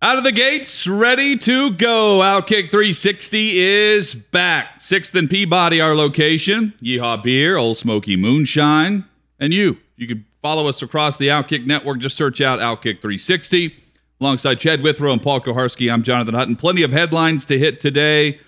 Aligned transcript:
Out 0.00 0.16
of 0.16 0.22
the 0.22 0.30
gates, 0.30 0.86
ready 0.86 1.36
to 1.38 1.72
go. 1.72 2.20
Outkick 2.20 2.70
360 2.70 3.58
is 3.58 4.14
back. 4.14 4.80
Sixth 4.80 5.12
and 5.16 5.28
Peabody, 5.28 5.80
our 5.80 5.96
location. 5.96 6.72
Yeehaw 6.80 7.20
Beer, 7.20 7.56
Ole 7.56 7.74
Smoky 7.74 8.14
Moonshine, 8.14 9.04
and 9.40 9.52
you. 9.52 9.76
You 9.96 10.06
can 10.06 10.24
follow 10.40 10.68
us 10.68 10.82
across 10.82 11.16
the 11.16 11.26
Outkick 11.26 11.66
network. 11.66 11.98
Just 11.98 12.16
search 12.16 12.40
out 12.40 12.60
Outkick 12.60 13.00
360. 13.00 13.74
Alongside 14.20 14.60
Chad 14.60 14.82
Withrow 14.82 15.12
and 15.12 15.20
Paul 15.20 15.40
Kuharsky, 15.40 15.92
I'm 15.92 16.04
Jonathan 16.04 16.34
Hutton. 16.34 16.54
Plenty 16.54 16.84
of 16.84 16.92
headlines 16.92 17.44
to 17.46 17.58
hit 17.58 17.80
today. 17.80 18.38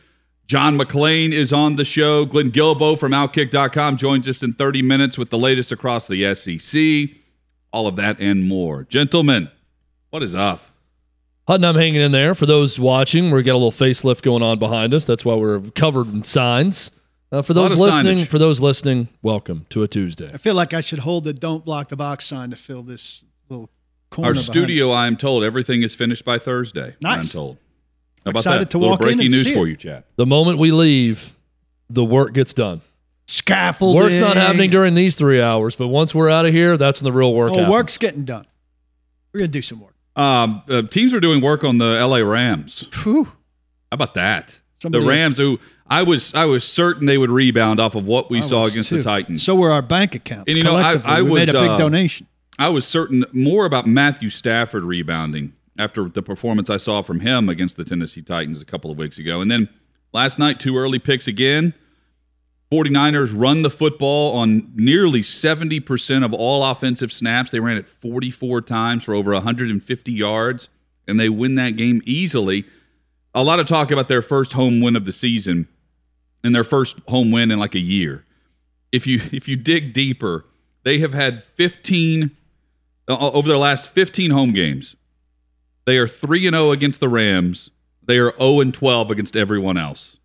John 0.47 0.78
McClain 0.78 1.33
is 1.33 1.53
on 1.53 1.75
the 1.75 1.84
show. 1.84 2.27
Glenn 2.27 2.53
Guilbeau 2.53 2.97
from 2.97 3.11
Outkick.com 3.11 3.97
joins 3.97 4.28
us 4.28 4.45
in 4.45 4.53
30 4.53 4.83
minutes 4.83 5.19
with 5.19 5.31
the 5.31 5.39
latest 5.39 5.73
across 5.73 6.06
the 6.06 6.33
SEC. 6.33 7.17
All 7.73 7.89
of 7.89 7.97
that 7.97 8.21
and 8.21 8.45
more. 8.45 8.84
Gentlemen, 8.84 9.51
what 10.11 10.23
is 10.23 10.37
up? 10.37 10.62
Hutton, 11.47 11.65
I'm 11.65 11.75
hanging 11.75 12.01
in 12.01 12.13
there. 12.13 12.35
For 12.35 12.47
those 12.47 12.79
watching, 12.79 13.31
we 13.31 13.43
got 13.43 13.53
a 13.53 13.61
little 13.61 13.73
facelift 13.73 14.23
going 14.23 14.43
on 14.43 14.59
behind 14.59 14.95
us. 14.95 15.05
That's 15.05 15.25
why 15.25 15.35
we're 15.35 15.61
covered 15.75 16.07
in 16.13 16.23
signs. 16.23 16.91
Uh, 17.33 17.43
for 17.43 17.55
those 17.55 17.77
listening, 17.77 18.19
signage. 18.19 18.27
for 18.29 18.39
those 18.39 18.61
listening, 18.61 19.09
welcome 19.23 19.67
to 19.71 19.83
a 19.83 19.89
Tuesday. 19.89 20.31
I 20.33 20.37
feel 20.37 20.55
like 20.55 20.75
I 20.75 20.81
should 20.81 20.99
hold 21.01 21.25
the 21.25 21.33
"Don't 21.33 21.65
block 21.65 21.89
the 21.89 21.97
box" 21.97 22.27
sign 22.27 22.51
to 22.51 22.57
fill 22.57 22.83
this 22.83 23.25
little 23.49 23.71
corner. 24.11 24.31
Our 24.31 24.35
studio, 24.35 24.91
I 24.91 25.07
am 25.07 25.17
told, 25.17 25.45
everything 25.45 25.83
is 25.83 25.95
finished 25.95 26.25
by 26.25 26.39
Thursday. 26.39 26.97
Nice. 27.01 27.23
I'm 27.23 27.29
told. 27.29 27.59
How 28.25 28.31
about 28.31 28.41
Excited 28.41 28.67
that? 28.67 28.71
To 28.73 28.79
little 28.79 28.93
walk 28.95 29.01
breaking 29.01 29.23
in 29.23 29.29
news 29.29 29.53
for 29.53 29.67
you, 29.69 29.77
Chad. 29.77 30.05
The 30.17 30.27
moment 30.27 30.59
we 30.59 30.73
leave, 30.73 31.37
the 31.89 32.05
work 32.05 32.33
gets 32.35 32.53
done. 32.53 32.81
Scaffolding. 33.27 34.03
Work's 34.03 34.19
not 34.19 34.37
happening 34.37 34.71
during 34.71 34.95
these 34.95 35.15
three 35.15 35.41
hours, 35.41 35.77
but 35.77 35.87
once 35.87 36.13
we're 36.13 36.31
out 36.31 36.47
of 36.47 36.53
here, 36.53 36.77
that's 36.77 37.01
when 37.01 37.13
the 37.13 37.17
real 37.17 37.33
work. 37.33 37.53
Oh, 37.53 37.55
happens. 37.55 37.71
work's 37.71 37.99
getting 37.99 38.25
done. 38.25 38.47
We're 39.33 39.39
gonna 39.41 39.49
do 39.53 39.63
some 39.63 39.81
work. 39.81 39.95
Um, 40.21 40.63
uh, 40.69 40.83
teams 40.83 41.15
are 41.15 41.21
doing 41.21 41.41
work 41.41 41.65
on 41.65 41.79
the 41.79 41.99
LA 42.07 42.19
Rams. 42.19 42.87
Whew. 43.03 43.25
How 43.25 43.33
about 43.93 44.15
that? 44.15 44.61
Somebody- 44.83 45.05
the 45.05 45.09
Rams, 45.09 45.39
who 45.39 45.59
I 45.89 46.03
was, 46.03 46.35
I 46.35 46.45
was 46.45 46.65
certain 46.65 47.07
they 47.07 47.19
would 47.19 47.31
rebound 47.31 47.81
off 47.81 47.95
of 47.95 48.07
what 48.07 48.31
we 48.31 48.39
I 48.39 48.43
saw 48.43 48.67
against 48.67 48.91
too. 48.91 48.99
the 48.99 49.03
Titans. 49.03 49.43
So 49.43 49.55
were 49.55 49.73
our 49.73 49.83
bank 49.83 50.15
accounts. 50.15 50.49
And, 50.49 50.59
you 50.59 50.65
know, 50.65 50.77
I-. 50.77 51.01
I 51.05 51.23
we 51.23 51.31
was, 51.31 51.47
made 51.47 51.55
a 51.55 51.61
big 51.61 51.71
uh, 51.71 51.77
donation. 51.79 52.27
I 52.59 52.69
was 52.69 52.87
certain 52.87 53.25
more 53.33 53.65
about 53.65 53.87
Matthew 53.87 54.29
Stafford 54.29 54.85
rebounding 54.85 55.55
after 55.79 56.09
the 56.09 56.23
performance 56.23 56.69
I 56.69 56.77
saw 56.77 57.01
from 57.01 57.21
him 57.21 57.49
against 57.49 57.79
the 57.79 57.84
Tennessee 57.84 58.21
Titans 58.21 58.61
a 58.61 58.67
couple 58.67 58.91
of 58.91 58.99
weeks 58.99 59.19
ago. 59.19 59.41
And 59.41 59.51
then 59.51 59.71
last 60.12 60.39
night, 60.39 60.61
two 60.61 60.77
early 60.77 60.99
picks 60.99 61.27
again. 61.27 61.73
49ers 62.72 63.32
run 63.34 63.62
the 63.62 63.70
football 63.70 64.36
on 64.36 64.70
nearly 64.76 65.22
70% 65.22 66.25
of 66.25 66.32
all 66.32 66.64
offensive 66.64 67.12
snaps. 67.12 67.50
They 67.50 67.58
ran 67.58 67.76
it 67.76 67.88
44 67.88 68.62
times 68.62 69.04
for 69.04 69.14
over 69.14 69.32
150 69.32 70.12
yards, 70.12 70.69
and 71.08 71.19
they 71.19 71.28
win 71.28 71.56
that 71.56 71.70
game 71.70 72.00
easily. 72.04 72.64
A 73.34 73.42
lot 73.42 73.58
of 73.58 73.66
talk 73.66 73.91
about 73.91 74.08
their 74.08 74.22
first 74.22 74.53
home 74.53 74.81
win 74.81 74.94
of 74.94 75.04
the 75.04 75.12
season 75.12 75.66
and 76.44 76.54
their 76.54 76.64
first 76.64 76.98
home 77.08 77.31
win 77.32 77.50
in 77.50 77.58
like 77.58 77.75
a 77.75 77.81
year. 77.81 78.25
If 78.92 79.06
you 79.06 79.20
if 79.32 79.48
you 79.48 79.56
dig 79.56 79.92
deeper, 79.92 80.44
they 80.84 80.98
have 80.98 81.14
had 81.14 81.42
15 81.42 82.37
uh, 83.08 83.31
over 83.31 83.48
their 83.48 83.56
last 83.56 83.91
15 83.91 84.31
home 84.31 84.52
games. 84.52 84.97
They 85.87 85.97
are 85.98 86.08
3 86.08 86.47
and 86.47 86.54
0 86.54 86.70
against 86.70 87.00
the 87.00 87.08
Rams. 87.08 87.70
They 88.02 88.19
are 88.19 88.32
0 88.38 88.60
and 88.60 88.75
12 88.75 89.10
against 89.10 89.37
everyone 89.37 89.76
else. 89.76 90.19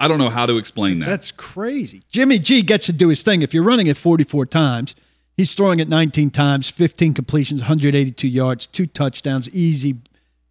I 0.00 0.08
don't 0.08 0.18
know 0.18 0.30
how 0.30 0.46
to 0.46 0.56
explain 0.56 0.98
that. 1.00 1.06
That's 1.06 1.30
crazy. 1.30 2.02
Jimmy 2.10 2.38
G 2.38 2.62
gets 2.62 2.86
to 2.86 2.92
do 2.92 3.08
his 3.08 3.22
thing. 3.22 3.42
If 3.42 3.52
you're 3.54 3.62
running 3.62 3.86
it 3.86 3.96
44 3.98 4.46
times, 4.46 4.94
he's 5.36 5.54
throwing 5.54 5.78
it 5.78 5.88
19 5.88 6.30
times, 6.30 6.68
15 6.70 7.12
completions, 7.14 7.60
182 7.60 8.26
yards, 8.26 8.66
two 8.66 8.86
touchdowns, 8.86 9.48
easy, 9.50 9.98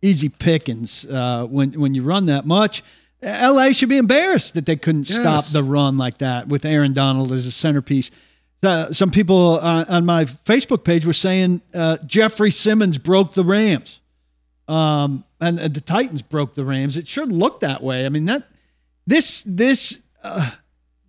easy 0.02 0.30
pickings. 0.30 1.04
Uh, 1.06 1.46
when 1.50 1.74
when 1.74 1.96
you 1.96 2.04
run 2.04 2.28
that 2.28 2.46
much, 2.46 2.84
L.A. 3.24 3.74
should 3.74 3.90
be 3.90 3.98
embarrassed 3.98 4.54
that 4.54 4.66
they 4.66 4.76
couldn't 4.78 5.10
Yes. 5.10 5.20
stop 5.20 5.46
the 5.46 5.64
run 5.64 5.98
like 5.98 6.20
that 6.20 6.48
with 6.48 6.64
Aaron 6.64 6.94
Donald 6.94 7.32
as 7.32 7.46
a 7.48 7.52
centerpiece. 7.52 8.12
Uh, 8.62 8.92
some 8.94 9.10
people 9.10 9.60
uh, 9.62 9.86
on 9.90 10.06
my 10.06 10.26
Facebook 10.26 10.84
page 10.84 11.06
were 11.06 11.14
saying 11.14 11.62
uh, 11.74 11.98
Jeffrey 12.06 12.52
Simmons 12.52 12.98
broke 12.98 13.34
the 13.34 13.44
Rams, 13.44 14.00
um, 14.68 15.24
and, 15.42 15.60
and 15.60 15.74
the 15.74 15.82
Titans 15.82 16.22
broke 16.22 16.54
the 16.56 16.66
Rams. 16.66 16.98
It 16.98 17.08
sure 17.08 17.26
looked 17.26 17.62
that 17.62 17.82
way. 17.82 18.06
I 18.06 18.10
mean 18.10 18.26
that 18.26 18.44
this 19.10 19.44
this 19.46 20.00
uh, 20.24 20.52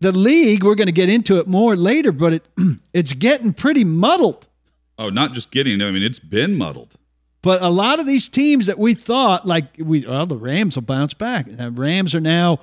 the 0.01 0.13
league. 0.13 0.65
We're 0.65 0.75
going 0.75 0.87
to 0.87 0.93
get 0.93 1.09
into 1.09 1.39
it 1.39 1.47
more 1.47 1.77
later, 1.77 2.13
but 2.13 2.33
it 2.33 2.49
it's 2.93 3.13
getting 3.13 3.53
pretty 3.53 3.85
muddled. 3.85 4.47
oh, 4.99 5.09
not 5.11 5.35
just 5.35 5.51
getting. 5.51 5.81
I 5.83 5.91
mean, 5.91 6.03
it's 6.03 6.19
been 6.19 6.57
muddled. 6.57 6.95
But 7.43 7.63
a 7.63 7.69
lot 7.71 7.99
of 7.99 8.07
these 8.07 8.29
teams 8.29 8.67
that 8.67 8.79
we 8.79 8.93
thought, 8.95 9.47
like 9.47 9.65
we, 9.79 10.07
well, 10.07 10.27
the 10.27 10.37
Rams 10.37 10.77
will 10.77 10.83
bounce 10.83 11.15
back. 11.15 11.47
The 11.49 11.71
Rams 11.71 12.15
are 12.15 12.21
now. 12.21 12.61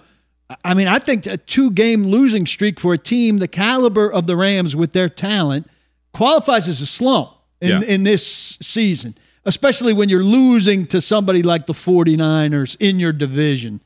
I 0.63 0.73
mean, 0.75 0.87
I 0.87 0.99
think 0.99 1.25
a 1.25 1.35
two-game 1.37 2.03
losing 2.05 2.45
streak 2.45 2.79
for 2.79 2.93
a 2.93 2.97
team 2.97 3.39
the 3.39 3.47
caliber 3.47 4.09
of 4.11 4.27
the 4.27 4.35
Rams 4.37 4.75
with 4.75 4.93
their 4.93 5.09
talent 5.09 5.67
qualifies 6.13 6.69
as 6.69 6.79
a 6.79 6.85
slump 6.85 7.31
in, 7.59 7.69
Yeah. 7.69 7.81
in 7.81 8.03
this 8.03 8.57
season, 8.61 9.17
especially 9.45 9.91
when 9.93 10.07
you're 10.09 10.23
losing 10.23 10.85
to 10.87 11.01
somebody 11.01 11.43
like 11.43 11.65
the 11.65 11.73
49ers 11.73 12.77
in 12.79 12.99
your 12.99 13.11
division. 13.11 13.81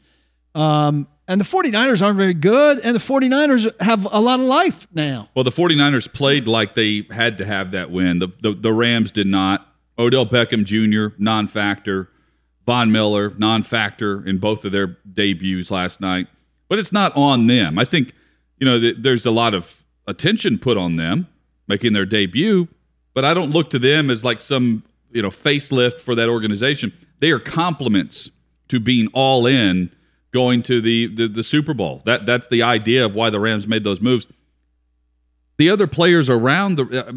Um, 0.54 1.08
and 1.32 1.40
the 1.40 1.46
49ers 1.46 2.02
aren't 2.02 2.18
very 2.18 2.34
good, 2.34 2.80
and 2.82 2.94
the 2.94 3.00
49ers 3.00 3.80
have 3.80 4.06
a 4.12 4.20
lot 4.20 4.42
of 4.42 4.46
life 4.46 4.86
now. 4.94 5.30
Well, 5.34 5.46
the 5.46 5.52
49ers 5.52 6.12
played 6.12 6.46
like 6.46 6.74
they 6.74 7.08
had 7.10 7.38
to 7.38 7.46
have 7.46 7.72
that 7.72 7.90
win. 7.90 8.20
The 8.20 8.28
the, 8.42 8.52
the 8.52 8.74
Rams 8.74 9.14
did 9.14 9.28
not. 9.28 9.66
Odell 9.98 10.26
Beckham 10.26 10.66
Jr. 10.66 11.16
non-factor. 11.18 12.10
Von 12.66 12.92
Miller 12.92 13.34
non-factor 13.38 14.28
in 14.28 14.38
both 14.40 14.66
of 14.66 14.72
their 14.72 14.98
debuts 15.14 15.72
last 15.72 16.02
night. 16.02 16.28
But 16.68 16.80
it's 16.80 16.92
not 16.92 17.16
on 17.16 17.48
them. 17.48 17.80
I 17.80 17.86
think 17.86 18.12
you 18.60 18.66
know 18.66 18.78
th- 18.78 18.98
there's 19.00 19.26
a 19.26 19.32
lot 19.32 19.54
of 19.54 19.84
attention 20.08 20.60
put 20.60 20.78
on 20.78 20.98
them 20.98 21.28
making 21.68 21.94
their 21.94 22.06
debut, 22.06 22.68
but 23.14 23.24
I 23.24 23.34
don't 23.34 23.52
look 23.52 23.70
to 23.70 23.80
them 23.80 24.10
as 24.10 24.26
like 24.26 24.42
some 24.42 24.84
you 25.14 25.22
know 25.22 25.30
facelift 25.30 26.02
for 26.02 26.14
that 26.16 26.28
organization. 26.28 26.92
They 27.20 27.32
are 27.32 27.40
compliments 27.40 28.30
to 28.68 28.82
being 28.82 29.08
all 29.14 29.46
in 29.46 29.92
going 30.32 30.64
to 30.64 30.82
the, 30.82 31.08
the 31.08 31.28
the 31.28 31.44
Super 31.44 31.74
Bowl. 31.74 32.02
That 32.06 32.26
that's 32.26 32.48
the 32.48 32.64
idea 32.64 33.06
of 33.06 33.14
why 33.14 33.30
the 33.30 33.40
Rams 33.40 33.68
made 33.68 33.84
those 33.84 34.02
moves. 34.02 34.28
The 35.58 35.70
other 35.70 35.88
players 35.88 36.30
around 36.30 36.76
the 36.76 37.08
uh, 37.08 37.14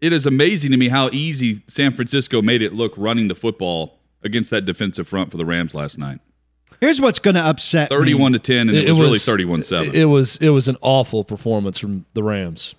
it 0.00 0.12
is 0.12 0.26
amazing 0.26 0.70
to 0.70 0.76
me 0.76 0.88
how 0.88 1.08
easy 1.12 1.62
San 1.66 1.92
Francisco 1.92 2.42
made 2.42 2.62
it 2.62 2.72
look 2.72 2.92
running 2.96 3.28
the 3.28 3.34
football 3.34 3.98
against 4.22 4.50
that 4.50 4.64
defensive 4.64 5.08
front 5.08 5.30
for 5.30 5.36
the 5.36 5.44
Rams 5.44 5.74
last 5.74 5.98
night. 5.98 6.20
Here's 6.80 7.00
what's 7.00 7.18
going 7.18 7.34
to 7.34 7.42
upset 7.42 7.90
me. 7.90 7.96
31 7.96 8.32
to 8.32 8.38
10 8.38 8.68
and 8.70 8.78
it, 8.78 8.88
was, 8.88 9.00
really 9.00 9.18
31-7. 9.18 9.92
It 9.92 10.06
was 10.06 10.36
it 10.38 10.48
was 10.48 10.66
an 10.66 10.78
awful 10.80 11.24
performance 11.24 11.78
from 11.78 12.06
the 12.14 12.22
Rams. 12.22 12.74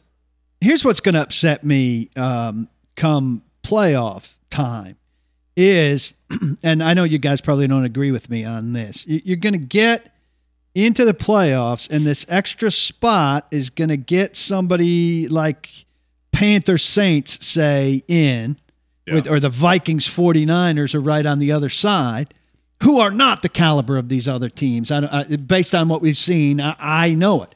here's 0.60 0.84
what's 0.84 1.00
going 1.00 1.14
to 1.14 1.22
upset 1.22 1.64
me 1.64 2.10
um, 2.16 2.68
come 2.96 3.44
playoff 3.64 4.34
time 4.50 4.98
is, 5.56 6.14
and 6.64 6.84
I 6.84 6.94
know 6.94 7.04
you 7.04 7.18
guys 7.18 7.42
probably 7.42 7.68
don't 7.68 7.86
agree 7.86 8.12
with 8.12 8.30
me 8.30 8.44
on 8.46 8.74
this. 8.74 9.06
You- 9.08 9.22
You're 9.24 9.38
going 9.38 9.54
to 9.54 9.60
get 9.60 10.14
into 10.74 11.04
the 11.06 11.14
playoffs, 11.14 11.90
and 11.92 12.06
this 12.08 12.26
extra 12.30 12.72
spot 12.72 13.48
is 13.52 13.70
going 13.70 13.90
to 13.90 13.98
get 13.98 14.38
somebody 14.38 15.28
like 15.28 15.70
Panther 16.32 16.78
Saints, 16.78 17.46
say, 17.46 18.04
in, 18.08 18.58
with, 19.12 19.28
or 19.30 19.40
the 19.42 19.50
Vikings 19.50 20.08
49ers 20.08 20.96
are 20.96 21.02
right 21.02 21.26
on 21.26 21.40
the 21.40 21.52
other 21.52 21.70
side. 21.70 22.34
Who 22.84 23.00
are 23.00 23.12
not 23.12 23.42
the 23.42 23.50
caliber 23.50 23.98
of 23.98 24.08
these 24.10 24.28
other 24.28 24.50
teams? 24.50 24.90
I, 24.92 25.08
I, 25.12 25.24
based 25.36 25.76
on 25.76 25.88
what 25.90 26.02
we've 26.02 26.18
seen, 26.18 26.62
I, 26.62 26.76
I 26.80 27.14
know 27.16 27.44
it. 27.44 27.54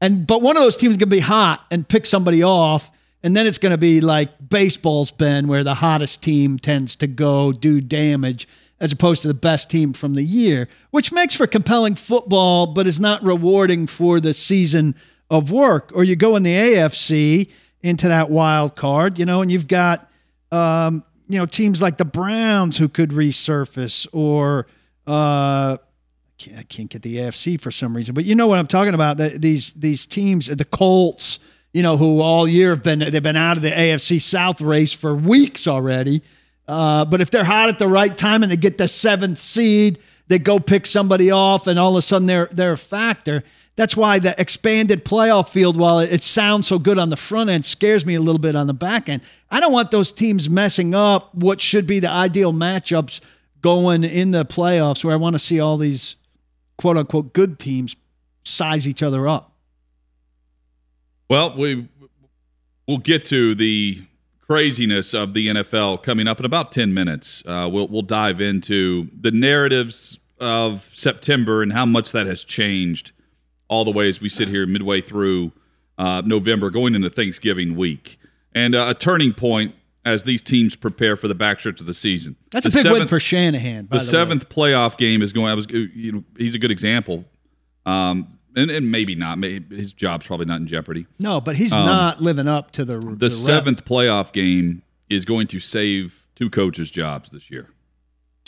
And 0.00 0.26
but 0.26 0.42
one 0.42 0.56
of 0.56 0.62
those 0.62 0.76
teams 0.76 0.92
is 0.92 0.96
going 0.98 1.08
to 1.08 1.16
be 1.16 1.20
hot 1.20 1.64
and 1.70 1.88
pick 1.88 2.04
somebody 2.06 2.42
off, 2.44 2.90
And 3.22 3.36
then 3.36 3.46
it's 3.46 3.58
going 3.58 3.72
to 3.72 3.78
be 3.78 4.00
like 4.00 4.48
baseball's 4.48 5.10
been, 5.10 5.48
where 5.48 5.64
the 5.64 5.74
hottest 5.74 6.22
team 6.22 6.58
tends 6.58 6.94
to 6.96 7.06
go 7.06 7.52
do 7.52 7.80
damage 7.80 8.46
as 8.80 8.92
opposed 8.92 9.22
to 9.22 9.28
the 9.28 9.34
best 9.34 9.68
team 9.68 9.92
from 9.92 10.14
the 10.14 10.22
year, 10.22 10.68
which 10.90 11.10
makes 11.12 11.34
for 11.34 11.46
compelling 11.46 11.96
football, 11.96 12.66
but 12.66 12.86
is 12.86 13.00
not 13.00 13.22
rewarding 13.24 13.86
for 13.86 14.20
the 14.20 14.32
season 14.32 14.94
of 15.30 15.50
work. 15.50 15.90
Or 15.94 16.04
you 16.04 16.14
go 16.14 16.36
in 16.36 16.44
the 16.44 16.54
AFC 16.54 17.50
into 17.82 18.08
that 18.08 18.30
wild 18.30 18.76
card, 18.76 19.18
you 19.18 19.24
know, 19.24 19.42
and 19.42 19.50
you've 19.50 19.68
got, 19.68 20.08
um, 20.52 21.04
you 21.28 21.38
know, 21.38 21.46
teams 21.46 21.82
like 21.82 21.96
the 21.98 22.04
Browns 22.04 22.78
who 22.78 22.88
could 22.88 23.10
resurface 23.10 24.06
or, 24.12 24.66
uh, 25.06 25.78
I 26.56 26.62
can't 26.68 26.88
get 26.88 27.02
the 27.02 27.16
AFC 27.16 27.60
for 27.60 27.72
some 27.72 27.96
reason, 27.96 28.14
but 28.14 28.24
you 28.24 28.36
know 28.36 28.46
what 28.46 28.60
I'm 28.60 28.68
talking 28.68 28.94
about. 28.94 29.16
The, 29.16 29.30
these 29.30 29.72
these 29.72 30.06
teams, 30.06 30.46
the 30.46 30.64
Colts, 30.64 31.40
you 31.78 31.84
know, 31.84 31.96
who 31.96 32.18
all 32.18 32.48
year 32.48 32.70
have 32.70 32.82
been 32.82 32.98
they've 32.98 33.22
been 33.22 33.36
out 33.36 33.56
of 33.56 33.62
the 33.62 33.70
AFC 33.70 34.20
South 34.20 34.60
race 34.60 34.92
for 34.92 35.14
weeks 35.14 35.68
already. 35.68 36.22
Uh, 36.66 37.04
but 37.04 37.20
if 37.20 37.30
they're 37.30 37.44
hot 37.44 37.68
at 37.68 37.78
the 37.78 37.86
right 37.86 38.18
time 38.18 38.42
and 38.42 38.50
they 38.50 38.56
get 38.56 38.78
the 38.78 38.88
seventh 38.88 39.38
seed, 39.38 40.00
they 40.26 40.40
go 40.40 40.58
pick 40.58 40.86
somebody 40.86 41.30
off, 41.30 41.68
and 41.68 41.78
all 41.78 41.96
of 41.96 41.98
a 42.00 42.02
sudden 42.02 42.26
they're 42.26 42.48
they're 42.50 42.72
a 42.72 42.76
factor. 42.76 43.44
That's 43.76 43.96
why 43.96 44.18
the 44.18 44.34
expanded 44.40 45.04
playoff 45.04 45.50
field, 45.50 45.76
while 45.76 46.00
it 46.00 46.24
sounds 46.24 46.66
so 46.66 46.80
good 46.80 46.98
on 46.98 47.10
the 47.10 47.16
front 47.16 47.48
end, 47.48 47.64
scares 47.64 48.04
me 48.04 48.16
a 48.16 48.20
little 48.20 48.40
bit 48.40 48.56
on 48.56 48.66
the 48.66 48.74
back 48.74 49.08
end. 49.08 49.22
I 49.48 49.60
don't 49.60 49.72
want 49.72 49.92
those 49.92 50.10
teams 50.10 50.50
messing 50.50 50.96
up 50.96 51.32
what 51.32 51.60
should 51.60 51.86
be 51.86 52.00
the 52.00 52.10
ideal 52.10 52.52
matchups 52.52 53.20
going 53.62 54.02
in 54.02 54.32
the 54.32 54.44
playoffs, 54.44 55.04
where 55.04 55.14
I 55.14 55.16
want 55.16 55.34
to 55.34 55.38
see 55.38 55.60
all 55.60 55.76
these 55.76 56.16
quote 56.76 56.96
unquote 56.96 57.32
good 57.34 57.60
teams 57.60 57.94
size 58.42 58.88
each 58.88 59.00
other 59.00 59.28
up. 59.28 59.52
Well, 61.28 61.56
we 61.56 61.88
we'll 62.86 62.98
get 62.98 63.24
to 63.26 63.54
the 63.54 64.02
craziness 64.40 65.12
of 65.12 65.34
the 65.34 65.48
NFL 65.48 66.02
coming 66.02 66.26
up 66.26 66.40
in 66.40 66.46
about 66.46 66.72
10 66.72 66.94
minutes. 66.94 67.42
Uh, 67.44 67.68
we'll, 67.70 67.86
we'll 67.88 68.02
dive 68.02 68.40
into 68.40 69.08
the 69.20 69.30
narratives 69.30 70.18
of 70.40 70.90
September 70.94 71.62
and 71.62 71.72
how 71.72 71.84
much 71.84 72.12
that 72.12 72.26
has 72.26 72.44
changed 72.44 73.12
all 73.68 73.84
the 73.84 73.90
way 73.90 74.08
as 74.08 74.22
we 74.22 74.28
sit 74.30 74.48
here 74.48 74.66
midway 74.66 75.02
through 75.02 75.52
uh, 75.98 76.22
November, 76.24 76.70
going 76.70 76.94
into 76.94 77.10
Thanksgiving 77.10 77.76
week. 77.76 78.18
And 78.54 78.74
uh, 78.74 78.86
a 78.88 78.94
turning 78.94 79.34
point 79.34 79.74
as 80.06 80.24
these 80.24 80.40
teams 80.40 80.74
prepare 80.74 81.16
for 81.16 81.28
the 81.28 81.34
backstretch 81.34 81.80
of 81.80 81.86
the 81.86 81.92
season. 81.92 82.36
That's 82.50 82.64
the 82.64 82.70
a 82.70 82.72
big 82.72 82.82
seventh, 82.84 83.00
win 83.00 83.08
for 83.08 83.20
Shanahan. 83.20 83.88
the, 83.90 83.98
the, 83.98 84.04
seventh 84.04 84.48
playoff 84.48 84.96
game 84.96 85.20
is 85.20 85.34
going. 85.34 85.50
I 85.50 85.54
was, 85.54 85.66
you 85.68 86.12
know, 86.12 86.24
he's 86.38 86.54
a 86.54 86.58
good 86.58 86.70
example. 86.70 87.26
Um, 87.84 88.37
and, 88.58 88.70
and 88.70 88.90
maybe 88.90 89.14
not. 89.14 89.38
Maybe 89.38 89.76
his 89.76 89.92
job's 89.92 90.26
probably 90.26 90.46
not 90.46 90.60
in 90.60 90.66
jeopardy. 90.66 91.06
No, 91.18 91.40
but 91.40 91.56
he's 91.56 91.72
um, 91.72 91.86
not 91.86 92.20
living 92.20 92.48
up 92.48 92.70
to 92.72 92.84
the 92.84 92.98
the, 92.98 93.14
the 93.14 93.30
seventh 93.30 93.84
playoff 93.84 94.32
game 94.32 94.82
is 95.08 95.24
going 95.24 95.46
to 95.48 95.60
save 95.60 96.26
two 96.34 96.50
coaches' 96.50 96.90
jobs 96.90 97.30
this 97.30 97.50
year. 97.50 97.70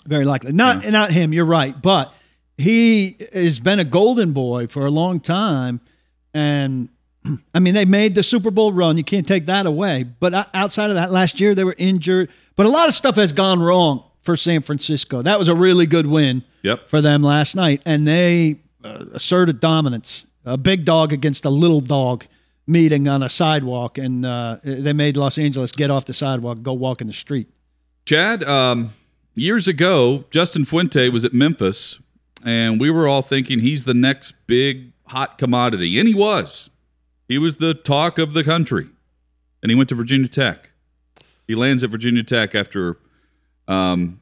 Very 0.06 0.24
likely. 0.24 0.52
Not 0.52 0.84
yeah. 0.84 0.90
not 0.90 1.10
him. 1.10 1.32
You're 1.32 1.44
right, 1.44 1.80
but 1.80 2.12
he 2.56 3.16
has 3.32 3.58
been 3.58 3.78
a 3.78 3.84
golden 3.84 4.32
boy 4.32 4.66
for 4.66 4.86
a 4.86 4.90
long 4.90 5.20
time, 5.20 5.80
and 6.34 6.88
I 7.54 7.58
mean 7.58 7.74
they 7.74 7.84
made 7.84 8.14
the 8.14 8.22
Super 8.22 8.50
Bowl 8.50 8.72
run. 8.72 8.96
You 8.96 9.04
can't 9.04 9.26
take 9.26 9.46
that 9.46 9.66
away. 9.66 10.04
But 10.04 10.48
outside 10.54 10.90
of 10.90 10.96
that, 10.96 11.10
last 11.10 11.40
year 11.40 11.54
they 11.54 11.64
were 11.64 11.76
injured. 11.78 12.30
But 12.56 12.66
a 12.66 12.70
lot 12.70 12.88
of 12.88 12.94
stuff 12.94 13.16
has 13.16 13.32
gone 13.32 13.60
wrong 13.60 14.04
for 14.22 14.36
San 14.36 14.62
Francisco. 14.62 15.22
That 15.22 15.38
was 15.38 15.48
a 15.48 15.54
really 15.54 15.86
good 15.86 16.06
win 16.06 16.44
yep. 16.62 16.88
for 16.88 17.00
them 17.00 17.22
last 17.22 17.54
night, 17.54 17.82
and 17.84 18.06
they 18.06 18.60
uh, 18.84 19.06
asserted 19.12 19.60
dominance. 19.60 20.24
A 20.44 20.56
big 20.56 20.84
dog 20.84 21.12
against 21.12 21.44
a 21.44 21.50
little 21.50 21.80
dog 21.80 22.24
meeting 22.66 23.08
on 23.08 23.22
a 23.22 23.28
sidewalk, 23.28 23.98
and 23.98 24.24
uh, 24.24 24.58
they 24.62 24.92
made 24.92 25.16
Los 25.16 25.38
Angeles 25.38 25.72
get 25.72 25.90
off 25.90 26.06
the 26.06 26.14
sidewalk, 26.14 26.62
go 26.62 26.72
walk 26.72 27.00
in 27.00 27.06
the 27.06 27.12
street. 27.12 27.48
Chad, 28.06 28.42
um, 28.44 28.94
years 29.34 29.68
ago, 29.68 30.24
Justin 30.30 30.64
Fuente 30.64 31.08
was 31.08 31.24
at 31.24 31.34
Memphis, 31.34 31.98
and 32.44 32.80
we 32.80 32.90
were 32.90 33.06
all 33.06 33.22
thinking 33.22 33.58
he's 33.58 33.84
the 33.84 33.94
next 33.94 34.32
big 34.46 34.92
hot 35.08 35.36
commodity, 35.36 35.98
and 35.98 36.08
he 36.08 36.14
was. 36.14 36.70
He 37.28 37.38
was 37.38 37.56
the 37.56 37.74
talk 37.74 38.18
of 38.18 38.32
the 38.32 38.44
country, 38.44 38.86
and 39.62 39.70
he 39.70 39.76
went 39.76 39.88
to 39.90 39.94
Virginia 39.94 40.28
Tech. 40.28 40.70
He 41.46 41.54
lands 41.54 41.82
at 41.82 41.90
Virginia 41.90 42.22
Tech 42.22 42.54
after 42.54 42.96
um, 43.68 44.20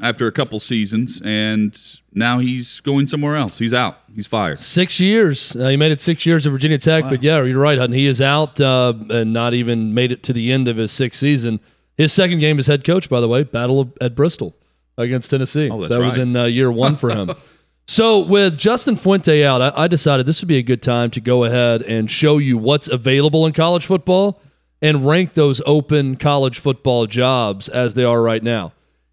after 0.00 0.26
a 0.26 0.32
couple 0.32 0.58
seasons, 0.58 1.20
and 1.24 1.78
now 2.12 2.38
he's 2.38 2.80
going 2.80 3.06
somewhere 3.06 3.36
else. 3.36 3.58
He's 3.58 3.74
out. 3.74 3.98
He's 4.14 4.26
fired. 4.26 4.60
Six 4.60 5.00
years. 5.00 5.54
Uh, 5.54 5.68
he 5.68 5.76
made 5.76 5.92
it 5.92 6.00
six 6.00 6.24
years 6.24 6.46
at 6.46 6.52
Virginia 6.52 6.78
Tech, 6.78 7.04
wow. 7.04 7.10
but 7.10 7.22
yeah, 7.22 7.42
you're 7.42 7.58
right, 7.58 7.78
Hutton. 7.78 7.94
He 7.94 8.06
is 8.06 8.22
out 8.22 8.60
uh, 8.60 8.94
and 9.10 9.32
not 9.32 9.54
even 9.54 9.92
made 9.92 10.12
it 10.12 10.22
to 10.24 10.32
the 10.32 10.52
end 10.52 10.68
of 10.68 10.76
his 10.76 10.92
sixth 10.92 11.20
season. 11.20 11.60
His 11.96 12.12
second 12.12 12.38
game 12.40 12.58
as 12.58 12.66
head 12.66 12.84
coach, 12.84 13.10
by 13.10 13.20
the 13.20 13.28
way, 13.28 13.42
battle 13.42 13.92
at 14.00 14.14
Bristol 14.14 14.56
against 14.96 15.30
Tennessee. 15.30 15.68
Oh, 15.70 15.86
that 15.86 15.98
right. 15.98 16.04
was 16.04 16.18
in 16.18 16.34
uh, 16.36 16.44
year 16.44 16.72
one 16.72 16.96
for 16.96 17.10
him. 17.10 17.32
so 17.86 18.20
with 18.20 18.56
Justin 18.56 18.96
Fuente 18.96 19.44
out, 19.44 19.60
I, 19.60 19.84
I 19.84 19.88
decided 19.88 20.24
this 20.24 20.40
would 20.40 20.48
be 20.48 20.58
a 20.58 20.62
good 20.62 20.82
time 20.82 21.10
to 21.10 21.20
go 21.20 21.44
ahead 21.44 21.82
and 21.82 22.10
show 22.10 22.38
you 22.38 22.56
what's 22.56 22.88
available 22.88 23.46
in 23.46 23.52
college 23.52 23.84
football 23.84 24.40
and 24.80 25.06
rank 25.06 25.34
those 25.34 25.60
open 25.66 26.16
college 26.16 26.58
football 26.58 27.06
jobs 27.06 27.68
as 27.68 27.94
they 27.94 28.04
are 28.04 28.22
right 28.22 28.42
now. 28.42 28.72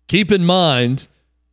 Keep 0.09 0.31
in 0.31 0.44
mind, 0.44 1.07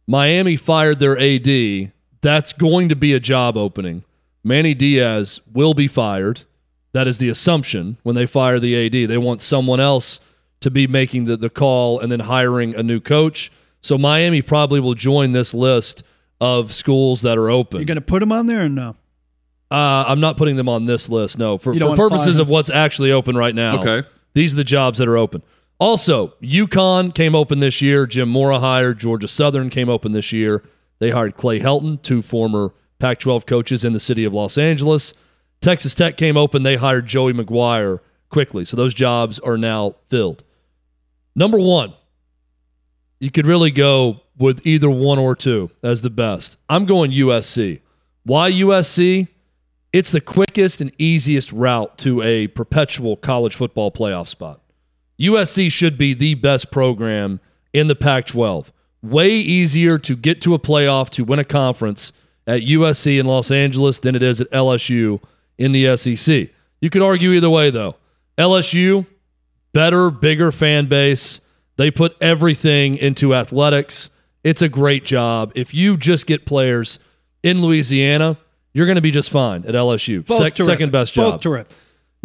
Miami 0.07 0.57
fired 0.57 0.99
their 0.99 1.17
AD. 1.19 1.93
That's 2.23 2.53
going 2.55 2.89
to 2.89 2.97
be 2.97 3.13
a 3.13 3.21
job 3.21 3.57
opening. 3.57 4.03
Manny 4.43 4.73
Diaz 4.73 5.41
will 5.53 5.75
be 5.75 5.87
fired. 5.87 6.43
That 6.93 7.07
is 7.07 7.19
the 7.19 7.29
assumption 7.29 7.99
when 8.03 8.17
they 8.17 8.25
fire 8.25 8.59
the 8.59 8.87
AD. 8.87 9.11
They 9.11 9.19
want 9.19 9.43
someone 9.43 9.79
else 9.79 10.21
to 10.61 10.71
be 10.71 10.87
making 10.87 11.27
the, 11.27 11.37
the 11.37 11.51
call 11.51 12.01
and 12.01 12.11
then 12.11 12.21
hiring 12.21 12.75
a 12.75 12.83
new 12.83 12.99
coach. 12.99 13.53
So 13.83 13.99
Miami 13.99 14.41
probably 14.41 14.81
will 14.81 14.95
join 14.95 15.33
this 15.33 15.53
list 15.53 16.03
of 16.41 16.73
schools 16.73 17.23
that 17.23 17.37
are 17.37 17.51
open. 17.51 17.81
You're 17.81 17.87
going 17.87 17.97
to 17.97 18.01
put 18.01 18.21
them 18.21 18.33
on 18.33 18.47
there 18.47 18.65
or 18.65 18.69
no? 18.71 18.97
Uh, 19.71 20.05
I'm 20.09 20.21
not 20.21 20.39
putting 20.39 20.57
them 20.57 20.69
on 20.69 20.87
this 20.87 21.11
list. 21.11 21.39
No, 21.39 21.59
for, 21.59 21.75
for 21.75 21.97
purposes 21.97 22.39
of 22.39 22.49
what's 22.49 22.71
actually 22.71 23.13
open 23.13 23.37
right 23.37 23.55
now. 23.55 23.81
Okay. 23.81 24.09
These 24.33 24.55
are 24.55 24.57
the 24.57 24.65
jobs 24.65 24.97
that 24.99 25.09
are 25.09 25.19
open. 25.19 25.43
Also, 25.79 26.29
UConn 26.43 27.15
came 27.15 27.35
open 27.35 27.61
this 27.61 27.83
year. 27.83 28.07
Jim 28.07 28.29
Mora 28.29 28.61
hired. 28.61 28.99
Georgia 28.99 29.29
Southern 29.29 29.69
came 29.69 29.89
open 29.89 30.13
this 30.13 30.33
year. 30.33 30.63
They 30.99 31.11
hired 31.11 31.37
Clay 31.37 31.61
Helton, 31.61 32.01
two 32.03 32.23
former 32.23 32.73
Pac 32.99 33.21
12 33.21 33.45
coaches 33.45 33.85
in 33.85 33.93
the 33.93 34.01
city 34.01 34.25
of 34.25 34.33
Los 34.33 34.57
Angeles. 34.57 35.13
Texas 35.61 35.95
Tech 35.95 36.17
came 36.17 36.37
open. 36.37 36.63
They 36.63 36.77
hired 36.77 37.07
Joey 37.07 37.35
McGuire 37.35 38.01
quickly. 38.31 38.65
So 38.65 38.77
those 38.77 38.95
jobs 38.95 39.39
are 39.39 39.59
now 39.59 39.97
filled. 40.09 40.43
Number 41.35 41.59
one, 41.59 41.93
you 43.21 43.31
could 43.31 43.47
really 43.47 43.71
go 43.71 44.23
with 44.39 44.67
either 44.67 44.89
one 44.89 45.19
or 45.19 45.35
two 45.35 45.71
as 45.83 46.03
the 46.03 46.11
best. 46.11 46.57
I'm 46.69 46.87
going 46.87 47.11
USC. 47.11 47.81
Why 48.25 48.51
USC? 48.51 49.29
It's 49.93 50.11
the 50.11 50.21
quickest 50.21 50.81
and 50.81 50.93
easiest 50.99 51.53
route 51.53 51.97
to 51.99 52.21
a 52.23 52.49
perpetual 52.49 53.17
college 53.17 53.55
football 53.55 53.91
playoff 53.91 54.29
spot. 54.29 54.61
USC 55.21 55.71
should 55.71 55.97
be 55.97 56.15
the 56.15 56.35
best 56.35 56.71
program 56.71 57.41
in 57.73 57.87
the 57.87 57.95
Pac 57.95 58.27
12. 58.27 58.73
Way 59.03 59.31
easier 59.31 59.99
to 59.99 60.17
get 60.17 60.41
to 60.43 60.55
a 60.55 60.59
playoff 60.59 61.11
to 61.11 61.25
win 61.25 61.39
a 61.39 61.45
conference 61.45 62.13
at 62.47 62.63
USC 62.63 63.19
in 63.19 63.27
Los 63.27 63.51
Angeles 63.51 63.99
than 63.99 64.15
it 64.15 64.23
is 64.23 64.41
at 64.41 64.51
LSU 64.51 65.23
in 65.59 65.73
the 65.73 65.97
SEC. 65.97 66.51
You 66.81 66.91
could 66.91 67.03
argue 67.03 67.33
either 67.33 67.51
way, 67.51 67.71
though. 67.71 67.97
LSU, 68.39 69.07
better, 69.73 70.11
bigger 70.11 70.53
fan 70.53 70.87
base. 70.87 71.41
They 71.77 71.91
put 71.91 72.17
everything 72.21 72.97
into 72.97 73.35
athletics. 73.35 74.11
It's 74.45 74.63
a 74.63 74.69
great 74.69 75.05
job. 75.05 75.53
If 75.55 75.75
you 75.75 75.97
just 75.97 76.27
get 76.27 76.47
players 76.47 76.99
in 77.43 77.63
Louisiana, 77.63 78.39
you're 78.73 78.87
going 78.87 78.97
to 78.97 79.03
be 79.03 79.11
just 79.11 79.31
fine 79.31 79.65
at 79.67 79.75
LSU. 79.75 80.27
Se- 80.29 80.63
second 80.65 80.93
best 80.93 81.15
job. 81.15 81.33
Both 81.35 81.41
terrific. 81.41 81.77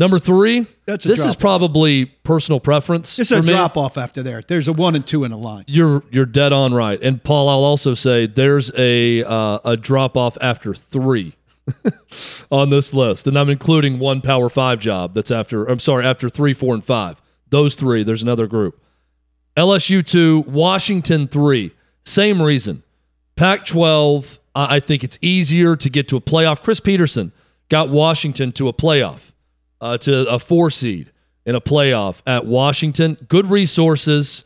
Number 0.01 0.17
three, 0.17 0.65
That's 0.87 1.05
this 1.05 1.23
is 1.23 1.35
probably 1.35 2.05
personal 2.05 2.59
preference. 2.59 3.19
It's 3.19 3.29
a 3.29 3.39
drop 3.39 3.77
off 3.77 3.99
after 3.99 4.23
there. 4.23 4.41
There's 4.41 4.67
a 4.67 4.73
one 4.73 4.95
and 4.95 5.05
two 5.05 5.23
in 5.23 5.31
a 5.31 5.37
line. 5.37 5.63
You're 5.67 6.03
you're 6.09 6.25
dead 6.25 6.51
on 6.51 6.73
right. 6.73 6.99
And 7.03 7.23
Paul, 7.23 7.47
I'll 7.47 7.63
also 7.63 7.93
say 7.93 8.25
there's 8.25 8.71
a 8.75 9.23
uh, 9.23 9.59
a 9.63 9.77
drop 9.77 10.17
off 10.17 10.39
after 10.41 10.73
three 10.73 11.35
on 12.51 12.71
this 12.71 12.95
list, 12.95 13.27
and 13.27 13.37
I'm 13.37 13.47
including 13.51 13.99
one 13.99 14.21
Power 14.21 14.49
Five 14.49 14.79
job 14.79 15.13
that's 15.13 15.29
after. 15.29 15.65
I'm 15.65 15.77
sorry, 15.77 16.03
after 16.03 16.29
three, 16.29 16.53
four, 16.53 16.73
and 16.73 16.83
five. 16.83 17.21
Those 17.51 17.75
three. 17.75 18.01
There's 18.01 18.23
another 18.23 18.47
group. 18.47 18.81
LSU 19.55 20.03
two, 20.03 20.43
Washington 20.47 21.27
three. 21.27 21.75
Same 22.05 22.41
reason. 22.41 22.81
Pac-12. 23.35 24.39
I 24.55 24.79
think 24.79 25.03
it's 25.03 25.19
easier 25.21 25.75
to 25.75 25.89
get 25.91 26.07
to 26.07 26.17
a 26.17 26.21
playoff. 26.21 26.63
Chris 26.63 26.79
Petersen 26.79 27.33
got 27.69 27.89
Washington 27.89 28.51
to 28.53 28.67
a 28.67 28.73
playoff 28.73 29.30
uh, 29.81 29.97
to 29.97 30.29
a 30.29 30.39
four 30.39 30.69
seed 30.71 31.11
in 31.45 31.55
a 31.55 31.61
playoff 31.61 32.21
at 32.25 32.45
Washington. 32.45 33.17
Good 33.27 33.49
resources, 33.49 34.43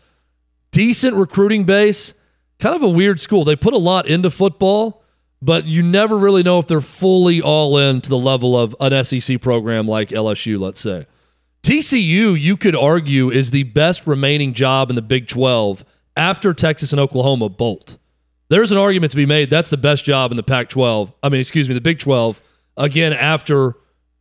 decent 0.72 1.16
recruiting 1.16 1.66
base. 1.66 2.14
Kind 2.60 2.76
of 2.76 2.84
a 2.84 2.90
weird 2.90 3.20
school. 3.20 3.44
They 3.44 3.56
put 3.56 3.74
a 3.74 3.78
lot 3.78 4.08
into 4.08 4.30
football, 4.30 5.04
but 5.42 5.66
you 5.66 5.84
never 5.84 6.18
really 6.18 6.42
know 6.42 6.58
if 6.60 6.68
they're 6.68 6.80
fully 6.80 7.42
all 7.42 7.78
in 7.78 8.00
to 8.02 8.10
the 8.10 8.18
level 8.18 8.58
of 8.58 8.76
an 8.80 9.04
SEC 9.04 9.42
program 9.42 9.88
like 9.88 10.10
LSU, 10.10 10.60
let's 10.60 10.80
say. 10.80 11.06
TCU, 11.64 12.40
you 12.40 12.56
could 12.56 12.76
argue, 12.76 13.30
is 13.30 13.52
the 13.52 13.64
best 13.64 14.08
remaining 14.08 14.54
job 14.54 14.90
in 14.90 14.96
the 14.96 15.02
Big 15.02 15.28
12 15.28 15.84
after 16.16 16.54
Texas 16.54 16.94
and 16.94 17.00
Oklahoma 17.00 17.50
bolt. 17.50 17.98
There's 18.50 18.72
an 18.72 18.78
argument 18.78 19.12
to 19.12 19.18
be 19.18 19.26
made 19.26 19.50
that's 19.50 19.72
the 19.72 19.78
best 19.78 20.06
job 20.06 20.32
in 20.32 20.38
the 20.38 20.44
Pac 20.44 20.70
12. 20.70 21.12
I 21.24 21.30
mean, 21.30 21.42
excuse 21.42 21.68
me, 21.68 21.74
the 21.74 21.82
Big 21.82 22.00
12, 22.00 22.40
again, 22.78 23.12
after 23.12 23.76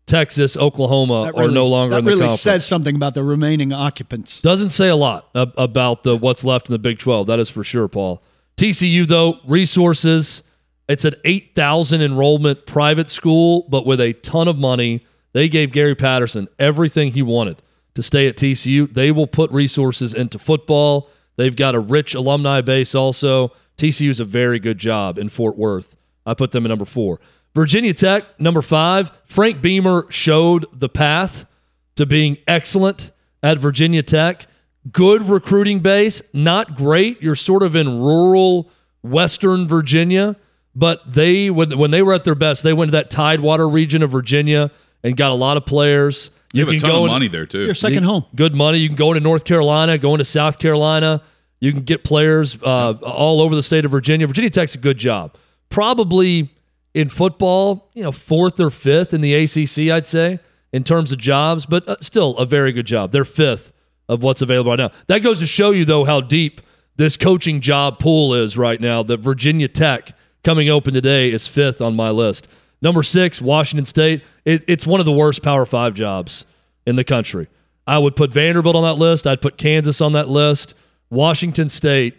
Texas, 0.07 0.57
Oklahoma 0.57 1.33
That 1.33 1.39
are 1.39 1.49
no 1.49 1.67
longer 1.67 1.99
in 1.99 2.05
the 2.05 2.11
conference. 2.11 2.11
That 2.11 2.11
really 2.11 2.21
conference. 2.21 2.41
says 2.43 2.67
something 2.67 2.95
about 2.95 3.15
the 3.15 3.23
remaining 3.25 3.73
occupants. 3.73 4.41
Doesn't 4.43 4.71
say 4.71 4.89
a 4.89 4.97
lot 4.97 5.31
about 5.35 6.03
the 6.03 6.17
what's 6.17 6.45
left 6.45 6.69
in 6.69 6.73
the 6.73 6.79
Big 6.79 6.99
12. 6.99 7.27
That 7.27 7.39
is 7.39 7.49
for 7.49 7.65
sure, 7.65 7.89
Paul. 7.89 8.23
TCU 8.57 9.07
though, 9.07 9.39
resources. 9.47 10.43
It's 10.89 11.07
an 11.07 11.15
8,000 11.25 12.03
enrollment 12.03 12.67
private 12.67 13.09
school, 13.09 13.67
but 13.71 13.87
with 13.87 14.01
a 14.01 14.13
ton 14.13 14.49
of 14.49 14.59
money. 14.59 15.07
They 15.33 15.49
gave 15.49 15.73
Gary 15.73 15.95
Patterson 15.97 16.49
everything 16.59 17.13
he 17.13 17.23
wanted 17.23 17.61
to 17.95 18.03
stay 18.03 18.29
at 18.29 18.37
TCU. 18.37 18.93
They 18.93 19.11
will 19.11 19.27
put 19.27 19.51
resources 19.51 20.15
into 20.15 20.39
football. 20.39 21.09
They've 21.37 21.57
got 21.57 21.75
a 21.75 21.81
rich 21.81 22.15
alumni 22.15 22.61
base 22.61 22.95
also. 22.95 23.53
TCU 23.77 24.11
is 24.11 24.21
a 24.21 24.25
very 24.25 24.61
good 24.61 24.79
job 24.79 25.19
in 25.19 25.29
Fort 25.29 25.57
Worth. 25.57 25.97
I 26.25 26.35
put 26.35 26.53
them 26.53 26.65
at 26.67 26.69
number 26.69 26.85
four. 26.85 27.19
Virginia 27.55 27.95
Tech, 27.95 28.39
number 28.41 28.63
five. 28.63 29.13
Frank 29.25 29.63
Beamer 29.63 30.07
showed 30.11 30.67
the 30.73 30.89
path 30.89 31.47
to 31.95 32.05
being 32.07 32.39
excellent 32.49 33.13
at 33.43 33.59
Virginia 33.59 34.03
Tech. 34.03 34.47
Good 34.91 35.29
recruiting 35.29 35.81
base, 35.81 36.21
not 36.33 36.77
great. 36.77 37.23
You're 37.23 37.37
sort 37.37 37.63
of 37.63 37.75
in 37.77 38.01
rural 38.01 38.71
Western 39.03 39.67
Virginia, 39.69 40.37
but 40.75 41.01
they 41.11 41.49
when 41.49 41.79
when 41.79 41.91
they 41.91 42.03
were 42.03 42.13
at 42.13 42.25
their 42.25 42.35
best, 42.35 42.63
they 42.63 42.73
went 42.73 42.91
to 42.91 42.93
that 42.97 43.11
Tidewater 43.11 43.69
region 43.69 44.03
of 44.03 44.11
Virginia 44.11 44.71
and 45.03 45.17
got 45.17 45.31
a 45.31 45.35
lot 45.35 45.57
of 45.57 45.65
players. 45.65 46.31
You, 46.53 46.65
have 46.65 46.75
a 46.75 46.79
ton 46.79 46.91
go 46.91 46.97
of 46.99 47.05
in- 47.05 47.11
money 47.11 47.29
there 47.29 47.47
too. 47.47 47.65
Your 47.65 47.75
second 47.75 48.05
home. 48.05 48.25
Good 48.35 48.55
money. 48.55 48.79
You 48.79 48.89
can 48.89 48.97
go 48.97 49.11
into 49.11 49.21
North 49.21 49.45
Carolina, 49.45 49.99
go 49.99 50.13
into 50.15 50.25
South 50.25 50.59
Carolina. 50.59 51.23
You 51.61 51.73
can 51.73 51.83
get 51.83 52.05
players 52.05 52.57
uh, 52.63 52.93
all 53.03 53.41
over 53.41 53.55
the 53.55 53.63
state 53.63 53.85
of 53.85 53.91
Virginia. 53.91 54.27
Virginia 54.27 54.51
Tech's 54.51 54.75
a 54.75 54.79
good 54.79 54.99
job. 54.99 55.37
Probably 55.71 56.54
in 56.95 57.09
football, 57.09 57.91
you 57.93 58.03
know, 58.03 58.13
fourth 58.13 58.61
or 58.61 58.71
fifth 58.71 59.13
in 59.13 59.21
the 59.21 59.35
ACC, 59.35 59.93
I'd 59.93 60.07
say, 60.07 60.39
in 60.73 60.85
terms 60.85 61.13
of 61.13 61.19
jobs, 61.19 61.67
but 61.67 61.87
uh, 61.89 61.97
still 62.01 62.37
a 62.39 62.47
very 62.47 62.73
good 62.73 62.87
job. 62.87 63.11
They're 63.11 63.25
fifth 63.25 63.73
of 64.09 64.23
what's 64.23 64.41
available 64.41 64.71
right 64.71 64.79
now. 64.79 64.91
That 65.09 65.21
goes 65.21 65.41
to 65.41 65.47
show 65.47 65.73
you, 65.73 65.85
though, 65.85 66.05
how 66.05 66.21
deep 66.21 66.61
this 66.97 67.17
coaching 67.17 67.61
job 67.61 67.99
pool 67.99 68.35
is 68.35 68.57
right 68.57 68.81
now. 68.81 69.03
That 69.03 69.19
Virginia 69.19 69.69
Tech 69.69 70.17
coming 70.45 70.69
open 70.69 70.95
today 70.95 71.33
is 71.33 71.47
fifth 71.47 71.81
on 71.81 71.97
my 71.97 72.11
list. 72.11 72.49
Number 72.81 73.03
six, 73.03 73.41
Washington 73.41 73.87
State. 73.87 74.23
It, 74.45 74.63
it's 74.69 74.87
one 74.87 75.01
of 75.01 75.07
the 75.07 75.13
worst 75.13 75.43
Power 75.43 75.67
Five 75.67 75.95
jobs 75.95 76.45
in 76.87 76.97
the 76.97 77.05
country. 77.05 77.49
I 77.87 77.99
would 77.99 78.15
put 78.15 78.33
Vanderbilt 78.33 78.77
on 78.77 78.83
that 78.83 78.95
list. 78.95 79.27
I'd 79.27 79.41
put 79.41 79.59
Kansas 79.59 80.01
on 80.01 80.13
that 80.13 80.29
list. 80.29 80.75
Washington 81.11 81.69
State 81.69 82.15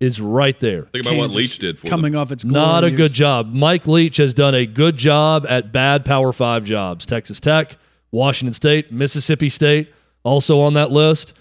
is 0.00 0.20
right 0.20 0.58
there. 0.60 0.82
Think 0.92 1.04
about 1.06 1.16
what 1.16 1.34
Leach 1.34 1.58
did 1.58 1.78
for 1.78 1.88
coming 1.88 2.12
them. 2.12 2.20
off 2.20 2.30
its 2.30 2.44
Not 2.44 2.80
glory 2.80 2.84
a 2.86 2.88
years. 2.90 2.96
good 2.96 3.12
job. 3.12 3.52
Mike 3.52 3.86
Leach 3.86 4.16
has 4.18 4.32
done 4.34 4.54
a 4.54 4.64
good 4.66 4.96
job 4.96 5.44
at 5.48 5.72
bad 5.72 6.04
Power 6.04 6.32
Five 6.32 6.64
jobs. 6.64 7.04
Texas 7.06 7.40
Tech, 7.40 7.76
Washington 8.12 8.54
State, 8.54 8.92
Mississippi 8.92 9.48
State, 9.48 9.92
also 10.22 10.60
on 10.60 10.74
that 10.74 10.90
list. 10.92 11.34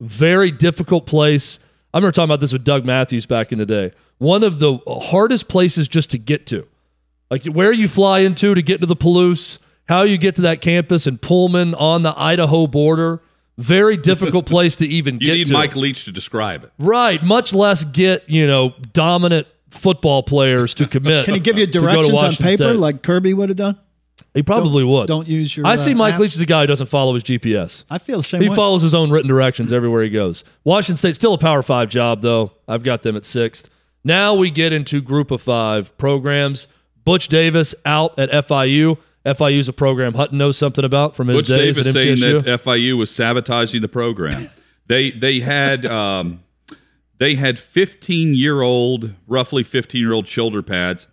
Very 0.00 0.50
difficult 0.50 1.06
place. 1.06 1.58
I 1.92 1.98
remember 1.98 2.12
talking 2.12 2.30
about 2.30 2.40
this 2.40 2.52
with 2.52 2.64
Doug 2.64 2.84
Matthews 2.84 3.26
back 3.26 3.52
in 3.52 3.58
the 3.58 3.66
day. 3.66 3.92
One 4.18 4.42
of 4.42 4.58
the 4.58 4.78
hardest 4.86 5.48
places 5.48 5.86
just 5.88 6.10
to 6.10 6.18
get 6.18 6.46
to. 6.48 6.66
Like 7.30 7.44
where 7.46 7.72
you 7.72 7.88
fly 7.88 8.20
into 8.20 8.54
to 8.54 8.62
get 8.62 8.80
to 8.80 8.86
the 8.86 8.96
Palouse, 8.96 9.58
how 9.88 10.02
you 10.02 10.16
get 10.18 10.34
to 10.36 10.42
that 10.42 10.60
campus 10.60 11.06
in 11.06 11.18
Pullman 11.18 11.74
on 11.74 12.02
the 12.02 12.18
Idaho 12.18 12.66
border. 12.66 13.20
Very 13.58 13.96
difficult 13.96 14.46
place 14.54 14.76
to 14.76 14.86
even 14.86 15.16
You 15.16 15.26
get 15.26 15.34
need 15.34 15.46
to. 15.48 15.52
Mike 15.52 15.76
Leach 15.76 16.04
to 16.04 16.12
describe 16.12 16.64
it. 16.64 16.72
Right, 16.78 17.22
much 17.22 17.52
less 17.52 17.84
get, 17.84 18.28
you 18.30 18.46
know, 18.46 18.72
dominant 18.92 19.46
football 19.70 20.22
players 20.22 20.74
to 20.74 20.86
commit. 20.86 21.24
Can 21.26 21.34
he 21.34 21.40
give 21.40 21.58
you 21.58 21.66
to 21.66 21.72
to 21.72 21.78
directions 21.80 22.22
on 22.22 22.32
paper 22.32 22.62
State. 22.62 22.76
like 22.76 23.02
Kirby 23.02 23.34
would 23.34 23.48
have 23.48 23.58
done? 23.58 23.78
He 24.34 24.42
probably 24.42 24.84
would. 24.84 25.08
Don't 25.08 25.26
use 25.26 25.56
your. 25.56 25.66
I 25.66 25.74
see 25.76 25.92
uh, 25.92 25.96
Mike 25.96 26.14
app. 26.14 26.20
Leach 26.20 26.34
as 26.34 26.40
a 26.40 26.46
guy 26.46 26.60
who 26.60 26.66
doesn't 26.68 26.86
follow 26.88 27.14
his 27.14 27.24
GPS. 27.24 27.84
I 27.90 27.98
feel 27.98 28.18
the 28.18 28.24
same 28.24 28.42
He 28.42 28.48
way. 28.48 28.54
follows 28.54 28.82
his 28.82 28.94
own 28.94 29.10
written 29.10 29.28
directions 29.28 29.72
everywhere 29.72 30.02
he 30.04 30.10
goes. 30.10 30.44
Washington 30.64 30.96
State 30.96 31.16
still 31.16 31.34
a 31.34 31.38
Power 31.38 31.62
Five 31.62 31.88
job 31.88 32.20
though. 32.22 32.52
I've 32.68 32.82
got 32.84 33.02
them 33.02 33.16
at 33.16 33.24
sixth. 33.24 33.68
Now 34.04 34.34
we 34.34 34.50
get 34.50 34.72
into 34.72 35.00
Group 35.00 35.30
of 35.32 35.42
Five 35.42 35.96
programs. 35.98 36.68
Butch 37.04 37.26
Davis 37.28 37.74
out 37.84 38.16
at 38.18 38.30
FIU. 38.46 38.98
FIU 39.24 39.58
is 39.58 39.68
a 39.68 39.72
program 39.72 40.14
Hutton 40.14 40.38
knows 40.38 40.56
something 40.56 40.84
about 40.84 41.16
from 41.16 41.28
his 41.28 41.38
Butch 41.38 41.46
days 41.48 41.76
Davis 41.76 41.88
at 41.88 41.92
saying 41.92 42.20
that 42.20 42.62
FIU 42.62 42.96
was 42.96 43.10
sabotaging 43.10 43.82
the 43.82 43.88
program. 43.88 44.48
they 44.86 45.10
they 45.10 45.40
had 45.40 45.84
um, 45.86 46.42
they 47.18 47.34
had 47.34 47.58
15 47.58 48.34
year 48.34 48.60
old, 48.62 49.14
roughly 49.26 49.62
15 49.62 50.00
year 50.00 50.12
old 50.12 50.28
shoulder 50.28 50.62
pads. 50.62 51.06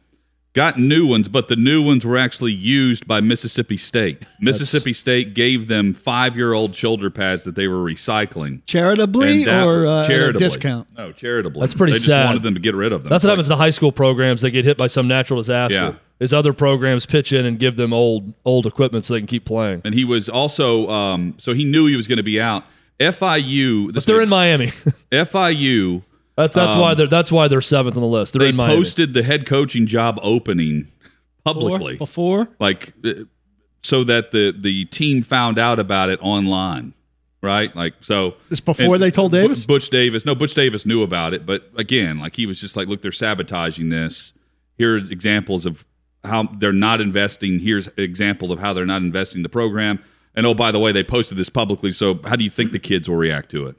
Got 0.56 0.80
new 0.80 1.06
ones, 1.06 1.28
but 1.28 1.50
the 1.50 1.58
new 1.58 1.82
ones 1.82 2.06
were 2.06 2.18
actually 2.18 2.54
used 2.54 3.06
by 3.06 3.20
Mississippi 3.20 3.76
State. 3.76 4.24
Mississippi 4.40 4.94
State 4.94 5.34
gave 5.34 5.68
them 5.68 5.94
five 5.94 6.38
year 6.38 6.54
old 6.54 6.76
shoulder 6.76 7.10
pads 7.10 7.44
that 7.44 7.56
they 7.56 7.68
were 7.68 7.84
recycling. 7.84 8.62
charitably 8.66 9.46
or 9.50 9.86
uh, 9.86 10.00
at 10.00 10.06
a 10.06 10.08
charitably. 10.08 10.40
discount. 10.40 10.88
No, 10.98 11.12
charitably. 11.12 11.60
That's 11.60 11.74
pretty 11.74 11.92
They 11.94 12.00
just 12.00 12.10
wanted 12.26 12.42
them 12.44 12.54
to 12.54 12.60
get 12.62 12.74
rid 12.74 12.94
of 12.94 13.04
them. 13.04 13.10
That's 13.10 13.24
what 13.26 13.30
Like, 13.32 13.36
happens 13.36 13.50
to 13.50 13.58
high 13.58 13.70
school 13.70 13.92
programs. 13.92 14.42
They 14.42 14.50
get 14.50 14.64
hit 14.64 14.78
by 14.78 14.88
some 14.88 15.08
natural 15.10 15.42
disaster. 15.42 15.76
Yeah. 15.76 15.94
Is 16.22 16.32
other 16.34 16.54
programs 16.54 17.06
pitch 17.06 17.34
in 17.34 17.46
and 17.46 17.60
give 17.60 17.76
them 17.76 17.92
old 17.92 18.34
old 18.46 18.66
equipment 18.66 19.04
so 19.04 19.14
they 19.16 19.20
can 19.20 19.28
keep 19.28 19.44
playing. 19.44 19.82
And 19.84 19.94
he 19.94 20.06
was 20.06 20.30
also, 20.30 20.90
um, 20.90 21.34
so 21.38 21.54
he 21.54 21.66
knew 21.66 21.88
he 21.88 21.98
was 21.98 22.08
going 22.08 22.16
to 22.18 22.24
be 22.24 22.40
out. 22.40 22.64
FIU, 23.02 23.94
But 23.94 24.06
they're 24.06 24.22
in 24.22 24.30
Miami. 24.30 24.68
FIU, 25.12 26.04
That, 26.38 26.52
that's 26.52 26.76
why 26.76 26.94
they're 26.94 27.08
that's 27.08 27.32
why 27.32 27.48
they're 27.48 27.62
seventh 27.62 27.96
on 27.96 28.02
the 28.02 28.08
list. 28.08 28.34
They're 28.34 28.42
Um, 28.42 28.46
they 28.46 28.50
in 28.50 28.56
Miami. 28.56 28.76
posted 28.76 29.14
the 29.14 29.24
head 29.24 29.46
coaching 29.46 29.88
job 29.88 30.20
opening 30.22 30.92
publicly, 31.44 31.96
Before, 31.98 32.50
like 32.60 32.94
uh, 33.06 33.24
so 33.84 34.04
that 34.04 34.32
the 34.32 34.54
the 34.58 34.86
team 34.86 35.24
found 35.24 35.58
out 35.58 35.80
about 35.80 36.10
it 36.10 36.20
online, 36.22 36.94
right? 37.42 37.74
Like 37.76 37.94
so. 38.02 38.36
This 38.50 38.60
before 38.60 38.98
they 38.98 39.12
told 39.12 39.32
Davis? 39.32 39.66
Butch 39.66 39.90
Davis, 39.90 40.26
no, 40.26 40.36
Butch 40.36 40.54
Davis 40.56 40.86
knew 40.86 41.04
about 41.04 41.34
it, 41.34 41.46
but 41.46 41.70
again, 41.78 42.20
like 42.20 42.36
he 42.36 42.46
was 42.46 42.60
just 42.60 42.76
like, 42.76 42.88
look, 42.88 43.02
they're 43.02 43.12
sabotaging 43.14 43.90
this. 43.90 44.34
Here's 44.78 45.10
examples 45.10 45.66
of 45.66 45.86
how 46.26 46.44
they're 46.44 46.74
not 46.74 47.00
investing. 47.00 47.60
Here's 47.60 47.88
example 47.96 48.52
of 48.52 48.60
how 48.60 48.74
they're 48.74 48.86
not 48.86 49.02
investing 49.04 49.42
the 49.44 49.50
program. 49.50 50.04
And 50.36 50.46
oh, 50.46 50.54
by 50.54 50.72
the 50.74 50.80
way, 50.80 50.92
they 50.92 51.04
posted 51.04 51.38
this 51.38 51.50
publicly. 51.50 51.94
So 51.94 52.20
how 52.26 52.36
do 52.36 52.44
you 52.44 52.50
think 52.50 52.74
the 52.74 52.80
kids 52.80 53.08
will 53.08 53.16
react 53.16 53.52
to 53.52 53.68
it? 53.68 53.78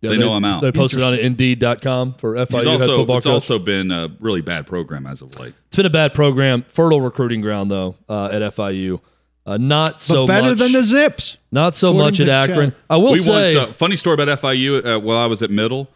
Yeah, 0.00 0.10
they 0.10 0.18
know 0.18 0.32
I'm 0.32 0.44
out. 0.44 0.62
They 0.62 0.72
posted 0.72 1.02
on 1.02 1.14
Indeed.com 1.14 2.14
for 2.14 2.34
FIU 2.34 2.42
It's 2.42 2.52
head 2.54 2.66
also 2.66 2.96
football 2.96 3.16
it's 3.18 3.26
coach. 3.26 3.32
also 3.32 3.58
been 3.58 3.90
a 3.90 4.08
really 4.18 4.40
bad 4.40 4.66
program 4.66 5.06
as 5.06 5.20
of 5.20 5.38
late. 5.38 5.54
it's 5.66 5.76
been 5.76 5.84
a 5.86 5.90
bad 5.90 6.14
program. 6.14 6.62
Fertile 6.68 7.00
recruiting 7.02 7.40
ground 7.42 7.70
though 7.70 7.96
uh, 8.08 8.26
at 8.32 8.40
FIU. 8.54 9.00
Uh, 9.46 9.56
not 9.56 10.00
so 10.00 10.22
much 10.22 10.26
but 10.26 10.32
better 10.32 10.48
much. 10.50 10.58
than 10.58 10.72
the 10.72 10.82
Zips. 10.82 11.36
not 11.50 11.74
so 11.74 11.92
much 11.92 12.20
at 12.20 12.28
Akron. 12.28 12.70
Chad. 12.70 12.80
I 12.88 12.96
will 12.96 13.12
we 13.12 13.18
say. 13.20 13.54
once 13.54 13.68
uh, 13.68 13.72
funny 13.72 13.96
story 13.96 14.14
about 14.14 14.38
FIU. 14.40 14.84
Uh, 14.96 15.00
while 15.00 15.18
I 15.18 15.26
was 15.26 15.42
at 15.42 15.50
middle, 15.50 15.88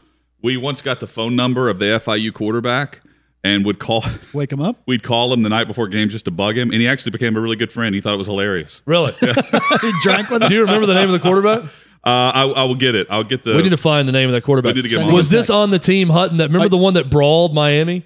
we 0.43 0.57
once 0.57 0.83
got 0.83 1.01
the 1.01 1.07
phone 1.07 1.35
number 1.37 1.69
of 1.71 1.79
the 1.79 1.87
FIU 2.05 2.33
quarterback 2.33 3.01
and 3.43 3.65
would 3.65 3.79
call. 3.79 4.05
Wake 4.35 4.51
him 4.53 4.61
up. 4.61 4.83
We'd 4.87 5.03
call 5.03 5.33
him 5.33 5.43
the 5.43 5.51
night 5.51 5.67
before 5.69 5.89
games 5.89 6.13
just 6.13 6.25
to 6.25 6.31
bug 6.31 6.57
him, 6.57 6.71
and 6.73 6.81
he 6.81 6.89
actually 6.89 7.13
became 7.13 7.37
a 7.37 7.41
really 7.41 7.57
good 7.57 7.71
friend. 7.73 7.95
He 7.95 8.01
thought 8.01 8.15
it 8.15 8.19
was 8.19 8.27
hilarious. 8.27 8.83
really? 8.87 9.13
he 9.21 9.93
drank 10.03 10.31
with 10.31 10.41
them. 10.41 10.49
Do 10.49 10.55
you 10.55 10.63
remember 10.63 10.87
the 10.87 10.95
name 10.95 11.09
of 11.09 11.13
the 11.13 11.21
quarterback? 11.21 11.71
Uh, 12.07 12.33
I, 12.35 12.43
I 12.49 12.65
will 12.65 12.75
get 12.75 12.95
it. 12.95 13.07
I'll 13.11 13.25
get 13.25 13.45
the. 13.45 13.57
we 13.57 13.63
need 13.63 13.71
to 13.71 13.77
find 13.79 14.07
the 14.07 14.13
name 14.13 14.29
of 14.29 14.35
that 14.35 14.43
quarterback. 14.43 14.75
We 14.75 14.83
need 14.83 14.89
to 14.89 14.89
get 14.89 14.97
Send 14.97 15.05
him 15.05 15.15
on. 15.15 15.15
Was 15.15 15.31
this 15.31 15.49
on 15.49 15.71
the 15.71 15.79
team 15.79 16.09
Hutton 16.09 16.37
that 16.39 16.49
remember 16.49 16.69
the 16.69 16.77
one 16.77 16.95
that 16.95 17.09
brawled 17.11 17.55
Miami? 17.55 18.05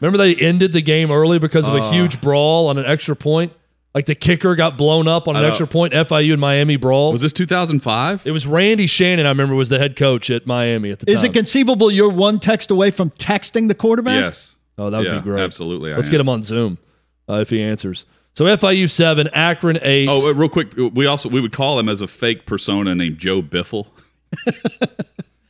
Remember 0.00 0.18
they 0.18 0.34
ended 0.34 0.72
the 0.72 0.82
game 0.82 1.10
early 1.10 1.38
because 1.38 1.66
of 1.68 1.74
Uh. 1.74 1.78
a 1.78 1.92
huge 1.92 2.20
brawl 2.20 2.68
on 2.68 2.76
an 2.78 2.84
extra 2.86 3.16
point? 3.16 3.52
Like 3.94 4.06
the 4.06 4.14
kicker 4.14 4.54
got 4.54 4.76
blown 4.78 5.08
up 5.08 5.26
on 5.26 5.34
an 5.36 5.44
extra 5.44 5.66
point. 5.66 5.92
FIU 5.94 6.32
and 6.32 6.40
Miami 6.40 6.76
brawl. 6.76 7.10
Was 7.12 7.22
this 7.22 7.32
2005? 7.32 8.24
it 8.24 8.30
was 8.30 8.46
Randy 8.46 8.86
Shannon, 8.86 9.26
I 9.26 9.30
remember, 9.30 9.54
was 9.56 9.68
the 9.68 9.78
head 9.78 9.96
coach 9.96 10.30
at 10.30 10.46
Miami 10.46 10.90
at 10.90 11.00
the 11.00 11.10
Is 11.10 11.20
time. 11.20 11.24
Is 11.24 11.30
it 11.30 11.32
conceivable 11.32 11.90
you're 11.90 12.08
one 12.08 12.38
text 12.38 12.70
away 12.70 12.90
from 12.92 13.10
texting 13.10 13.66
the 13.68 13.74
quarterback? 13.74 14.20
Yes. 14.20 14.54
oh, 14.78 14.90
that 14.90 14.98
would 14.98 15.06
yeah, 15.08 15.16
be 15.16 15.22
great. 15.22 15.42
Absolutely. 15.42 15.92
I 15.92 15.96
Let's 15.96 16.08
am. 16.08 16.12
get 16.12 16.20
him 16.20 16.28
on 16.28 16.42
Zoom 16.44 16.78
uh, 17.28 17.40
if 17.40 17.50
he 17.50 17.60
answers. 17.60 18.04
So 18.34 18.44
FIU 18.44 18.88
seven, 18.90 19.28
Akron 19.32 19.78
eight. 19.82 20.08
Oh, 20.08 20.32
real 20.32 20.48
quick, 20.48 20.72
we 20.76 21.06
also 21.06 21.28
we 21.28 21.40
would 21.40 21.52
call 21.52 21.78
him 21.78 21.88
as 21.88 22.00
a 22.00 22.06
fake 22.06 22.46
persona 22.46 22.94
named 22.94 23.18
Joe 23.18 23.42
Biffle. 23.42 23.86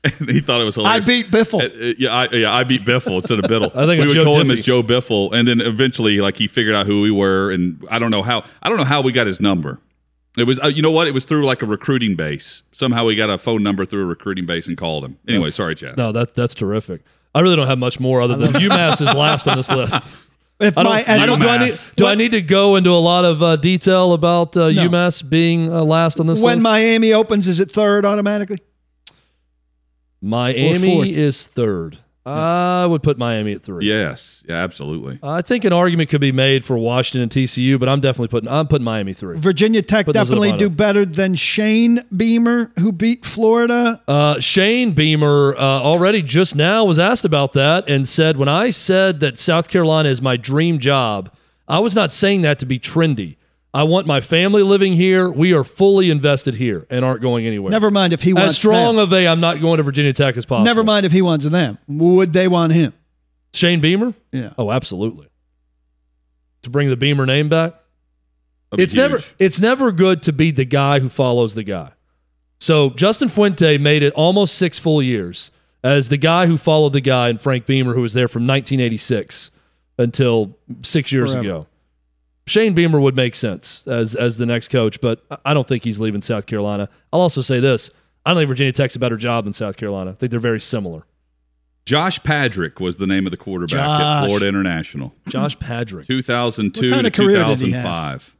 He 0.03 0.41
thought 0.41 0.63
it 0.63 0.65
was 0.65 0.79
I 0.79 1.01
beat 1.01 1.31
Biffle. 1.31 1.61
Uh, 1.61 1.91
uh, 1.91 1.95
yeah, 1.99 2.11
I, 2.11 2.29
yeah, 2.35 2.55
I 2.55 2.65
beat 2.65 2.87
Biffle 2.87 3.17
instead 3.17 3.39
of 3.39 3.49
Biddle. 3.49 3.71
I 3.75 3.85
think 3.85 4.01
we 4.01 4.07
would 4.07 4.15
Joe 4.15 4.25
call 4.25 4.41
him 4.41 4.51
as 4.51 4.65
Joe 4.65 4.83
Biffle, 4.83 5.31
and 5.35 5.47
then 5.47 5.61
eventually, 5.61 6.23
like 6.23 6.37
he 6.39 6.47
figured 6.47 6.75
out 6.75 6.87
who 6.87 7.03
we 7.03 7.11
were, 7.11 7.51
and 7.51 7.85
I 7.91 7.99
don't 7.99 8.11
know 8.11 8.23
how. 8.23 8.45
I 8.63 8.71
don't 8.71 8.79
know 8.79 8.85
how 8.85 9.03
we 9.03 9.13
got 9.13 9.27
his 9.27 9.43
number. 9.43 9.79
It 10.39 10.45
was, 10.45 10.61
uh, 10.61 10.69
you 10.69 10.81
know 10.81 10.91
what? 10.93 11.07
It 11.07 11.13
was 11.13 11.25
through 11.25 11.45
like 11.45 11.61
a 11.61 11.67
recruiting 11.67 12.15
base. 12.17 12.63
Somehow 12.73 13.05
we 13.05 13.17
got 13.17 13.29
a 13.29 13.37
phone 13.37 13.63
number 13.63 13.85
through 13.85 14.05
a 14.05 14.07
recruiting 14.07 14.47
base 14.47 14.69
and 14.69 14.77
called 14.77 15.05
him. 15.05 15.19
Anyway, 15.29 15.51
sorry, 15.51 15.75
Chad. 15.75 15.97
No, 15.99 16.13
that, 16.13 16.35
that's 16.35 16.55
terrific. 16.55 17.03
I 17.35 17.41
really 17.41 17.57
don't 17.57 17.67
have 17.67 17.79
much 17.79 18.01
more 18.01 18.21
other 18.21 18.37
than 18.37 18.53
UMass 18.55 19.03
is 19.03 19.13
last 19.15 19.49
on 19.49 19.57
this 19.57 19.71
list. 19.71 20.17
If 20.61 20.77
I 20.77 20.83
don't, 20.83 20.93
my- 20.93 21.05
I 21.07 21.27
don't, 21.27 21.41
do, 21.41 21.49
I 21.49 21.59
need, 21.59 21.73
UMass. 21.73 21.97
do 21.97 22.07
I 22.07 22.15
need 22.15 22.33
to 22.33 22.43
go 22.43 22.77
into 22.77 22.91
a 22.91 23.01
lot 23.01 23.25
of 23.25 23.43
uh, 23.43 23.57
detail 23.57 24.13
about 24.13 24.55
uh, 24.57 24.69
No. 24.69 24.89
UMass 24.89 25.27
being 25.29 25.73
uh, 25.73 25.83
last 25.83 26.21
on 26.21 26.27
this 26.27 26.41
when 26.41 26.57
list? 26.59 26.63
Miami 26.63 27.13
opens, 27.15 27.49
is 27.49 27.61
it 27.61 27.71
third 27.71 28.05
automatically? 28.05 28.59
Miami 30.21 31.13
is 31.13 31.47
third. 31.47 31.99
I 32.27 32.87
would 32.87 33.03
put 33.03 33.19
Miami 33.19 33.53
at 33.53 33.63
three. 33.63 33.87
Yes. 33.87 34.43
Yeah, 34.49 34.57
absolutely. 34.57 35.19
I 35.23 35.43
think 35.43 35.65
an 35.65 35.73
argument 35.73 36.11
could 36.11 36.21
be 36.21 36.33
made 36.33 36.65
for 36.65 36.77
Washington 36.77 37.23
and 37.23 37.31
TCU, 37.31 37.79
but 37.81 37.89
I'm 37.89 38.01
definitely 38.01 38.29
putting 38.29 38.49
I'm 38.49 38.67
putting 38.67 38.85
Miami 38.85 39.15
three. 39.15 39.39
Virginia 39.39 39.83
Tech 39.83 40.07
Put 40.07 40.13
those 40.13 40.21
at 40.23 40.25
the 40.25 40.31
definitely 40.31 40.51
bottom. 40.53 40.69
do 40.69 40.71
better 40.71 41.05
than 41.05 41.35
Shane 41.35 42.03
Beamer, 42.15 42.73
who 42.79 42.93
beat 42.93 43.25
Florida. 43.25 44.03
Uh, 44.07 44.39
Shane 44.39 44.93
Beamer 44.93 45.55
uh, 45.57 45.61
already 45.61 46.23
just 46.23 46.55
now 46.55 46.85
was 46.85 46.99
asked 46.99 47.25
about 47.25 47.55
that 47.55 47.89
and 47.89 48.07
said, 48.09 48.37
when 48.37 48.49
I 48.49 48.71
said 48.71 49.21
that 49.21 49.39
South 49.39 49.69
Carolina 49.69 50.09
is 50.11 50.21
my 50.21 50.37
dream 50.37 50.79
job, 50.79 51.33
I 51.69 51.79
was 51.79 51.95
not 51.95 52.13
saying 52.13 52.43
that 52.43 52.59
to 52.59 52.67
be 52.67 52.79
trendy. 52.79 53.37
I 53.73 53.85
want 53.85 54.07
my 54.07 54.21
family 54.21 54.63
living 54.63 54.95
here. 54.95 55.31
We 55.31 55.53
are 55.55 55.63
fully 55.63 56.11
invested 56.11 56.57
here 56.57 56.87
and 56.91 57.05
aren't 57.05 57.23
going 57.23 57.47
anywhere. 57.47 57.71
Never 57.71 57.91
mind 57.91 58.13
if 58.13 58.23
he 58.23 58.33
wants 58.33 58.51
as 58.51 58.57
strong 58.59 58.97
them. 58.97 59.05
of 59.05 59.13
a 59.13 59.29
I'm 59.29 59.41
not 59.41 59.61
going 59.61 59.77
to 59.77 59.83
Virginia 59.85 60.13
Tech 60.13 60.37
as 60.37 60.45
possible. 60.45 60.65
Never 60.65 60.83
mind 60.83 61.07
if 61.07 61.13
he 61.13 61.23
wants 61.23 61.45
them. 61.45 61.79
Would 61.87 62.33
they 62.33 62.49
want 62.49 62.73
him? 62.73 62.93
Shane 63.53 63.81
Beamer? 63.81 64.15
Yeah. 64.33 64.55
Oh, 64.59 64.73
absolutely. 64.73 65.29
To 66.63 66.71
bring 66.71 66.91
the 66.91 66.97
Beamer 66.97 67.27
name 67.27 67.49
back? 67.49 67.75
That'd 68.71 68.85
it's 68.85 68.95
never 68.95 69.21
it's 69.39 69.61
never 69.61 69.91
good 69.93 70.23
to 70.25 70.33
be 70.33 70.51
the 70.51 70.65
guy 70.65 71.01
who 71.01 71.09
follows 71.09 71.55
the 71.55 71.65
guy. 71.65 71.93
So 72.59 72.91
Justin 72.91 73.29
Fuente 73.29 73.79
made 73.79 74.03
it 74.03 74.13
almost 74.15 74.55
six 74.57 74.79
full 74.79 75.03
years 75.03 75.51
as 75.83 76.09
the 76.09 76.17
guy 76.17 76.47
who 76.47 76.57
followed 76.57 76.93
the 76.93 77.01
guy 77.01 77.29
and 77.29 77.41
Frank 77.41 77.67
Beamer, 77.67 77.95
who 77.95 78.03
was 78.03 78.13
there 78.13 78.29
from 78.29 78.47
1986 78.47 79.51
until 79.99 80.57
six 80.83 81.11
years 81.11 81.33
Forever. 81.33 81.49
ago. 81.49 81.67
Shane 82.51 82.75
Beamer 82.75 83.01
would 83.01 83.15
make 83.17 83.35
sense 83.37 83.83
as 83.87 84.15
as 84.15 84.37
the 84.37 84.47
next 84.47 84.69
coach, 84.69 85.01
but 85.01 85.23
I- 85.31 85.39
I 85.47 85.55
don't 85.55 85.67
think 85.69 85.85
he's 85.85 86.01
leaving 86.01 86.21
South 86.23 86.47
Carolina. 86.47 86.89
I'll 87.13 87.21
also 87.21 87.41
say 87.43 87.61
this: 87.61 87.91
I 88.27 88.31
don't 88.31 88.39
think 88.41 88.49
Virginia 88.49 88.73
Tech's 88.73 88.97
a 88.97 88.99
better 88.99 89.17
job 89.17 89.45
than 89.45 89.53
South 89.53 89.77
Carolina. 89.77 90.11
I 90.11 90.15
think 90.15 90.31
they're 90.31 90.41
very 90.41 90.61
similar. 90.61 91.05
Josh 91.87 92.21
Padrick 92.21 92.81
was 92.81 92.99
the 92.99 93.07
name 93.07 93.27
of 93.27 93.31
the 93.31 93.37
quarterback 93.37 93.79
at 93.79 94.27
Florida 94.27 94.47
International. 94.49 95.15
Josh 95.29 95.57
Padrick. 95.59 96.07
2002 96.07 96.87
What 96.87 96.93
kind 96.93 97.03
to 97.03 97.07
of 97.09 97.13
career 97.15 97.45
did 97.45 97.59
he 97.61 97.71
have? 97.73 97.83
2005. 97.83 98.37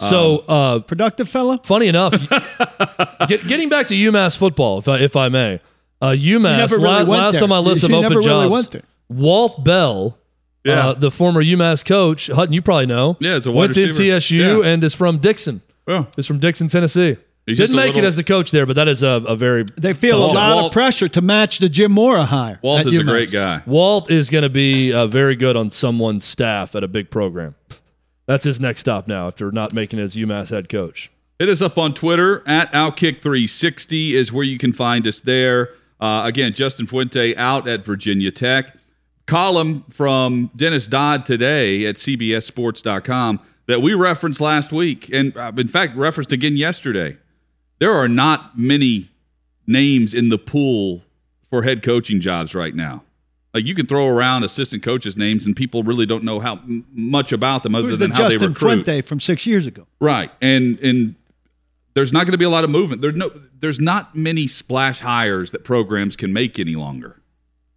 So 0.00 0.38
uh, 0.48 0.78
Productive 0.80 1.28
fella? 1.28 1.60
funny 1.62 1.86
enough, 1.88 2.12
get, 3.28 3.46
getting 3.46 3.68
back 3.68 3.86
to 3.88 3.94
UMass 3.94 4.36
football, 4.36 4.78
if 4.78 4.88
I, 4.88 4.98
if 4.98 5.14
I 5.14 5.28
may, 5.28 5.60
uh, 6.00 6.08
UMass 6.08 6.70
really 6.72 6.82
la- 6.82 7.02
last 7.02 7.34
there. 7.34 7.44
on 7.44 7.48
my 7.50 7.58
list 7.58 7.82
You 7.82 7.86
of 7.94 8.02
never 8.02 8.06
open 8.18 8.28
really 8.28 8.46
jobs, 8.48 8.50
went 8.50 8.70
there. 8.72 8.82
Walt 9.08 9.62
Bell, 9.64 10.18
Yeah. 10.64 10.88
uh, 10.88 10.92
the 10.94 11.10
former 11.10 11.42
UMass 11.42 11.84
coach, 11.84 12.28
Hutton, 12.28 12.52
you 12.54 12.62
probably 12.62 12.86
know, 12.86 13.16
Yeah, 13.20 13.36
it's 13.36 13.46
a 13.46 13.50
wide 13.50 13.74
went 13.74 13.74
to. 13.74 13.92
TSU 14.20 14.36
Yeah. 14.62 14.68
and 14.72 14.84
is 14.84 14.94
from 14.94 15.18
Dickson. 15.18 15.60
Oh, 15.88 16.06
Is 16.16 16.26
from 16.26 16.38
Dickson, 16.38 16.68
Tennessee. 16.68 17.16
He's 17.46 17.58
Didn't 17.58 17.70
just 17.70 17.72
a 17.72 17.76
make 17.76 17.96
it 17.96 18.04
as 18.04 18.14
the 18.14 18.22
coach 18.22 18.52
there, 18.52 18.66
but 18.66 18.76
that 18.76 18.86
is 18.86 19.02
a, 19.02 19.08
a 19.26 19.34
very 19.34 19.64
They 19.76 19.92
feel 19.94 20.24
a 20.24 20.30
lot 20.32 20.54
Walt- 20.54 20.66
of 20.66 20.72
pressure 20.72 21.08
to 21.08 21.20
match 21.20 21.58
the 21.58 21.68
Jim 21.68 21.90
Mora 21.90 22.24
hire. 22.24 22.60
Walt 22.62 22.82
at 22.82 22.86
is 22.86 22.96
a 22.96 23.02
great 23.02 23.32
guy. 23.32 23.62
Walt 23.66 24.08
is 24.12 24.30
going 24.30 24.42
to 24.42 24.48
be 24.48 24.92
uh, 24.92 25.08
very 25.08 25.34
good 25.34 25.56
on 25.56 25.72
someone's 25.72 26.24
staff 26.24 26.76
at 26.76 26.84
a 26.84 26.88
big 26.88 27.10
program. 27.10 27.56
That's 28.26 28.44
his 28.44 28.60
next 28.60 28.78
stop 28.82 29.08
now 29.08 29.26
after 29.26 29.50
not 29.50 29.72
making 29.72 29.98
it 29.98 30.02
as 30.02 30.14
UMass 30.14 30.50
head 30.50 30.68
coach. 30.68 31.10
Hit 31.40 31.48
us 31.48 31.60
up 31.60 31.76
on 31.76 31.92
Twitter 31.94 32.44
at 32.46 32.72
Outkick360 32.72 34.12
is 34.12 34.32
where 34.32 34.44
you 34.44 34.58
can 34.58 34.72
find 34.72 35.04
us 35.08 35.20
there. 35.20 35.70
Uh, 36.00 36.22
again, 36.24 36.52
Justin 36.52 36.86
Fuente 36.86 37.34
out 37.36 37.66
at 37.68 37.84
Virginia 37.84 38.30
Tech. 38.30 38.76
Column 39.32 39.82
from 39.88 40.50
Dennis 40.54 40.86
Dodd 40.86 41.24
today 41.24 41.86
at 41.86 41.94
CBSSports.com 41.94 43.40
that 43.64 43.80
we 43.80 43.94
referenced 43.94 44.42
last 44.42 44.72
week, 44.72 45.08
and 45.10 45.34
uh, 45.34 45.50
in 45.56 45.68
fact 45.68 45.96
referenced 45.96 46.32
again 46.32 46.58
yesterday. 46.58 47.16
There 47.78 47.92
are 47.92 48.08
not 48.08 48.58
many 48.58 49.08
names 49.66 50.12
in 50.12 50.28
the 50.28 50.36
pool 50.36 51.00
for 51.48 51.62
head 51.62 51.82
coaching 51.82 52.20
jobs 52.20 52.54
right 52.54 52.74
now. 52.74 53.04
Like 53.54 53.64
you 53.64 53.74
can 53.74 53.86
throw 53.86 54.06
around 54.06 54.44
assistant 54.44 54.82
coaches' 54.82 55.16
names, 55.16 55.46
and 55.46 55.56
people 55.56 55.82
really 55.82 56.04
don't 56.04 56.24
know 56.24 56.38
how 56.38 56.60
much 56.92 57.32
about 57.32 57.62
them 57.62 57.74
other 57.74 57.88
Who's 57.88 57.96
the 57.96 58.08
than 58.08 58.10
how 58.10 58.24
they 58.24 58.34
Justin 58.34 58.52
recruit. 58.52 58.84
Fuente 58.84 59.00
from 59.00 59.18
six 59.18 59.46
years 59.46 59.66
ago? 59.66 59.86
Right. 59.98 60.30
And 60.42 60.78
and 60.80 61.14
there's 61.94 62.12
not 62.12 62.26
going 62.26 62.32
to 62.32 62.38
be 62.38 62.44
a 62.44 62.50
lot 62.50 62.64
of 62.64 62.70
movement. 62.70 63.00
There's 63.00 63.16
no 63.16 63.30
there's 63.60 63.80
not 63.80 64.14
many 64.14 64.46
splash 64.46 65.00
hires 65.00 65.52
that 65.52 65.64
programs 65.64 66.16
can 66.16 66.34
make 66.34 66.58
any 66.58 66.74
longer. 66.74 67.21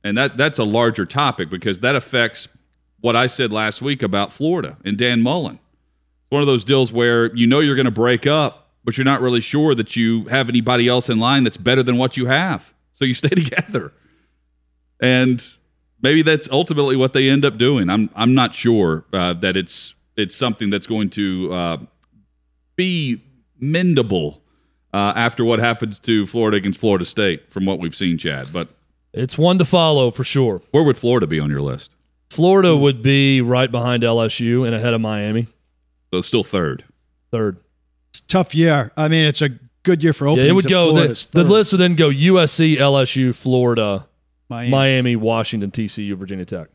And 0.06 0.16
that 0.20 0.38
that's 0.38 0.60
a 0.60 0.64
larger 0.64 1.04
topic 1.04 1.50
because 1.50 1.80
that 1.80 1.96
affects 1.96 2.48
what 3.02 3.16
I 3.16 3.26
said 3.26 3.52
last 3.52 3.82
week 3.82 4.04
about 4.04 4.32
Florida 4.32 4.78
and 4.86 4.98
Dan 5.00 5.24
Mullen. 5.24 5.60
One 6.30 6.42
of 6.42 6.48
those 6.48 6.64
deals 6.64 6.92
where 6.92 7.36
you 7.36 7.48
know 7.48 7.60
you're 7.60 7.76
going 7.76 7.86
to 7.86 7.92
break 7.92 8.28
up, 8.28 8.70
but 8.84 8.98
you're 8.98 9.06
not 9.06 9.20
really 9.20 9.42
sure 9.42 9.74
that 9.74 9.96
you 9.96 10.26
have 10.26 10.48
anybody 10.48 10.88
else 10.88 11.10
in 11.10 11.18
line 11.18 11.44
that's 11.44 11.58
better 11.58 11.82
than 11.82 11.98
what 11.98 12.18
you 12.18 12.28
have. 12.28 12.72
So 12.94 13.04
you 13.04 13.14
stay 13.24 13.30
together. 13.30 13.94
And 15.02 15.44
maybe 16.04 16.22
that's 16.22 16.48
ultimately 16.52 16.96
what 16.96 17.14
they 17.14 17.28
end 17.28 17.44
up 17.44 17.58
doing. 17.58 17.90
I'm 17.90 18.12
I'm 18.16 18.36
not 18.36 18.54
sure 18.54 19.06
uh, 19.12 19.34
that 19.34 19.58
it's 19.58 19.96
it's 20.16 20.36
something 20.36 20.70
that's 20.70 20.86
going 20.86 21.10
to 21.12 21.52
uh, 21.52 21.78
be 22.76 23.24
mendable 23.60 24.42
uh, 24.94 25.14
after 25.16 25.44
what 25.44 25.58
happens 25.58 25.98
to 26.02 26.28
Florida 26.28 26.58
against 26.58 26.80
Florida 26.80 27.06
State, 27.06 27.52
from 27.52 27.66
what 27.66 27.80
we've 27.80 27.96
seen, 27.96 28.20
Chad. 28.20 28.54
But 28.54 28.70
It's 29.16 29.38
one 29.38 29.58
to 29.60 29.66
follow 29.66 30.12
for 30.12 30.24
sure. 30.24 30.62
where 30.72 30.84
would 30.84 30.98
Florida 31.00 31.26
be 31.28 31.40
on 31.40 31.50
your 31.50 31.62
list? 31.62 31.96
Florida 32.30 32.76
would 32.76 33.02
be 33.02 33.40
right 33.42 33.72
behind 33.72 34.04
LSU 34.04 34.66
and 34.66 34.76
ahead 34.76 34.94
of 34.94 35.02
Miami, 35.02 35.48
So 36.14 36.22
still 36.22 36.44
third. 36.44 36.84
third. 37.32 37.58
It's 38.12 38.20
a 38.20 38.28
tough 38.28 38.54
year. 38.56 38.92
I 38.98 39.08
mean, 39.08 39.26
it's 39.26 39.42
a 39.42 39.50
good 39.84 40.04
year 40.04 40.14
for 40.14 40.28
Yeah, 40.30 40.44
it 40.46 40.52
would 40.52 40.68
go. 40.68 40.94
The, 41.08 41.28
the 41.32 41.44
list 41.44 41.72
would 41.72 41.80
then 41.80 41.96
go 41.96 42.10
USC, 42.10 42.78
LSU, 42.78 43.34
Florida, 43.36 44.08
Miami. 44.50 44.70
Miami, 44.72 45.16
Washington, 45.16 45.72
TCU, 45.72 46.16
Virginia 46.18 46.46
Tech. 46.46 46.70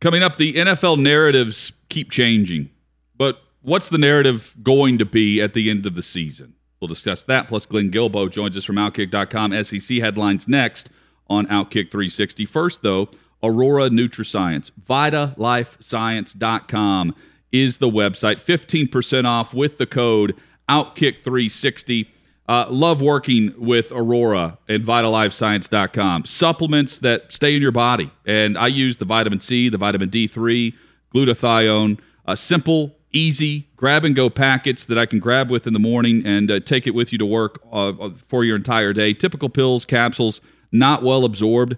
Coming 0.00 0.22
up, 0.22 0.36
the 0.36 0.54
NFL 0.54 0.98
narratives 1.00 1.72
keep 1.88 2.10
changing. 2.10 2.70
But 3.16 3.40
what's 3.60 3.88
the 3.88 3.98
narrative 3.98 4.54
going 4.62 4.98
to 4.98 5.04
be 5.04 5.40
at 5.40 5.54
the 5.54 5.70
end 5.70 5.86
of 5.86 5.94
the 5.94 6.02
season? 6.02 6.54
We'll 6.80 6.88
discuss 6.88 7.22
that. 7.24 7.46
Plus, 7.46 7.66
Glenn 7.66 7.90
Guilbeau 7.90 8.28
joins 8.30 8.56
us 8.56 8.64
from 8.64 8.76
Outkick.com. 8.76 9.62
SEC 9.62 9.98
headlines 9.98 10.48
next 10.48 10.90
on 11.32 11.46
Outkick 11.46 11.90
360. 11.90 12.46
First, 12.46 12.82
though, 12.82 13.08
Aurora 13.42 13.90
Nutrascience. 13.90 14.70
VidaLifeScience.com 14.88 17.14
is 17.50 17.78
the 17.78 17.88
website. 17.88 18.40
15% 18.40 19.24
off 19.24 19.52
with 19.52 19.78
the 19.78 19.86
code 19.86 20.36
Outkick360. 20.68 22.06
Uh, 22.48 22.66
love 22.68 23.00
working 23.00 23.54
with 23.56 23.92
Aurora 23.92 24.58
and 24.68 24.84
VidaLifeScience.com. 24.84 26.24
Supplements 26.24 26.98
that 26.98 27.32
stay 27.32 27.56
in 27.56 27.62
your 27.62 27.72
body. 27.72 28.10
And 28.26 28.58
I 28.58 28.66
use 28.66 28.98
the 28.98 29.04
vitamin 29.04 29.40
C, 29.40 29.68
the 29.68 29.78
vitamin 29.78 30.10
D3, 30.10 30.74
glutathione. 31.14 31.98
Uh, 32.24 32.36
simple, 32.36 32.94
easy, 33.12 33.68
grab 33.76 34.04
and 34.04 34.14
go 34.14 34.30
packets 34.30 34.84
that 34.86 34.98
I 34.98 35.06
can 35.06 35.18
grab 35.18 35.50
with 35.50 35.66
in 35.66 35.72
the 35.72 35.78
morning 35.78 36.24
and 36.26 36.50
uh, 36.50 36.60
take 36.60 36.86
it 36.86 36.94
with 36.94 37.12
you 37.12 37.18
to 37.18 37.26
work 37.26 37.60
uh, 37.72 38.10
for 38.28 38.44
your 38.44 38.56
entire 38.56 38.92
day. 38.92 39.12
Typical 39.12 39.48
pills, 39.48 39.84
capsules, 39.84 40.40
not 40.72 41.02
well 41.02 41.24
absorbed. 41.24 41.76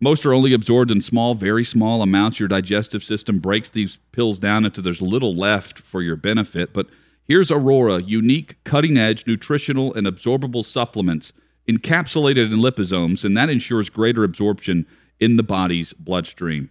Most 0.00 0.26
are 0.26 0.34
only 0.34 0.52
absorbed 0.52 0.90
in 0.90 1.00
small, 1.00 1.34
very 1.34 1.64
small 1.64 2.02
amounts. 2.02 2.40
Your 2.40 2.48
digestive 2.48 3.04
system 3.04 3.38
breaks 3.38 3.70
these 3.70 3.98
pills 4.10 4.40
down 4.40 4.64
until 4.64 4.82
there's 4.82 5.00
little 5.00 5.34
left 5.34 5.78
for 5.78 6.02
your 6.02 6.16
benefit. 6.16 6.74
But 6.74 6.88
here's 7.24 7.52
Aurora, 7.52 8.02
unique, 8.02 8.56
cutting 8.64 8.98
edge 8.98 9.26
nutritional 9.26 9.94
and 9.94 10.06
absorbable 10.06 10.64
supplements 10.64 11.32
encapsulated 11.68 12.52
in 12.52 12.58
liposomes, 12.58 13.24
and 13.24 13.36
that 13.36 13.48
ensures 13.48 13.88
greater 13.88 14.24
absorption 14.24 14.84
in 15.20 15.36
the 15.36 15.44
body's 15.44 15.92
bloodstream. 15.92 16.68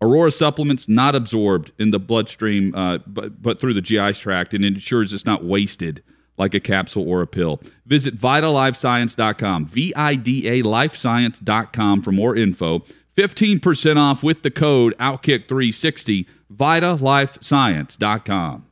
Aurora 0.00 0.32
supplements 0.32 0.88
not 0.88 1.14
absorbed 1.14 1.72
in 1.78 1.90
the 1.90 1.98
bloodstream, 1.98 2.74
uh, 2.74 2.98
but, 3.06 3.42
but 3.42 3.60
through 3.60 3.74
the 3.74 3.82
GI 3.82 4.14
tract, 4.14 4.54
and 4.54 4.64
ensures 4.64 5.12
it's 5.12 5.26
not 5.26 5.44
wasted 5.44 6.02
like 6.36 6.54
a 6.54 6.60
capsule 6.60 7.08
or 7.08 7.22
a 7.22 7.26
pill. 7.26 7.60
Visit 7.86 8.16
VidaLifeScience.com, 8.16 9.66
V 9.66 9.94
I 9.94 10.14
D 10.14 10.48
A 10.48 10.62
LifeScience.com 10.62 12.02
for 12.02 12.12
more 12.12 12.36
info. 12.36 12.84
15% 13.16 13.96
off 13.96 14.22
with 14.22 14.42
the 14.42 14.50
code 14.50 14.94
OutKick360, 14.98 16.26
VidaLifeScience.com. 16.54 18.66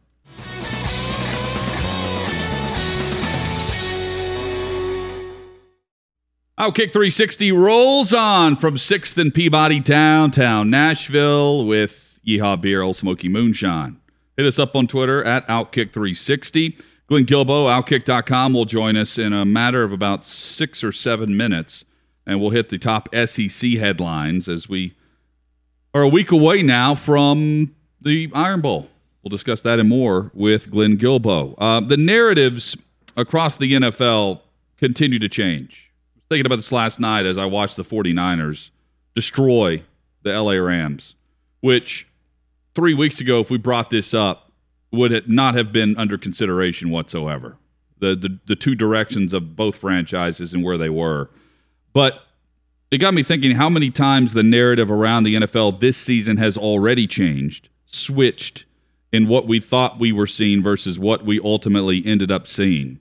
Outkick 6.58 6.92
360 6.92 7.52
rolls 7.52 8.12
on 8.12 8.56
from 8.56 8.74
6th 8.74 9.16
and 9.16 9.32
Peabody 9.32 9.78
downtown 9.78 10.70
Nashville 10.70 11.64
with 11.64 12.18
Yeehaw 12.26 12.60
Beer, 12.60 12.82
Ole 12.82 12.94
Smoky 12.94 13.28
Moonshine. 13.28 14.00
Hit 14.36 14.44
us 14.44 14.58
up 14.58 14.74
on 14.74 14.88
Twitter 14.88 15.22
at 15.22 15.46
Outkick 15.46 15.92
360. 15.92 16.76
Glenn 17.08 17.24
Guilbeau, 17.24 17.66
Outkick.com, 17.66 18.52
will 18.52 18.66
join 18.66 18.94
us 18.94 19.16
in 19.16 19.32
a 19.32 19.46
matter 19.46 19.82
of 19.82 19.92
about 19.92 20.26
six 20.26 20.84
or 20.84 20.92
seven 20.92 21.34
minutes, 21.34 21.86
and 22.26 22.38
we'll 22.38 22.50
hit 22.50 22.68
the 22.68 22.76
top 22.76 23.08
SEC 23.14 23.70
headlines 23.72 24.46
as 24.46 24.68
we 24.68 24.94
are 25.94 26.02
a 26.02 26.08
week 26.08 26.30
away 26.30 26.62
now 26.62 26.94
from 26.94 27.74
the 27.98 28.30
Iron 28.34 28.60
Bowl. 28.60 28.90
We'll 29.22 29.30
discuss 29.30 29.62
that 29.62 29.80
and 29.80 29.88
more 29.88 30.30
with 30.34 30.70
Glenn 30.70 30.98
Guilbeau. 30.98 31.54
Uh, 31.56 31.80
the 31.80 31.96
narratives 31.96 32.76
across 33.16 33.56
the 33.56 33.72
NFL 33.72 34.42
continue 34.76 35.18
to 35.18 35.30
change. 35.30 35.90
I 36.14 36.18
was 36.18 36.24
thinking 36.28 36.46
about 36.46 36.56
this 36.56 36.72
last 36.72 37.00
night 37.00 37.24
as 37.24 37.38
I 37.38 37.46
watched 37.46 37.76
the 37.78 37.84
49ers 37.84 38.68
destroy 39.14 39.82
the 40.24 40.38
LA 40.38 40.52
Rams, 40.52 41.14
which 41.60 42.06
three 42.74 42.92
weeks 42.92 43.18
ago, 43.18 43.40
if 43.40 43.50
we 43.50 43.56
brought 43.56 43.88
this 43.88 44.12
up, 44.12 44.47
would 44.90 45.12
it 45.12 45.28
not 45.28 45.54
have 45.54 45.72
been 45.72 45.96
under 45.98 46.16
consideration 46.16 46.90
whatsoever. 46.90 47.56
The, 47.98 48.14
the 48.14 48.38
the 48.46 48.56
two 48.56 48.74
directions 48.74 49.32
of 49.32 49.56
both 49.56 49.76
franchises 49.76 50.54
and 50.54 50.62
where 50.62 50.78
they 50.78 50.88
were. 50.88 51.30
But 51.92 52.22
it 52.90 52.98
got 52.98 53.12
me 53.12 53.22
thinking 53.22 53.56
how 53.56 53.68
many 53.68 53.90
times 53.90 54.32
the 54.32 54.42
narrative 54.42 54.90
around 54.90 55.24
the 55.24 55.34
NFL 55.34 55.80
this 55.80 55.96
season 55.96 56.36
has 56.38 56.56
already 56.56 57.06
changed, 57.06 57.68
switched 57.86 58.64
in 59.12 59.26
what 59.26 59.46
we 59.46 59.60
thought 59.60 59.98
we 59.98 60.12
were 60.12 60.26
seeing 60.26 60.62
versus 60.62 60.98
what 60.98 61.24
we 61.24 61.40
ultimately 61.40 62.04
ended 62.06 62.30
up 62.30 62.46
seeing. 62.46 63.00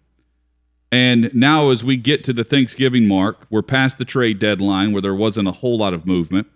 And 0.92 1.34
now, 1.34 1.70
as 1.70 1.84
we 1.84 1.98
get 1.98 2.24
to 2.26 2.34
the 2.34 2.46
Thanksgiving 2.46 3.08
mark, 3.08 3.46
we're 3.50 3.62
past 3.62 3.98
the 3.98 4.06
trade 4.06 4.40
deadline 4.40 4.94
where 4.94 5.02
there 5.02 5.16
wasn't 5.16 5.50
a 5.50 5.54
whole 5.54 5.78
lot 5.78 5.94
of 5.94 6.06
movement. 6.06 6.48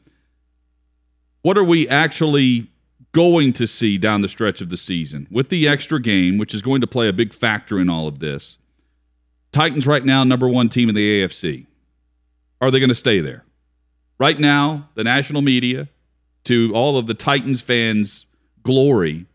What 1.41 1.57
are 1.57 1.63
we 1.63 1.87
actually 1.87 2.70
going 3.11 3.53
to 3.53 3.67
see 3.67 3.97
down 3.97 4.21
the 4.21 4.29
stretch 4.29 4.61
of 4.61 4.69
the 4.69 4.77
season 4.77 5.27
with 5.29 5.49
the 5.49 5.67
extra 5.67 6.01
game, 6.01 6.37
which 6.37 6.53
is 6.53 6.61
going 6.61 6.81
to 6.81 6.87
play 6.87 7.07
a 7.07 7.13
big 7.13 7.33
factor 7.33 7.79
in 7.79 7.89
all 7.89 8.07
of 8.07 8.19
this? 8.19 8.57
Titans, 9.51 9.85
right 9.85 10.05
now, 10.05 10.23
number 10.23 10.47
one 10.47 10.69
team 10.69 10.87
in 10.87 10.95
the 10.95 11.21
AFC. 11.21 11.65
Are 12.61 12.71
they 12.71 12.79
going 12.79 12.89
to 12.89 12.95
stay 12.95 13.19
there? 13.19 13.43
Right 14.17 14.39
now, 14.39 14.89
the 14.95 15.03
national 15.03 15.41
media, 15.41 15.89
to 16.45 16.71
all 16.73 16.97
of 16.97 17.07
the 17.07 17.13
Titans 17.13 17.61
fans' 17.61 18.25
glory, 18.63 19.25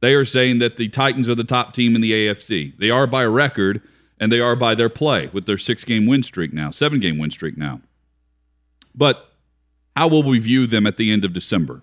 they 0.00 0.14
are 0.14 0.24
saying 0.24 0.58
that 0.58 0.76
the 0.76 0.88
Titans 0.88 1.28
are 1.28 1.34
the 1.34 1.44
top 1.44 1.72
team 1.72 1.94
in 1.94 2.00
the 2.00 2.12
AFC. 2.12 2.76
They 2.76 2.90
are 2.90 3.06
by 3.06 3.24
record, 3.24 3.80
and 4.18 4.30
they 4.30 4.40
are 4.40 4.56
by 4.56 4.74
their 4.74 4.88
play 4.88 5.30
with 5.32 5.46
their 5.46 5.58
six 5.58 5.84
game 5.84 6.06
win 6.06 6.22
streak 6.22 6.52
now, 6.52 6.70
seven 6.70 7.00
game 7.00 7.18
win 7.18 7.30
streak 7.30 7.56
now. 7.56 7.80
But 8.94 9.32
how 9.96 10.08
will 10.08 10.22
we 10.22 10.38
view 10.38 10.66
them 10.66 10.86
at 10.86 10.96
the 10.96 11.12
end 11.12 11.24
of 11.24 11.32
December? 11.32 11.82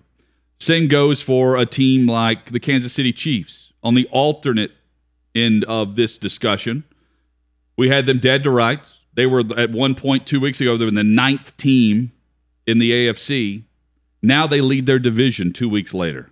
Same 0.60 0.88
goes 0.88 1.22
for 1.22 1.56
a 1.56 1.66
team 1.66 2.06
like 2.06 2.52
the 2.52 2.60
Kansas 2.60 2.92
City 2.92 3.12
Chiefs. 3.12 3.72
On 3.82 3.94
the 3.94 4.06
alternate 4.10 4.72
end 5.34 5.64
of 5.64 5.96
this 5.96 6.18
discussion, 6.18 6.84
we 7.76 7.88
had 7.88 8.04
them 8.06 8.18
dead 8.18 8.42
to 8.42 8.50
rights. 8.50 8.98
They 9.14 9.26
were 9.26 9.42
at 9.56 9.70
one 9.70 9.94
point 9.94 10.26
two 10.26 10.38
weeks 10.38 10.60
ago, 10.60 10.76
they 10.76 10.84
were 10.84 10.90
the 10.90 11.02
ninth 11.02 11.56
team 11.56 12.12
in 12.66 12.78
the 12.78 12.92
AFC. 12.92 13.64
Now 14.22 14.46
they 14.46 14.60
lead 14.60 14.84
their 14.86 14.98
division 14.98 15.52
two 15.52 15.68
weeks 15.68 15.94
later 15.94 16.30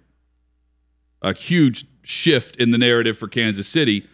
a 1.22 1.32
huge 1.32 1.84
shift 2.02 2.56
in 2.56 2.70
the 2.70 2.78
narrative 2.78 3.18
for 3.18 3.28
Kansas 3.28 3.66
City 3.66 4.06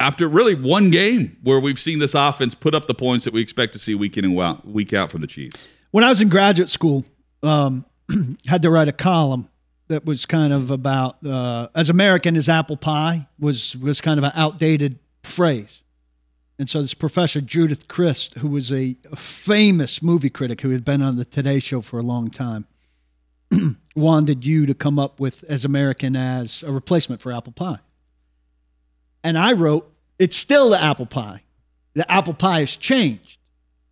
after 0.00 0.28
really 0.28 0.54
one 0.54 0.90
game 0.90 1.36
where 1.42 1.60
we've 1.60 1.78
seen 1.78 1.98
this 1.98 2.14
offense 2.14 2.54
put 2.54 2.74
up 2.74 2.86
the 2.86 2.94
points 2.94 3.24
that 3.24 3.34
we 3.34 3.40
expect 3.40 3.72
to 3.74 3.78
see 3.78 3.94
week 3.94 4.16
in 4.16 4.24
and 4.24 4.64
week 4.64 4.92
out 4.92 5.10
from 5.10 5.20
the 5.20 5.26
Chiefs. 5.26 5.56
When 5.90 6.04
I 6.04 6.08
was 6.08 6.20
in 6.20 6.28
graduate 6.28 6.70
school, 6.70 7.04
um, 7.42 7.84
had 8.46 8.62
to 8.62 8.70
write 8.70 8.88
a 8.88 8.92
column 8.92 9.48
that 9.88 10.04
was 10.04 10.26
kind 10.26 10.52
of 10.52 10.70
about 10.70 11.24
uh, 11.24 11.68
as 11.74 11.88
American 11.88 12.36
as 12.36 12.48
apple 12.48 12.76
pie 12.76 13.26
was 13.38 13.76
was 13.76 14.00
kind 14.00 14.18
of 14.18 14.24
an 14.24 14.32
outdated 14.34 14.98
phrase. 15.22 15.82
And 16.58 16.70
so 16.70 16.80
this 16.80 16.94
professor 16.94 17.40
Judith 17.40 17.86
Crist, 17.86 18.34
who 18.34 18.48
was 18.48 18.72
a, 18.72 18.96
a 19.12 19.16
famous 19.16 20.02
movie 20.02 20.30
critic 20.30 20.62
who 20.62 20.70
had 20.70 20.84
been 20.84 21.02
on 21.02 21.16
the 21.16 21.24
Today 21.24 21.58
Show 21.58 21.82
for 21.82 21.98
a 21.98 22.02
long 22.02 22.30
time, 22.30 22.66
wanted 23.94 24.44
you 24.44 24.64
to 24.64 24.74
come 24.74 24.98
up 24.98 25.20
with 25.20 25.44
as 25.48 25.64
American 25.64 26.16
as 26.16 26.62
a 26.62 26.72
replacement 26.72 27.20
for 27.20 27.30
apple 27.30 27.52
pie. 27.52 27.80
And 29.22 29.36
I 29.36 29.52
wrote, 29.52 29.92
it's 30.18 30.36
still 30.36 30.70
the 30.70 30.82
apple 30.82 31.06
pie. 31.06 31.42
The 31.94 32.10
apple 32.10 32.34
pie 32.34 32.60
has 32.60 32.74
changed. 32.74 33.38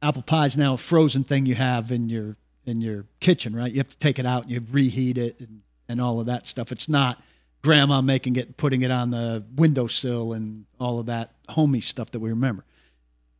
Apple 0.00 0.22
pie 0.22 0.46
is 0.46 0.57
now 0.57 0.74
a 0.74 0.78
frozen 0.78 1.24
thing 1.24 1.46
you 1.46 1.54
have 1.54 1.90
in 1.90 2.09
your 2.09 2.37
in 2.66 2.80
your 2.80 3.04
kitchen, 3.20 3.54
right? 3.54 3.70
You 3.70 3.78
have 3.78 3.90
to 3.90 3.98
take 3.98 4.18
it 4.18 4.24
out 4.24 4.44
and 4.44 4.52
you 4.52 4.62
reheat 4.70 5.18
it 5.18 5.38
and, 5.38 5.61
and 5.88 6.01
all 6.01 6.20
of 6.20 6.27
that 6.27 6.47
stuff. 6.47 6.73
It's 6.73 6.88
not 6.88 7.23
grandma 7.62 8.01
making 8.01 8.37
it 8.37 8.47
and 8.47 8.57
putting 8.57 8.83
it 8.83 8.90
on 8.90 9.11
the 9.11 9.44
windowsill 9.57 10.33
and 10.33 10.66
all 10.79 10.99
of 10.99 11.07
that 11.07 11.33
homey 11.49 11.81
stuff 11.81 12.11
that 12.11 12.20
we 12.20 12.31
remember. 12.31 12.64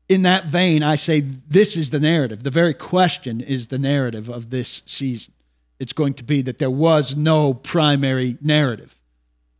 In 0.09 0.22
that 0.22 0.46
vein, 0.46 0.83
I 0.83 0.96
say 0.96 1.20
this 1.20 1.76
is 1.76 1.90
the 1.90 2.00
narrative. 2.00 2.42
The 2.42 2.50
very 2.50 2.74
question 2.74 3.40
is 3.40 3.68
the 3.68 3.78
narrative 3.78 4.28
of 4.28 4.50
this 4.50 4.83
season 4.87 5.33
it's 5.78 5.92
going 5.92 6.14
to 6.14 6.24
be 6.24 6.42
that 6.42 6.59
there 6.59 6.70
was 6.70 7.16
no 7.16 7.54
primary 7.54 8.38
narrative 8.40 8.98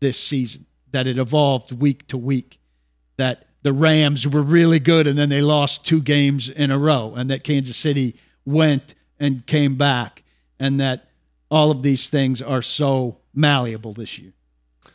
this 0.01 0.19
season, 0.19 0.67
that 0.93 1.07
it 1.07 1.19
evolved 1.19 1.73
week 1.73 2.07
to 2.09 2.17
week, 2.17 2.59
that 3.17 3.47
the 3.63 3.73
Rams 3.73 4.27
were 4.29 4.43
really 4.43 4.79
good 4.79 5.07
and 5.07 5.19
then 5.19 5.29
they 5.29 5.41
lost 5.41 5.85
two 5.85 6.01
games 6.01 6.49
in 6.49 6.71
a 6.71 6.79
row, 6.79 7.15
and 7.17 7.31
that 7.31 7.45
Kansas 7.45 7.77
City 7.77 8.17
went 8.45 8.95
and 9.19 9.47
came 9.47 9.77
back, 9.77 10.23
and 10.59 10.81
that 10.81 11.09
all 11.55 11.71
of 11.71 11.83
these 11.83 12.09
things 12.09 12.43
are 12.43 12.61
so 12.61 13.19
malleable 13.33 13.93
this 13.93 14.19
year. 14.19 14.33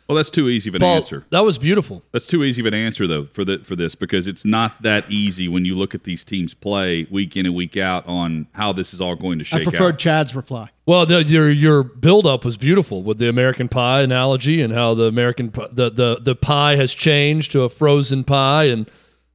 Well, 0.09 0.17
that's 0.17 0.29
too 0.29 0.49
easy 0.49 0.69
of 0.69 0.75
an 0.75 0.81
Paul, 0.81 0.95
answer. 0.95 1.25
That 1.29 1.45
was 1.45 1.57
beautiful. 1.57 2.03
That's 2.11 2.25
too 2.25 2.43
easy 2.43 2.61
of 2.61 2.65
an 2.65 2.73
answer 2.73 3.07
though 3.07 3.25
for 3.27 3.45
the 3.45 3.59
for 3.59 3.77
this 3.77 3.95
because 3.95 4.27
it's 4.27 4.43
not 4.43 4.81
that 4.81 5.09
easy 5.09 5.47
when 5.47 5.63
you 5.63 5.75
look 5.75 5.95
at 5.95 6.03
these 6.03 6.23
teams 6.25 6.53
play 6.53 7.07
week 7.09 7.37
in 7.37 7.45
and 7.45 7.55
week 7.55 7.77
out 7.77 8.05
on 8.07 8.47
how 8.53 8.73
this 8.73 8.93
is 8.93 8.99
all 8.99 9.15
going 9.15 9.39
to 9.39 9.45
shake 9.45 9.61
I 9.61 9.63
preferred 9.63 9.93
out. 9.93 9.99
Chad's 9.99 10.35
reply. 10.35 10.71
Well, 10.85 11.05
the, 11.05 11.23
your 11.23 11.49
your 11.49 11.83
build 11.83 12.25
up 12.25 12.43
was 12.43 12.57
beautiful 12.57 13.03
with 13.03 13.19
the 13.19 13.29
American 13.29 13.69
pie 13.69 14.01
analogy 14.01 14.61
and 14.61 14.73
how 14.73 14.95
the 14.95 15.05
American 15.05 15.51
the, 15.71 15.89
the 15.89 16.19
the 16.19 16.35
pie 16.35 16.75
has 16.75 16.93
changed 16.93 17.51
to 17.51 17.61
a 17.61 17.69
frozen 17.69 18.25
pie 18.25 18.65
and 18.65 18.89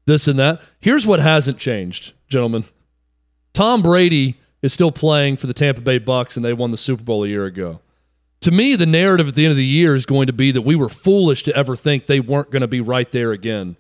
this 0.07 0.29
and 0.29 0.39
that. 0.41 0.61
Here's 0.81 1.07
what 1.07 1.21
hasn't 1.21 1.59
changed, 1.59 2.13
gentlemen. 2.29 2.65
Tom 3.55 3.81
Brady 3.81 4.41
is 4.65 4.73
still 4.73 4.91
playing 4.91 5.37
for 5.37 5.47
the 5.47 5.53
Tampa 5.53 5.83
Bay 5.83 5.99
Bucks 5.99 6.37
and 6.37 6.45
they 6.45 6.55
won 6.55 6.71
the 6.71 6.79
Super 6.79 7.05
Bowl 7.05 7.23
a 7.23 7.29
year 7.29 7.45
ago. 7.45 7.81
To 8.41 8.51
me, 8.51 8.77
the 8.77 8.87
narrative 8.87 9.29
at 9.29 9.35
the 9.35 9.45
end 9.45 9.51
of 9.51 9.59
the 9.59 9.65
year 9.65 9.95
is 9.95 10.07
going 10.07 10.27
to 10.27 10.33
be 10.33 10.53
that 10.53 10.63
we 10.63 10.75
were 10.75 10.89
foolish 10.89 11.43
to 11.43 11.55
ever 11.55 11.77
think 11.77 12.07
they 12.07 12.19
weren't 12.19 12.51
going 12.51 12.63
to 12.63 12.67
be 12.67 12.81
right 12.81 13.11
there 13.13 13.33
again 13.33 13.77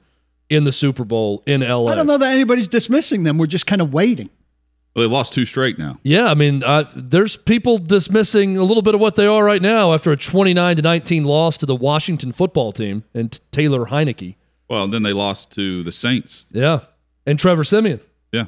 in 0.51 0.65
the 0.65 0.73
Super 0.73 1.05
Bowl 1.05 1.43
in 1.47 1.63
LA. 1.63 1.87
I 1.87 1.95
don't 1.95 2.07
know 2.07 2.19
that 2.19 2.33
anybody's 2.33 2.69
dismissing 2.69 3.23
them. 3.23 3.39
We're 3.39 3.47
just 3.47 3.67
kind 3.67 3.81
of 3.81 3.95
waiting. 3.95 4.29
Well, 4.95 5.09
they 5.09 5.13
lost 5.13 5.33
two 5.33 5.47
straight 5.47 5.79
now. 5.79 5.99
Yeah, 6.03 6.27
I 6.27 6.35
mean, 6.35 6.63
uh, 6.63 6.85
there's 6.95 7.37
people 7.37 7.79
dismissing 7.79 8.59
a 8.59 8.63
little 8.63 8.83
bit 8.83 8.95
of 8.95 9.01
what 9.01 9.17
they 9.17 9.27
are 9.27 9.43
right 9.43 9.63
now 9.63 9.95
after 9.95 10.13
a 10.13 10.19
29 10.19 10.77
to 10.77 10.83
19 10.83 11.25
loss 11.25 11.57
to 11.59 11.67
the 11.67 11.75
Washington 11.75 12.31
football 12.31 12.73
team 12.73 13.05
and 13.15 13.41
Taylor 13.53 13.87
Heinicke. 13.87 14.37
Well, 14.69 14.87
then 14.87 15.03
they 15.03 15.15
lost 15.15 15.51
to 15.53 15.83
the 15.83 15.93
Saints. 15.93 16.45
Yeah, 16.51 16.81
and 17.25 17.39
Trevor 17.39 17.65
Siemian. 17.65 18.01
Yeah. 18.33 18.47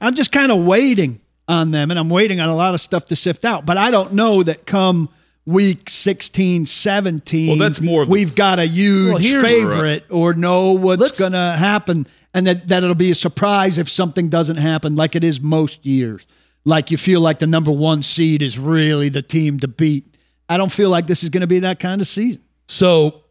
I'm 0.00 0.14
just 0.14 0.32
kind 0.32 0.50
of 0.50 0.64
waiting 0.64 1.20
on 1.48 1.70
them, 1.70 1.90
and 1.90 1.98
I'm 1.98 2.10
waiting 2.10 2.38
on 2.40 2.48
a 2.48 2.54
lot 2.54 2.74
of 2.74 2.80
stuff 2.80 3.06
to 3.06 3.16
sift 3.16 3.44
out. 3.44 3.64
But 3.66 3.76
I 3.78 3.90
don't 3.90 4.12
know 4.12 4.42
that 4.42 4.66
come 4.66 5.08
week 5.46 5.88
16, 5.88 6.66
17, 6.66 7.48
Well, 7.48 7.56
that's 7.58 7.80
more 7.80 8.04
we've 8.04 8.34
got 8.34 8.58
a 8.58 8.66
huge 8.66 9.08
Well, 9.08 9.16
here's- 9.18 9.44
favorite 9.50 10.04
or 10.10 10.34
know 10.34 10.72
what's 10.72 11.18
going 11.18 11.32
to 11.32 11.56
happen. 11.58 12.06
And 12.34 12.46
that, 12.46 12.68
that 12.68 12.82
it'll 12.84 12.94
be 12.94 13.10
a 13.10 13.14
surprise 13.14 13.78
if 13.78 13.88
something 13.90 14.28
doesn't 14.28 14.58
happen 14.58 14.94
like 14.94 15.16
it 15.16 15.24
is 15.24 15.40
most 15.40 15.84
years. 15.84 16.22
Like 16.66 16.90
you 16.90 16.98
feel 16.98 17.22
like 17.22 17.38
the 17.38 17.46
number 17.46 17.70
one 17.70 18.02
seed 18.02 18.42
is 18.42 18.58
really 18.58 19.08
the 19.08 19.22
team 19.22 19.58
to 19.60 19.68
beat. 19.68 20.14
I 20.50 20.58
don't 20.58 20.70
feel 20.70 20.90
like 20.90 21.06
this 21.06 21.22
is 21.22 21.30
going 21.30 21.40
to 21.40 21.46
be 21.46 21.60
that 21.60 21.80
kind 21.80 22.02
of 22.02 22.06
season. 22.06 22.42
So 22.68 23.22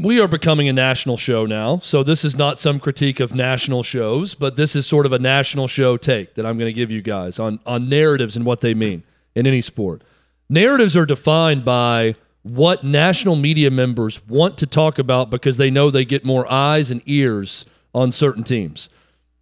we 0.00 0.18
are 0.18 0.28
becoming 0.28 0.66
a 0.66 0.72
national 0.72 1.18
show 1.18 1.44
now. 1.44 1.78
So 1.82 2.02
this 2.02 2.24
is 2.24 2.34
not 2.34 2.58
some 2.58 2.80
critique 2.80 3.20
of 3.20 3.34
national 3.34 3.82
shows, 3.82 4.34
but 4.34 4.56
this 4.56 4.74
is 4.74 4.86
sort 4.86 5.04
of 5.04 5.12
a 5.12 5.18
national 5.18 5.68
show 5.68 5.98
take 5.98 6.34
that 6.36 6.46
I'm 6.46 6.56
going 6.56 6.70
to 6.70 6.72
give 6.72 6.90
you 6.90 7.02
guys 7.02 7.38
on 7.38 7.60
on 7.66 7.88
narratives 7.88 8.34
and 8.34 8.46
what 8.46 8.62
they 8.62 8.72
mean 8.72 9.02
in 9.34 9.46
any 9.46 9.60
sport. 9.60 10.02
Narratives 10.48 10.96
are 10.96 11.04
defined 11.04 11.64
by 11.64 12.16
what 12.42 12.82
national 12.82 13.36
media 13.36 13.70
members 13.70 14.26
want 14.26 14.56
to 14.58 14.66
talk 14.66 14.98
about 14.98 15.28
because 15.28 15.58
they 15.58 15.70
know 15.70 15.90
they 15.90 16.06
get 16.06 16.24
more 16.24 16.50
eyes 16.50 16.90
and 16.90 17.02
ears 17.04 17.66
on 17.94 18.10
certain 18.10 18.42
teams. 18.42 18.88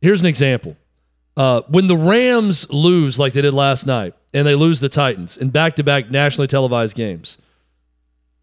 Here's 0.03 0.21
an 0.21 0.27
example. 0.27 0.77
Uh, 1.37 1.63
when 1.69 1.87
the 1.87 1.97
Rams 1.97 2.69
lose 2.69 3.17
like 3.17 3.33
they 3.33 3.43
did 3.43 3.55
last 3.55 3.87
night, 3.87 4.15
and 4.35 4.47
they 4.47 4.57
lose 4.57 4.81
the 4.81 4.89
Titans 4.89 5.37
in 5.37 5.51
back 5.51 5.77
to 5.77 5.85
back 5.85 6.11
nationally 6.11 6.49
televised 6.49 6.97
games, 6.97 7.39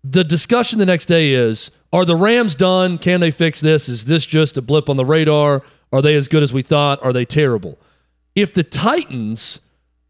the 0.03 0.23
discussion 0.23 0.79
the 0.79 0.85
next 0.85 1.07
day 1.07 1.33
is 1.33 1.71
Are 1.95 2.03
the 2.05 2.15
Rams 2.15 2.55
done? 2.55 2.97
Can 2.97 3.21
they 3.21 3.31
fix 3.31 3.61
this? 3.61 3.87
Is 3.87 4.05
this 4.05 4.25
just 4.25 4.57
a 4.57 4.61
blip 4.61 4.89
on 4.89 4.97
the 4.97 5.05
radar? 5.05 5.63
Are 5.93 6.01
they 6.01 6.15
as 6.15 6.27
good 6.27 6.43
as 6.43 6.51
we 6.51 6.61
thought? 6.61 7.01
Are 7.03 7.13
they 7.13 7.23
terrible? 7.25 7.77
If 8.35 8.53
the 8.53 8.63
Titans, 8.63 9.59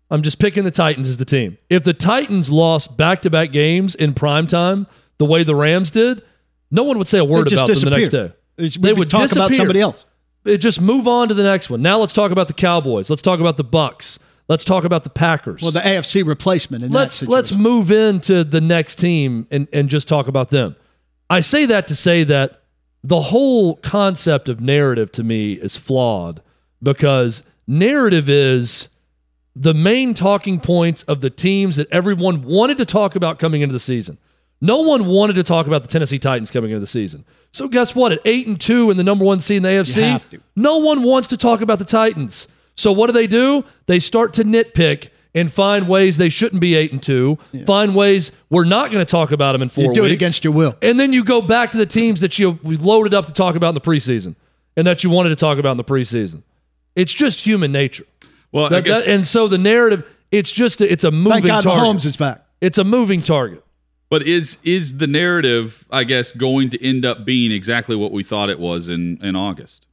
I'm 0.10 0.24
just 0.24 0.40
picking 0.40 0.64
the 0.64 0.72
Titans 0.72 1.08
as 1.08 1.18
the 1.18 1.26
team. 1.26 1.58
If 1.70 1.84
the 1.84 1.94
Titans 1.94 2.50
lost 2.50 2.98
back 2.98 3.22
to 3.22 3.30
back 3.30 3.52
games 3.52 3.94
in 3.94 4.16
prime 4.16 4.48
time 4.48 4.88
the 5.20 5.26
way 5.26 5.44
the 5.44 5.54
Rams 5.56 5.92
did, 5.92 6.24
no 6.72 6.82
one 6.84 6.98
would 6.98 7.08
say 7.08 7.20
a 7.20 7.24
word 7.24 7.52
about 7.54 7.68
them 7.68 7.76
the 7.92 7.98
next 8.00 8.10
day. 8.10 8.32
It's- 8.58 8.78
They 8.78 8.94
would 8.94 9.10
talk 9.10 9.32
about 9.32 9.54
somebody 9.54 9.80
else. 9.82 10.04
It 10.44 10.58
just 10.58 10.82
move 10.82 11.08
on 11.08 11.28
to 11.28 11.34
the 11.34 11.44
next 11.44 11.70
one. 11.70 11.82
Now 11.84 12.00
let's 12.00 12.14
talk 12.14 12.32
about 12.32 12.48
the 12.48 12.54
Cowboys. 12.54 13.10
Let's 13.10 13.22
talk 13.22 13.40
about 13.40 13.58
the 13.58 13.64
Bucks. 13.64 14.18
Let's 14.48 14.64
talk 14.64 14.84
about 14.86 15.04
the 15.04 15.10
Packers. 15.10 15.62
Well, 15.62 15.72
the 15.72 15.82
AFC 15.82 16.24
replacement. 16.26 16.84
In 16.84 16.92
let's 16.92 17.22
let's 17.28 17.52
move 17.52 17.92
into 17.92 18.44
the 18.44 18.62
next 18.62 18.96
team 18.98 19.48
and 19.52 19.68
and 19.74 19.88
just 19.90 20.08
talk 20.08 20.28
about 20.28 20.50
them. 20.52 20.76
I 21.30 21.40
say 21.40 21.66
that 21.66 21.88
to 21.88 21.96
say 21.96 22.24
that 22.24 22.62
the 23.04 23.22
whole 23.22 23.76
concept 23.78 24.50
of 24.50 24.60
narrative 24.62 25.12
to 25.14 25.24
me 25.24 25.54
is 25.54 25.78
flawed 25.78 26.42
because 26.82 27.44
narrative 27.68 28.30
is 28.30 28.90
the 29.56 29.74
main 29.74 30.14
talking 30.14 30.60
points 30.60 31.04
of 31.04 31.22
the 31.22 31.30
teams 31.30 31.78
that 31.78 31.90
everyone 31.92 32.44
wanted 32.44 32.78
to 32.78 32.86
talk 32.86 33.16
about 33.16 33.40
coming 33.40 33.62
into 33.62 33.74
the 33.74 33.80
season. 33.80 34.18
No 34.62 34.82
one 34.82 35.06
wanted 35.06 35.34
to 35.34 35.44
talk 35.44 35.68
about 35.68 35.82
the 35.84 35.88
Tennessee 35.88 36.20
Titans 36.20 36.50
coming 36.50 36.72
into 36.72 36.80
the 36.80 36.88
season. 36.88 37.26
So 37.52 37.68
guess 37.68 37.96
what? 37.96 38.12
At 38.12 38.20
eight 38.26 38.48
and 38.48 38.60
two 38.60 38.90
in 38.90 38.98
the 38.98 39.04
number 39.04 39.24
one 39.24 39.40
seed 39.40 39.58
in 39.58 39.64
the 39.64 39.70
AFC, 39.70 40.42
no 40.56 40.78
one 40.78 41.04
wants 41.04 41.28
to 41.30 41.38
talk 41.38 41.62
about 41.62 41.80
the 41.80 41.86
Titans. 41.86 42.48
So 42.76 42.92
what 42.92 43.08
do 43.08 43.14
they 43.14 43.28
do? 43.28 43.64
They 43.86 44.00
start 44.00 44.34
to 44.34 44.44
nitpick 44.44 45.10
and 45.36 45.52
find 45.54 45.88
ways 45.88 46.18
they 46.18 46.30
shouldn't 46.30 46.62
be 46.62 46.74
eight 46.74 46.92
and 46.92 47.04
two. 47.04 47.38
Find 47.68 47.94
ways 47.96 48.32
we're 48.50 48.64
not 48.66 48.90
going 48.92 49.06
to 49.06 49.10
talk 49.10 49.32
about 49.32 49.52
them 49.52 49.62
in 49.62 49.70
four 49.70 49.84
You 49.84 49.94
do 49.94 50.02
weeks. 50.04 50.12
it 50.12 50.16
against 50.16 50.44
your 50.44 50.54
will. 50.54 50.76
And 50.82 51.00
then 51.00 51.14
you 51.14 51.24
go 51.24 51.42
back 51.42 51.72
to 51.74 51.78
the 51.78 51.86
teams 51.86 52.22
that 52.22 52.40
you 52.40 52.58
loaded 52.64 53.14
up 53.14 53.28
to 53.28 53.34
talk 53.34 53.56
about 53.56 53.70
in 53.70 53.76
the 53.76 53.82
preseason 53.82 54.36
and 54.78 54.88
that 54.88 55.04
you 55.04 55.10
wanted 55.12 55.30
to 55.30 55.36
talk 55.36 55.58
about 55.60 55.72
in 55.72 55.78
the 55.78 55.84
preseason. 55.84 56.42
It's 56.96 57.14
just 57.14 57.42
human 57.46 57.72
nature. 57.72 58.06
Well, 58.52 58.66
I 58.66 58.70
That- 58.70 58.86
guess, 58.86 59.06
that- 59.06 59.14
and 59.14 59.26
so 59.28 59.48
the 59.50 59.58
narrative, 59.58 60.06
it's 60.32 60.52
just 60.52 60.80
a, 60.82 60.90
it's 60.92 61.04
a 61.04 61.12
moving 61.12 61.32
Thank 61.44 61.46
God 61.48 61.64
target. 61.64 61.84
Mahomes 61.84 62.06
is 62.06 62.16
back. 62.16 62.46
It's 62.62 62.78
a 62.78 62.84
moving 62.86 63.22
target. 63.22 63.62
but 64.10 64.24
is 64.24 64.58
is 64.64 64.98
the 65.00 65.08
narrative, 65.08 65.84
I 65.92 66.06
guess, 66.06 66.32
going 66.32 66.70
to 66.70 66.82
end 66.82 67.04
up 67.06 67.26
being 67.26 67.52
exactly 67.52 67.96
what 67.98 68.14
we 68.14 68.24
thought 68.24 68.50
it 68.50 68.60
was 68.60 68.88
in 68.88 69.20
in 69.22 69.36
August? 69.36 69.86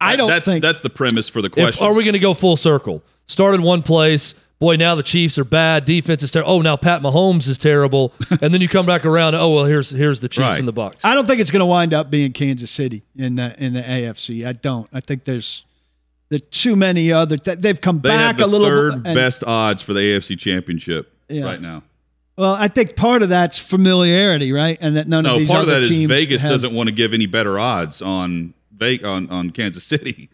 I 0.00 0.16
don't 0.16 0.28
that's 0.28 0.46
think 0.46 0.62
that's 0.62 0.80
the 0.80 0.88
premise 0.90 1.28
for 1.28 1.42
the 1.42 1.48
If, 1.48 1.52
question. 1.52 1.84
are 1.86 1.92
we 1.92 2.04
going 2.04 2.14
to 2.14 2.18
go 2.20 2.32
full 2.32 2.56
circle? 2.56 3.02
Started 3.26 3.60
one 3.60 3.82
place. 3.82 4.34
Boy, 4.60 4.74
now 4.74 4.96
the 4.96 5.04
Chiefs 5.04 5.38
are 5.38 5.44
bad. 5.44 5.84
Defense 5.84 6.22
is 6.24 6.32
terrible. 6.32 6.52
Oh, 6.52 6.60
now 6.62 6.76
Pat 6.76 7.00
Mahomes 7.00 7.46
is 7.48 7.58
terrible. 7.58 8.12
and 8.42 8.52
then 8.52 8.60
you 8.60 8.68
come 8.68 8.86
back 8.86 9.04
around. 9.06 9.34
Oh 9.36 9.50
well, 9.50 9.64
here's 9.64 9.90
here's 9.90 10.18
the 10.20 10.28
Chiefs 10.28 10.40
Right. 10.40 10.58
and 10.58 10.66
the 10.66 10.72
Bucks. 10.72 11.04
I 11.04 11.14
don't 11.14 11.26
think 11.26 11.40
it's 11.40 11.50
going 11.52 11.60
to 11.60 11.66
wind 11.66 11.94
up 11.94 12.10
being 12.10 12.32
Kansas 12.32 12.70
City 12.70 13.02
in 13.16 13.36
the 13.36 13.54
in 13.62 13.74
the 13.74 13.82
AFC. 13.82 14.44
I 14.46 14.52
don't. 14.54 14.88
I 14.92 14.98
think 15.00 15.24
there's 15.24 15.64
there's 16.28 16.42
too 16.50 16.74
many 16.74 17.12
other. 17.12 17.36
They've 17.36 17.80
come 17.80 18.00
they 18.00 18.08
back 18.08 18.18
have 18.18 18.38
the 18.38 18.44
a 18.44 18.46
little. 18.46 18.66
third 18.66 18.94
and- 18.94 19.14
best 19.14 19.44
odds 19.44 19.80
for 19.80 19.92
the 19.94 20.00
AFC 20.00 20.36
Championship 20.38 21.12
Yeah. 21.28 21.44
right 21.44 21.60
now. 21.62 21.84
Well, 22.36 22.54
I 22.54 22.68
think 22.68 22.94
part 22.96 23.22
of 23.22 23.28
that's 23.30 23.58
familiarity, 23.58 24.52
right? 24.52 24.78
And 24.80 24.96
that 24.96 25.08
none 25.08 25.24
No, 25.24 25.34
of 25.34 25.38
these 25.40 25.48
part 25.48 25.62
of 25.62 25.68
other 25.68 25.74
that 25.80 25.82
is 25.82 25.88
teams 25.88 26.08
Vegas 26.08 26.42
have- 26.42 26.50
doesn't 26.50 26.72
want 26.74 26.88
to 26.88 26.92
give 26.94 27.12
any 27.14 27.26
better 27.26 27.58
odds 27.60 28.02
on 28.02 28.54
Ve- 28.76 29.02
on 29.04 29.28
on 29.30 29.50
Kansas 29.50 29.84
City. 29.84 30.30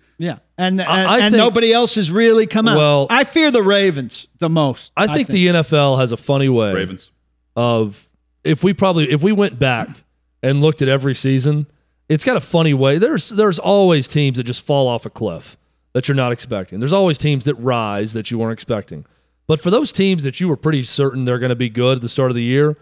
Yeah, 0.58 0.66
and 0.66 0.80
and, 0.80 0.88
I 0.90 1.18
and 1.20 1.32
think- 1.32 1.36
nobody 1.38 1.72
else 1.72 1.94
has 1.96 2.10
really 2.10 2.46
come 2.46 2.68
out. 2.68 2.76
Well- 2.76 3.06
I 3.10 3.24
fear 3.24 3.50
the 3.50 3.62
Ravens 3.62 4.26
the 4.38 4.48
most. 4.48 4.92
I 4.96 5.06
think, 5.06 5.28
the 5.28 5.48
NFL 5.48 5.98
has 5.98 6.12
a 6.12 6.16
funny 6.16 6.48
way 6.48 6.72
Ravens. 6.72 7.10
of 7.56 8.08
if 8.44 8.62
we 8.62 8.72
probably 8.72 9.10
if 9.10 9.22
we 9.22 9.32
went 9.32 9.58
back 9.58 9.88
and 10.42 10.60
looked 10.60 10.82
at 10.82 10.88
every 10.88 11.14
season, 11.14 11.66
it's 12.08 12.24
got 12.24 12.36
a 12.36 12.40
funny 12.40 12.74
way. 12.74 12.98
There's 12.98 13.30
there's 13.30 13.58
always 13.58 14.06
teams 14.08 14.36
that 14.36 14.44
just 14.44 14.62
fall 14.62 14.86
off 14.88 15.06
a 15.06 15.10
cliff 15.10 15.56
that 15.92 16.08
you're 16.08 16.14
not 16.14 16.32
expecting. 16.32 16.80
There's 16.80 16.92
always 16.92 17.18
teams 17.18 17.44
that 17.44 17.54
rise 17.54 18.12
that 18.12 18.30
you 18.30 18.38
weren't 18.38 18.52
expecting. 18.52 19.06
But 19.46 19.60
for 19.60 19.70
those 19.70 19.92
teams 19.92 20.22
that 20.24 20.40
you 20.40 20.48
were 20.48 20.56
pretty 20.56 20.82
certain 20.82 21.24
they're 21.24 21.38
going 21.38 21.50
to 21.50 21.54
be 21.56 21.68
good 21.68 21.96
at 21.98 22.02
the 22.02 22.08
start 22.08 22.30
of 22.30 22.34
the 22.34 22.42
year, 22.42 22.76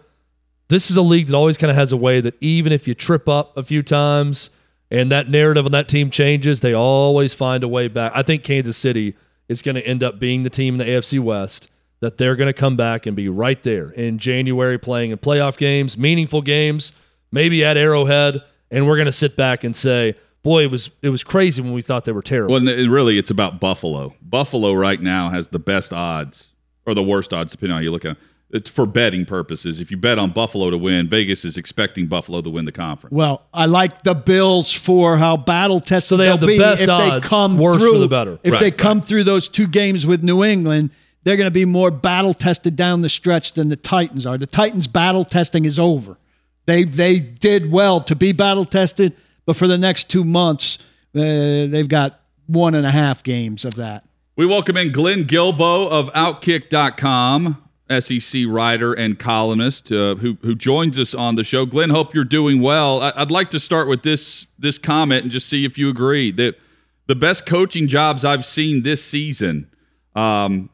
this 0.69 0.89
is 0.89 0.97
a 0.97 1.01
league 1.01 1.27
that 1.27 1.35
always 1.35 1.57
kind 1.57 1.69
of 1.69 1.75
has 1.75 1.91
a 1.91 1.97
way 1.97 2.21
that 2.21 2.35
even 2.41 2.71
if 2.71 2.87
you 2.87 2.95
trip 2.95 3.27
up 3.27 3.55
a 3.57 3.63
few 3.63 3.83
times 3.83 4.49
and 4.93 5.11
that 5.11 5.27
narrative 5.27 5.65
on 5.65 5.71
that 5.71 5.87
team 5.87 6.11
changes, 6.11 6.59
they 6.59 6.73
always 6.73 7.33
find 7.33 7.63
a 7.63 7.67
way 7.67 7.87
back. 7.87 8.11
I 8.13 8.21
think 8.21 8.43
Kansas 8.43 8.77
City 8.77 9.15
is 9.49 9.63
going 9.63 9.75
to 9.75 9.85
end 9.85 10.03
up 10.03 10.19
being 10.19 10.43
the 10.43 10.51
team 10.51 10.75
in 10.75 10.77
the 10.77 10.85
AFC 10.85 11.19
West 11.19 11.67
that 11.99 12.19
they're 12.19 12.35
going 12.35 12.47
to 12.47 12.53
come 12.53 12.75
back 12.75 13.07
and 13.07 13.15
be 13.15 13.27
right 13.27 13.61
there 13.63 13.89
in 13.89 14.19
January 14.19 14.77
playing 14.77 15.09
in 15.09 15.17
playoff 15.17 15.57
games, 15.57 15.97
meaningful 15.97 16.43
games, 16.43 16.91
maybe 17.31 17.65
at 17.65 17.75
Arrowhead, 17.75 18.43
and 18.69 18.87
we're 18.87 18.95
going 18.95 19.07
to 19.07 19.11
sit 19.11 19.35
back 19.35 19.63
and 19.63 19.75
say, 19.75 20.15
"Boy, 20.43 20.63
it 20.63 20.71
was 20.71 20.91
it 21.01 21.09
was 21.09 21.23
crazy 21.23 21.61
when 21.61 21.73
we 21.73 21.81
thought 21.81 22.05
they 22.05 22.11
were 22.11 22.21
terrible." 22.21 22.53
Well, 22.53 22.67
and 22.67 22.91
really, 22.91 23.17
it's 23.17 23.31
about 23.31 23.59
Buffalo. 23.59 24.13
Buffalo 24.21 24.73
right 24.73 25.01
now 25.01 25.29
has 25.29 25.47
the 25.47 25.59
best 25.59 25.91
odds, 25.91 26.47
or 26.85 26.93
the 26.93 27.03
worst 27.03 27.33
odds, 27.33 27.51
depending 27.51 27.73
on 27.73 27.79
how 27.79 27.83
you 27.83 27.91
look 27.91 28.05
at 28.05 28.11
it. 28.11 28.17
It's 28.53 28.69
for 28.69 28.85
betting 28.85 29.25
purposes. 29.25 29.79
If 29.81 29.89
you 29.91 29.97
bet 29.97 30.19
on 30.19 30.29
Buffalo 30.31 30.69
to 30.69 30.77
win, 30.77 31.09
Vegas 31.09 31.43
is 31.43 31.57
expecting 31.57 32.07
Buffalo 32.07 32.41
to 32.41 32.49
win 32.49 32.65
the 32.65 32.71
conference. 32.71 33.13
Well, 33.13 33.41
I 33.53 33.65
like 33.65 34.03
the 34.03 34.13
Bills 34.13 34.71
for 34.71 35.17
how 35.17 35.37
battle 35.37 35.79
tested 35.79 36.09
So 36.09 36.17
they 36.17 36.25
they'll 36.25 36.37
the 36.37 36.47
be 36.47 36.57
best 36.59 36.81
if 36.83 36.89
odds, 36.89 37.23
they 37.23 37.27
come 37.27 37.57
worse 37.57 37.77
for 37.77 37.89
through. 37.89 37.99
the 37.99 38.07
better. 38.07 38.39
If 38.43 38.53
Right, 38.53 38.59
they 38.59 38.65
right. 38.67 38.77
come 38.77 39.01
through 39.01 39.23
those 39.23 39.47
two 39.47 39.65
games 39.67 40.05
with 40.05 40.23
New 40.23 40.43
England, 40.43 40.91
they're 41.23 41.35
going 41.37 41.47
to 41.47 41.51
be 41.51 41.65
more 41.65 41.89
battle 41.89 42.33
tested 42.33 42.75
down 42.75 43.01
the 43.01 43.09
stretch 43.09 43.53
than 43.53 43.69
the 43.69 43.75
Titans 43.75 44.25
are. 44.27 44.37
The 44.37 44.45
Titans' 44.45 44.87
battle 44.87 45.25
testing 45.25 45.65
is 45.65 45.79
over. 45.79 46.17
They 46.65 46.83
they 46.83 47.19
did 47.19 47.71
well 47.71 48.01
to 48.01 48.15
be 48.15 48.33
battle 48.33 48.65
tested, 48.65 49.13
but 49.45 49.55
for 49.55 49.67
the 49.67 49.77
next 49.77 50.09
two 50.09 50.23
months, 50.23 50.77
uh, 51.15 51.19
they've 51.19 51.87
got 51.87 52.19
one 52.47 52.75
and 52.75 52.85
a 52.85 52.91
half 52.91 53.23
games 53.23 53.65
of 53.65 53.75
that. 53.75 54.03
We 54.35 54.45
welcome 54.45 54.77
in 54.77 54.91
Glenn 54.91 55.23
Guilbeau 55.23 55.89
of 55.89 56.11
Outkick.com, 56.13 57.62
SEC 58.01 58.43
writer 58.47 58.93
and 58.93 59.17
columnist, 59.19 59.91
uh, 59.91 60.15
who 60.15 60.37
who 60.41 60.55
joins 60.55 60.97
us 60.97 61.13
on 61.13 61.35
the 61.35 61.43
show. 61.43 61.65
Glenn, 61.65 61.89
hope 61.89 62.13
you're 62.13 62.23
doing 62.23 62.61
well. 62.61 63.01
I, 63.01 63.13
I'd 63.15 63.31
like 63.31 63.49
to 63.51 63.59
start 63.59 63.87
with 63.87 64.03
this 64.03 64.47
this 64.57 64.77
comment 64.77 65.23
and 65.23 65.31
just 65.31 65.47
see 65.47 65.65
if 65.65 65.77
you 65.77 65.89
agree 65.89 66.31
that 66.31 66.55
the 67.07 67.15
best 67.15 67.45
coaching 67.45 67.87
jobs 67.87 68.23
I've 68.23 68.45
seen 68.45 68.83
this 68.83 69.03
season 69.03 69.69
um, 70.15 70.69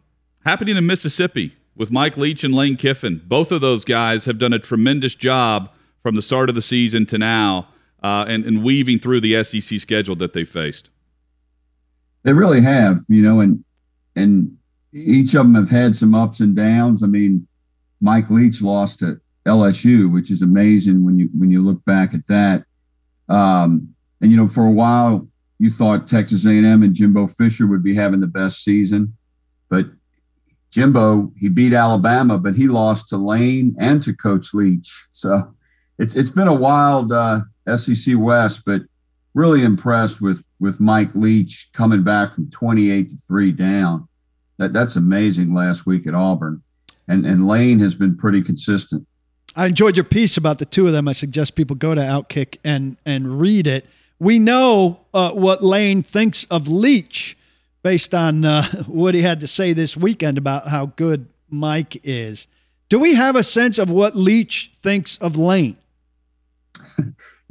happening 0.45 0.77
in 0.77 0.85
Mississippi 0.85 1.55
with 1.75 1.91
Mike 1.91 2.17
Leach 2.17 2.43
and 2.43 2.53
Lane 2.53 2.75
Kiffin. 2.75 3.21
Both 3.25 3.51
of 3.51 3.61
those 3.61 3.85
guys 3.85 4.25
have 4.25 4.37
done 4.37 4.53
a 4.53 4.59
tremendous 4.59 5.15
job 5.15 5.71
from 6.03 6.15
the 6.15 6.21
start 6.21 6.49
of 6.49 6.55
the 6.55 6.61
season 6.61 7.05
to 7.07 7.17
now, 7.17 7.67
uh, 8.03 8.25
and, 8.27 8.45
and 8.45 8.63
weaving 8.63 8.99
through 8.99 9.21
the 9.21 9.43
SEC 9.43 9.79
schedule 9.79 10.15
that 10.17 10.33
they 10.33 10.43
faced. 10.43 10.89
They 12.23 12.33
really 12.33 12.61
have, 12.61 13.03
you 13.07 13.21
know, 13.21 13.39
and 13.39 13.63
and 14.15 14.57
each 14.93 15.33
of 15.35 15.45
them 15.45 15.55
have 15.55 15.69
had 15.69 15.95
some 15.95 16.15
ups 16.15 16.39
and 16.39 16.55
downs. 16.55 17.03
I 17.03 17.07
mean, 17.07 17.47
Mike 18.01 18.29
Leach 18.29 18.61
lost 18.61 18.99
to 18.99 19.19
LSU, 19.45 20.11
which 20.11 20.31
is 20.31 20.41
amazing 20.41 21.05
when 21.05 21.19
you 21.19 21.29
when 21.37 21.51
you 21.51 21.61
look 21.61 21.83
back 21.85 22.13
at 22.13 22.27
that. 22.27 22.63
Um, 23.27 23.93
and 24.21 24.31
you 24.31 24.37
know, 24.37 24.47
for 24.47 24.65
a 24.65 24.71
while, 24.71 25.27
you 25.59 25.69
thought 25.69 26.07
Texas 26.07 26.45
A&M 26.45 26.83
and 26.83 26.93
Jimbo 26.93 27.27
Fisher 27.27 27.67
would 27.67 27.83
be 27.83 27.93
having 27.93 28.19
the 28.19 28.27
best 28.27 28.63
season, 28.63 29.15
but 29.69 29.85
Jimbo 30.71 31.31
he 31.37 31.49
beat 31.49 31.73
Alabama, 31.73 32.37
but 32.37 32.55
he 32.55 32.67
lost 32.67 33.09
to 33.09 33.17
Lane 33.17 33.75
and 33.79 34.01
to 34.03 34.13
Coach 34.13 34.53
Leach. 34.53 35.07
So 35.09 35.53
it's 35.97 36.15
it's 36.15 36.29
been 36.29 36.47
a 36.47 36.53
wild 36.53 37.11
uh, 37.11 37.41
SEC 37.75 38.15
West, 38.17 38.63
but 38.65 38.81
really 39.33 39.63
impressed 39.63 40.21
with 40.21 40.43
with 40.59 40.79
Mike 40.79 41.15
Leach 41.15 41.69
coming 41.73 42.03
back 42.03 42.33
from 42.33 42.51
28 42.51 43.09
to 43.09 43.17
3 43.17 43.51
down. 43.53 44.08
That 44.59 44.73
that's 44.73 44.95
amazing 44.95 45.53
last 45.53 45.85
week 45.85 46.05
at 46.05 46.13
Auburn. 46.13 46.61
And 47.07 47.25
and 47.25 47.47
Lane 47.47 47.79
has 47.79 47.95
been 47.95 48.15
pretty 48.15 48.43
consistent. 48.43 49.07
I 49.55 49.65
enjoyed 49.65 49.97
your 49.97 50.03
piece 50.03 50.37
about 50.37 50.59
the 50.59 50.65
two 50.65 50.85
of 50.85 50.93
them. 50.93 51.07
I 51.07 51.13
suggest 51.13 51.55
people 51.55 51.75
go 51.75 51.95
to 51.95 52.01
Outkick 52.01 52.57
and 52.63 52.97
and 53.05 53.39
read 53.39 53.65
it. 53.65 53.85
We 54.19 54.37
know 54.37 54.99
uh, 55.13 55.31
what 55.31 55.63
Lane 55.63 56.03
thinks 56.03 56.43
of 56.45 56.67
Leach 56.67 57.37
based 57.81 58.13
on 58.13 58.45
uh, 58.45 58.63
what 58.87 59.15
he 59.15 59.21
had 59.21 59.39
to 59.39 59.47
say 59.47 59.73
this 59.73 59.97
weekend 59.97 60.37
about 60.37 60.67
how 60.67 60.87
good 60.97 61.27
Mike 61.49 61.99
is. 62.03 62.45
Do 62.89 62.99
we 62.99 63.15
have 63.15 63.35
a 63.35 63.43
sense 63.43 63.77
of 63.77 63.89
what 63.89 64.15
Leach 64.15 64.71
thinks 64.75 65.17
of 65.17 65.37
Lane? 65.37 65.77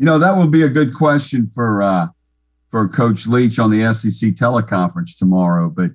You 0.01 0.05
know, 0.05 0.19
that 0.19 0.37
will 0.37 0.47
be 0.47 0.63
a 0.63 0.69
good 0.69 0.95
question 0.95 1.49
for 1.49 1.83
uh 1.83 2.09
for 2.69 2.87
Coach 2.89 3.27
Leach 3.27 3.59
on 3.59 3.71
the 3.71 3.93
SEC 3.93 4.31
teleconference 4.35 5.17
tomorrow. 5.17 5.69
But 5.69 5.91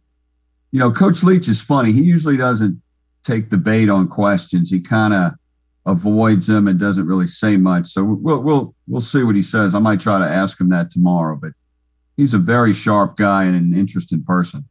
you 0.73 0.79
know, 0.79 0.91
Coach 0.91 1.23
Leach 1.23 1.47
is 1.47 1.61
funny. 1.61 1.91
He 1.91 2.01
usually 2.01 2.35
doesn't 2.35 2.81
take 3.23 3.51
the 3.51 3.57
bait 3.57 3.89
on 3.89 4.07
questions. 4.07 4.71
He 4.71 4.81
kind 4.81 5.13
of 5.13 5.33
avoids 5.85 6.47
them 6.47 6.67
and 6.67 6.79
doesn't 6.79 7.05
really 7.05 7.27
say 7.27 7.57
much. 7.57 7.89
So 7.89 8.03
we'll 8.03 8.41
we'll 8.41 8.75
we'll 8.87 9.01
see 9.01 9.21
what 9.21 9.35
he 9.35 9.43
says. 9.43 9.75
I 9.75 9.79
might 9.79 10.01
try 10.01 10.17
to 10.17 10.25
ask 10.25 10.59
him 10.59 10.69
that 10.69 10.89
tomorrow, 10.89 11.37
but 11.39 11.51
he's 12.17 12.33
a 12.33 12.39
very 12.39 12.73
sharp 12.73 13.17
guy 13.17 13.43
and 13.43 13.55
an 13.55 13.79
interesting 13.79 14.23
person. 14.23 14.67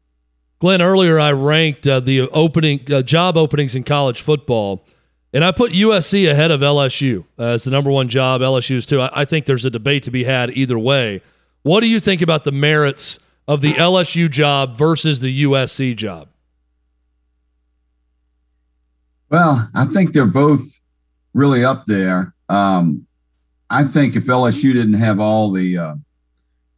Glenn, 0.59 0.83
earlier 0.83 1.21
I 1.21 1.31
ranked 1.31 1.87
uh, 1.87 2.01
the 2.01 2.23
opening 2.23 2.81
uh, 2.93 3.03
job 3.03 3.37
openings 3.37 3.77
in 3.77 3.85
college 3.85 4.23
football, 4.23 4.85
and 5.33 5.45
I 5.45 5.53
put 5.53 5.71
USC 5.71 6.29
ahead 6.29 6.51
of 6.51 6.63
LSU 6.63 7.25
as 7.39 7.63
the 7.63 7.71
number 7.71 7.93
one 7.93 8.09
job. 8.09 8.41
LSU's 8.41 8.87
too. 8.87 9.01
I, 9.01 9.21
I 9.21 9.25
think 9.25 9.47
there's 9.47 9.65
a 9.65 9.71
debate 9.71 10.03
to 10.03 10.11
be 10.11 10.25
had 10.25 10.51
either 10.51 10.81
way. 10.81 11.23
What 11.63 11.79
do 11.79 11.87
you 11.87 12.01
think 12.01 12.23
about 12.23 12.43
the 12.43 12.51
merits 12.51 13.21
of 13.47 13.61
the 13.61 13.75
LSU 13.75 14.31
job 14.31 14.77
versus 14.77 15.21
the 15.21 15.45
USC 15.45 15.97
job? 15.97 16.29
Well, 19.31 19.71
I 19.75 19.87
think 19.87 20.13
they're 20.13 20.27
both 20.27 20.81
really 21.33 21.65
up 21.65 21.87
there. 21.87 22.35
Um, 22.49 23.07
I 23.71 23.85
think 23.85 24.15
if 24.15 24.27
LSU 24.27 24.75
didn't 24.75 24.93
have 24.95 25.19
all 25.19 25.51
the 25.51 25.79
uh, 25.79 25.95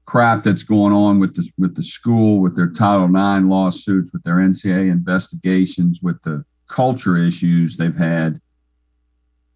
crap 0.07 0.45
that's 0.45 0.63
going 0.63 0.93
on 0.93 1.19
with 1.19 1.35
the 1.35 1.49
with 1.59 1.75
the 1.75 1.83
school, 1.83 2.41
with 2.41 2.55
their 2.55 2.71
Title 2.71 3.07
IX 3.07 3.47
lawsuits, 3.47 4.13
with 4.13 4.23
their 4.23 4.37
NCAA 4.37 4.91
investigations, 4.91 6.01
with 6.01 6.23
the 6.23 6.45
culture 6.69 7.17
issues 7.17 7.77
they've 7.77 7.97
had, 7.97 8.41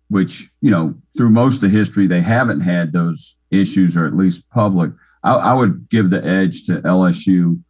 which 0.09 0.51
you 0.61 0.71
know 0.71 0.95
through 1.17 1.31
most 1.31 1.63
of 1.63 1.71
history 1.71 2.09
they 2.09 2.21
haven't 2.21 2.61
had 2.61 2.93
those 2.93 3.37
issues, 3.53 3.97
or 3.97 4.07
at 4.07 4.17
least 4.17 4.51
public. 4.51 4.91
I, 5.29 5.51
I 5.51 5.55
would 5.55 5.91
give 5.91 6.09
the 6.11 6.25
edge 6.25 6.65
to 6.67 6.81
LSU, 6.81 7.63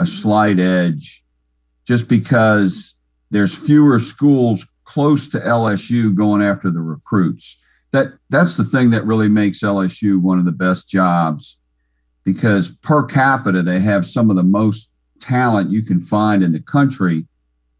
a 0.00 0.06
slight 0.06 0.58
edge, 0.58 1.22
just 1.86 2.08
because 2.08 2.94
there's 3.30 3.54
fewer 3.54 3.98
schools 3.98 4.66
close 4.84 5.28
to 5.28 5.38
LSU 5.38 6.14
going 6.14 6.42
after 6.42 6.70
the 6.70 6.80
recruits. 6.80 7.58
That 7.92 8.14
that's 8.30 8.56
the 8.56 8.64
thing 8.64 8.90
that 8.90 9.04
really 9.04 9.28
makes 9.28 9.60
LSU 9.60 10.20
one 10.20 10.38
of 10.38 10.46
the 10.46 10.52
best 10.52 10.88
jobs 10.88 11.60
because 12.24 12.70
per 12.70 13.04
capita 13.04 13.62
they 13.62 13.80
have 13.80 14.06
some 14.06 14.30
of 14.30 14.36
the 14.36 14.42
most 14.42 14.90
talent 15.20 15.70
you 15.70 15.82
can 15.82 16.00
find 16.00 16.42
in 16.42 16.52
the 16.52 16.62
country 16.62 17.26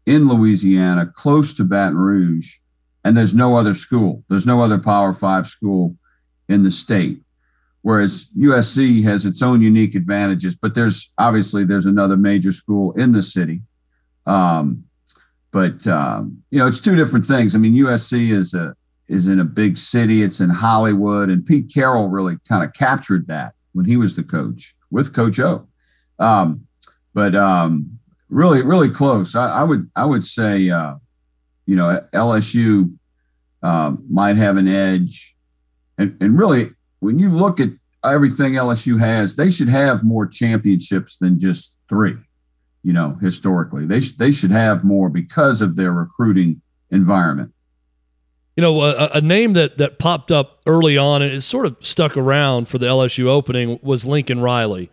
in 0.05 0.27
Louisiana, 0.27 1.07
close 1.07 1.53
to 1.55 1.63
Baton 1.63 1.97
Rouge, 1.97 2.57
and 3.03 3.17
there's 3.17 3.33
no 3.33 3.55
other 3.55 3.73
school. 3.73 4.23
There's 4.29 4.45
no 4.45 4.61
other 4.61 4.77
Power 4.77 5.13
Five 5.13 5.47
school 5.47 5.95
in 6.47 6.61
the 6.61 6.71
state. 6.71 7.22
Whereas 7.83 8.27
USC 8.37 9.03
has 9.03 9.25
its 9.25 9.41
own 9.41 9.61
unique 9.61 9.93
advantages, 9.93 10.55
but 10.55 10.73
there's 10.73 11.11
obviously 11.17 11.65
there's 11.65 11.85
another 11.85 12.15
major 12.15 12.53
school 12.53 12.93
in 12.93 13.11
the 13.11 13.21
city. 13.21 13.61
Um, 14.25 14.85
but 15.51 15.85
um, 15.85 16.43
you 16.49 16.59
know, 16.59 16.67
it's 16.67 16.79
two 16.79 16.95
different 16.95 17.25
things. 17.25 17.53
I 17.53 17.57
mean, 17.59 17.73
USC 17.73 18.31
is 18.31 18.53
a 18.53 18.75
is 19.09 19.27
in 19.27 19.39
a 19.39 19.45
big 19.45 19.77
city. 19.77 20.23
It's 20.23 20.39
in 20.39 20.49
Hollywood, 20.49 21.29
and 21.29 21.45
Pete 21.45 21.71
Carroll 21.73 22.07
really 22.07 22.37
kind 22.47 22.63
of 22.63 22.73
captured 22.73 23.27
that 23.27 23.53
when 23.73 23.85
he 23.85 23.97
was 23.97 24.15
the 24.15 24.23
coach 24.23 24.75
with 24.89 25.13
Coach 25.13 25.39
O. 25.39 25.67
Um, 26.19 26.67
but 27.13 27.35
um, 27.35 27.99
really, 28.29 28.61
really 28.61 28.89
close. 28.89 29.35
I, 29.35 29.59
I, 29.59 29.63
would 29.63 29.89
I 29.95 30.05
would 30.05 30.23
say, 30.23 30.69
uh, 30.69 30.95
you 31.65 31.75
know, 31.75 31.99
LSU 32.13 32.97
um, 33.61 34.03
might 34.09 34.37
have 34.37 34.57
an 34.57 34.67
edge, 34.67 35.35
and 35.97 36.17
and 36.21 36.37
really, 36.37 36.69
when 37.03 37.19
you 37.19 37.29
look 37.29 37.59
at 37.59 37.69
everything 38.03 38.53
LSU 38.53 38.99
has, 38.99 39.35
they 39.35 39.51
should 39.51 39.69
have 39.69 40.03
more 40.03 40.25
championships 40.25 41.17
than 41.17 41.39
just 41.39 41.79
three. 41.89 42.17
You 42.83 42.93
know, 42.93 43.17
historically, 43.21 43.85
they 43.85 44.01
sh- 44.01 44.15
they 44.15 44.31
should 44.31 44.51
have 44.51 44.83
more 44.83 45.09
because 45.09 45.61
of 45.61 45.75
their 45.75 45.91
recruiting 45.91 46.61
environment. 46.91 47.53
You 48.57 48.61
know, 48.61 48.81
a, 48.81 49.09
a, 49.13 49.21
name 49.21 49.53
that 49.53 49.77
that 49.77 49.99
popped 49.99 50.31
up 50.31 50.61
early 50.67 50.97
on 50.97 51.21
and 51.21 51.33
is 51.33 51.45
sort 51.45 51.65
of 51.65 51.77
stuck 51.79 52.17
around 52.17 52.67
for 52.67 52.77
the 52.77 52.85
LSU 52.85 53.25
opening 53.25 53.79
was 53.81 54.05
Lincoln 54.05 54.41
Riley. 54.41 54.91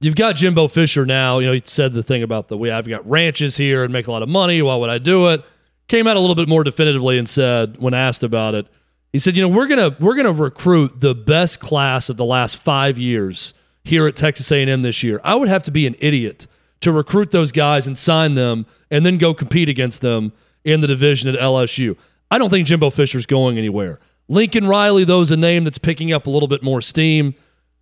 You've 0.00 0.14
got 0.14 0.36
Jimbo 0.36 0.68
Fisher 0.68 1.06
now. 1.06 1.38
You 1.38 1.46
know, 1.46 1.52
he 1.54 1.62
said 1.64 1.94
the 1.94 2.02
thing 2.02 2.22
about 2.22 2.48
the 2.48 2.56
we 2.56 2.70
I've 2.70 2.88
got 2.88 3.08
ranches 3.08 3.56
here 3.56 3.82
and 3.82 3.92
make 3.92 4.08
a 4.08 4.12
lot 4.12 4.22
of 4.22 4.28
money. 4.28 4.60
Why 4.60 4.76
would 4.76 4.90
I 4.90 4.98
do 4.98 5.28
it? 5.28 5.44
Came 5.88 6.06
out 6.06 6.16
a 6.16 6.20
little 6.20 6.36
bit 6.36 6.48
more 6.48 6.64
definitively 6.64 7.18
and 7.18 7.28
said 7.28 7.76
when 7.78 7.94
asked 7.94 8.22
about 8.22 8.54
it, 8.54 8.66
he 9.12 9.18
said, 9.18 9.36
you 9.36 9.42
know, 9.42 9.48
we're 9.48 9.66
gonna 9.66 9.94
we're 10.00 10.16
gonna 10.16 10.32
recruit 10.32 11.00
the 11.00 11.14
best 11.14 11.60
class 11.60 12.08
of 12.08 12.16
the 12.16 12.24
last 12.24 12.56
five 12.56 12.98
years 12.98 13.52
here 13.84 14.06
at 14.06 14.16
Texas 14.16 14.50
A&M 14.50 14.82
this 14.82 15.02
year. 15.02 15.20
I 15.22 15.34
would 15.34 15.48
have 15.48 15.62
to 15.64 15.70
be 15.70 15.86
an 15.86 15.96
idiot 15.98 16.46
to 16.80 16.92
recruit 16.92 17.30
those 17.30 17.52
guys 17.52 17.86
and 17.86 17.96
sign 17.96 18.34
them 18.34 18.66
and 18.90 19.04
then 19.04 19.18
go 19.18 19.34
compete 19.34 19.68
against 19.68 20.00
them 20.00 20.32
in 20.64 20.80
the 20.80 20.86
division 20.86 21.28
at 21.28 21.38
LSU. 21.38 21.96
I 22.30 22.38
don't 22.38 22.50
think 22.50 22.66
Jimbo 22.66 22.90
Fisher's 22.90 23.26
going 23.26 23.58
anywhere. 23.58 24.00
Lincoln 24.28 24.66
Riley, 24.66 25.04
though, 25.04 25.20
is 25.20 25.30
a 25.30 25.36
name 25.36 25.64
that's 25.64 25.78
picking 25.78 26.12
up 26.12 26.26
a 26.26 26.30
little 26.30 26.48
bit 26.48 26.62
more 26.62 26.80
steam. 26.80 27.34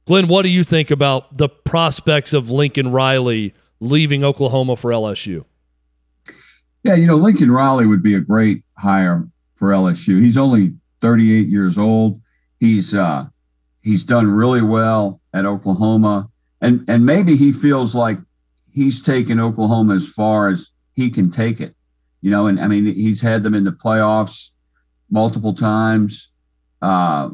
Glenn, 0.07 0.27
what 0.27 0.43
do 0.43 0.49
you 0.49 0.65
think 0.65 0.91
about 0.91 1.37
the 1.37 1.49
prospects 1.49 2.33
of 2.33 2.51
Lincoln 2.51 2.91
Riley 2.91 3.55
leaving 3.79 4.25
Oklahoma 4.25 4.77
for 4.77 4.91
LSU? 4.91 5.45
Yeah, 6.83 6.95
you 6.95 7.07
know, 7.07 7.17
Lincoln 7.17 7.51
Riley 7.51 7.87
would 7.87 8.03
be 8.03 8.15
a 8.15 8.21
great 8.21 8.65
hire 8.77 9.29
for 9.55 9.69
LSU. 9.69 10.21
He's 10.21 10.39
only 10.39 10.75
38 11.01 11.49
years 11.49 11.79
old. 11.79 12.21
He's 12.59 12.95
uh 12.95 13.27
he's 13.83 14.05
done 14.05 14.31
really 14.31 14.63
well 14.63 15.21
at 15.33 15.47
Oklahoma. 15.47 16.29
And 16.61 16.85
and 16.89 17.07
maybe 17.07 17.37
he 17.37 17.53
feels 17.53 17.95
like 17.95 18.19
he's 18.73 19.03
taken 19.03 19.41
Oklahoma 19.41 19.95
as 19.95 20.07
far 20.07 20.49
as 20.49 20.71
he 20.95 21.11
can 21.11 21.31
take 21.31 21.61
it 21.61 21.75
you 22.21 22.31
know, 22.31 22.47
and 22.47 22.61
I 22.61 22.69
mean, 22.69 22.87
he's 22.87 23.21
had 23.21 23.43
them 23.43 23.55
in 23.55 23.65
the 23.65 23.73
playoffs 23.73 24.51
multiple 25.11 25.55
times. 25.55 26.31
Uh, 26.83 27.31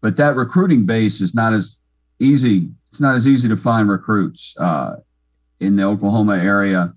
but 0.00 0.16
that 0.16 0.36
recruiting 0.36 0.86
base 0.86 1.20
is 1.20 1.34
not 1.34 1.52
as 1.52 1.80
easy. 2.18 2.70
It's 2.90 3.00
not 3.00 3.16
as 3.16 3.28
easy 3.28 3.48
to 3.48 3.56
find 3.56 3.88
recruits 3.88 4.56
uh, 4.58 4.96
in 5.60 5.76
the 5.76 5.84
Oklahoma 5.84 6.38
area 6.38 6.94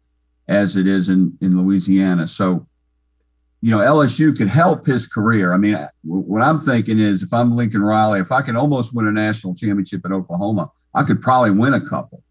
as 0.48 0.78
it 0.78 0.88
is 0.88 1.10
in, 1.10 1.38
in 1.42 1.62
Louisiana. 1.62 2.28
So, 2.28 2.68
you 3.64 3.72
know, 3.72 3.78
LSU 3.78 4.38
could 4.38 4.50
help 4.50 4.86
his 4.86 5.08
career. 5.08 5.54
I 5.54 5.58
mean, 5.58 5.78
what 6.04 6.42
I'm 6.42 6.60
thinking 6.60 7.00
is 7.00 7.24
if 7.24 7.32
I'm 7.32 7.56
Lincoln 7.56 7.82
Riley, 7.82 8.20
if 8.20 8.30
I 8.30 8.42
can 8.42 8.58
almost 8.58 8.94
win 8.94 9.08
a 9.08 9.12
national 9.14 9.56
championship 9.56 10.02
at 10.04 10.12
Oklahoma, 10.12 10.70
I 10.94 11.04
could 11.04 11.22
probably 11.22 11.52
win 11.52 11.74
a 11.74 11.80
couple 11.80 12.24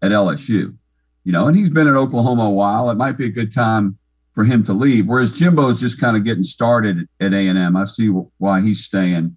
at 0.00 0.12
LSU. 0.12 0.76
You 1.24 1.32
know, 1.32 1.48
and 1.48 1.56
he's 1.56 1.68
been 1.68 1.88
at 1.88 1.96
Oklahoma 1.96 2.44
a 2.44 2.50
while. 2.50 2.90
It 2.90 2.94
might 2.94 3.18
be 3.18 3.26
a 3.26 3.28
good 3.28 3.52
time 3.52 3.98
for 4.36 4.44
him 4.44 4.62
to 4.64 4.72
leave. 4.72 5.08
Whereas 5.08 5.32
Jimbo's 5.32 5.80
just 5.80 6.00
kind 6.00 6.16
of 6.16 6.22
getting 6.22 6.44
started 6.44 7.08
at 7.18 7.34
A&M. 7.34 7.76
I 7.76 7.84
see 7.84 8.06
why 8.06 8.60
he's 8.60 8.84
staying, 8.84 9.36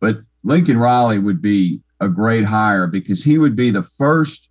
but 0.00 0.18
Lincoln 0.44 0.76
Riley 0.76 1.18
would 1.18 1.40
be 1.40 1.80
a 1.98 2.10
great 2.10 2.44
hire 2.44 2.86
because 2.86 3.24
he 3.24 3.38
would 3.38 3.56
be 3.56 3.70
the 3.70 3.82
first 3.82 4.50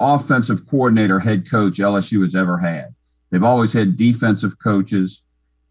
offensive 0.00 0.66
coordinator 0.68 1.20
head 1.20 1.48
coach 1.48 1.78
LSU 1.78 2.22
has 2.22 2.34
ever 2.34 2.58
had. 2.58 2.92
They've 3.30 3.44
always 3.44 3.72
had 3.72 3.96
defensive 3.96 4.58
coaches, 4.58 5.23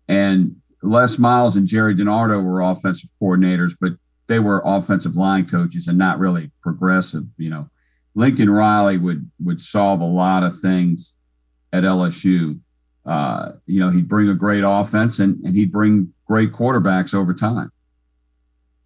and 0.08 0.56
Les 0.82 1.18
Miles 1.18 1.56
and 1.56 1.68
Gerry 1.68 1.96
DiNardo 1.96 2.44
were 2.44 2.62
offensive 2.62 3.10
coordinators, 3.22 3.76
but 3.80 3.94
they 4.28 4.40
were 4.40 4.62
offensive 4.66 5.16
line 5.16 5.48
coaches 5.48 5.88
and 5.88 5.98
not 5.98 6.20
really 6.20 6.52
progressive. 6.62 7.24
You 7.38 7.50
know, 7.50 7.70
Lincoln 8.16 8.50
Riley 8.50 8.98
would 8.98 9.30
would 9.44 9.62
solve 9.62 10.02
a 10.02 10.06
lot 10.06 10.44
of 10.44 10.60
things 10.60 11.16
at 11.72 11.84
LSU 11.84 12.60
uh, 13.06 13.54
you 13.66 13.80
know, 13.80 13.90
he'd 13.90 14.08
bring 14.08 14.30
a 14.30 14.34
great 14.34 14.64
offense 14.66 15.20
and, 15.20 15.44
and 15.44 15.56
he'd 15.56 15.72
bring 15.72 16.14
great 16.26 16.52
quarterbacks 16.52 17.14
over 17.14 17.34
time. 17.34 17.72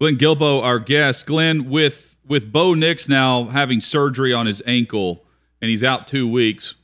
Glenn 0.00 0.16
Guilbeau, 0.16 0.62
our 0.62 0.78
guest. 0.78 1.26
Glenn, 1.26 1.68
with 1.68 2.16
with 2.26 2.52
Bo 2.52 2.74
Nix 2.74 3.08
now 3.08 3.44
having 3.44 3.80
surgery 3.80 4.34
on 4.34 4.46
his 4.46 4.62
ankle 4.66 5.24
and 5.62 5.70
he's 5.70 5.82
out 5.82 6.06
two 6.06 6.30
weeks. 6.30 6.74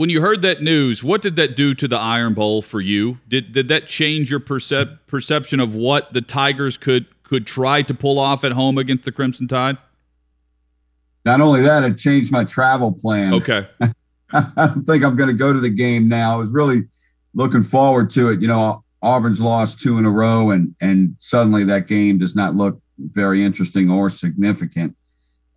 When 0.00 0.08
you 0.08 0.22
heard 0.22 0.40
that 0.40 0.62
news, 0.62 1.04
what 1.04 1.20
did 1.20 1.36
that 1.36 1.54
do 1.54 1.74
to 1.74 1.86
the 1.86 1.98
Iron 1.98 2.32
Bowl 2.32 2.62
for 2.62 2.80
you? 2.80 3.18
Did 3.28 3.52
did 3.52 3.68
that 3.68 3.86
change 3.86 4.30
your 4.30 4.40
percep- 4.40 4.98
perception 5.06 5.60
of 5.60 5.74
what 5.74 6.14
the 6.14 6.22
Tigers 6.22 6.78
could 6.78 7.04
could 7.22 7.46
try 7.46 7.82
to 7.82 7.92
pull 7.92 8.18
off 8.18 8.42
at 8.42 8.52
home 8.52 8.78
against 8.78 9.04
the 9.04 9.12
Crimson 9.12 9.46
Tide? 9.46 9.76
Not 11.26 11.42
only 11.42 11.60
that, 11.60 11.84
it 11.84 11.98
changed 11.98 12.32
my 12.32 12.44
travel 12.44 12.92
plan. 12.92 13.34
Okay. 13.34 13.68
I 14.32 14.68
don't 14.68 14.84
think 14.84 15.04
I'm 15.04 15.16
going 15.16 15.28
to 15.28 15.34
go 15.34 15.52
to 15.52 15.60
the 15.60 15.68
game 15.68 16.08
now. 16.08 16.32
I 16.32 16.36
was 16.36 16.50
really 16.50 16.84
looking 17.34 17.62
forward 17.62 18.08
to 18.12 18.30
it. 18.30 18.40
You 18.40 18.48
know, 18.48 18.82
Auburn's 19.02 19.42
lost 19.42 19.80
two 19.80 19.98
in 19.98 20.06
a 20.06 20.10
row, 20.10 20.48
and 20.48 20.74
and 20.80 21.14
suddenly 21.18 21.62
that 21.64 21.88
game 21.88 22.16
does 22.16 22.34
not 22.34 22.56
look 22.56 22.80
very 22.98 23.44
interesting 23.44 23.90
or 23.90 24.08
significant. 24.08 24.96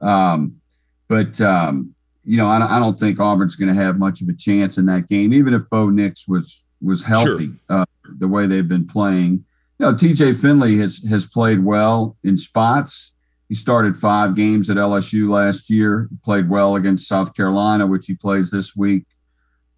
Um, 0.02 0.60
but 1.08 1.40
um, 1.40 1.96
you 2.26 2.38
know, 2.38 2.48
I, 2.48 2.78
I, 2.78 2.80
don't 2.80 3.00
think 3.00 3.20
Auburn's 3.20 3.56
going 3.56 3.74
to 3.74 3.82
have 3.82 3.98
much 3.98 4.22
of 4.22 4.30
a 4.30 4.34
chance 4.34 4.78
in 4.78 4.86
that 4.86 5.08
game, 5.08 5.34
even 5.34 5.54
if 5.54 5.70
Bo 5.70 5.90
Nix 5.90 6.28
was 6.28 6.66
was 6.82 7.04
healthy. 7.04 7.48
Sure. 7.48 7.82
Uh, 7.82 7.86
the 8.18 8.28
way 8.28 8.46
they've 8.46 8.68
been 8.68 8.88
playing, 8.88 9.46
you 9.80 9.86
know, 9.86 9.96
T.J. 9.96 10.34
Finley 10.34 10.78
has 10.78 11.04
has 11.10 11.26
played 11.26 11.64
well 11.64 12.18
in 12.24 12.38
spots. 12.38 13.14
He 13.50 13.56
started 13.56 13.98
five 13.98 14.36
games 14.36 14.70
at 14.70 14.78
LSU 14.78 15.30
last 15.30 15.70
year. 15.70 16.08
He 16.10 16.18
played 16.24 16.50
well 16.50 16.76
against 16.76 17.08
South 17.08 17.36
Carolina, 17.36 17.86
which 17.86 18.08
he 18.08 18.16
plays 18.16 18.50
this 18.50 18.76
week. 18.76 19.06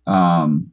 Um, 0.08 0.72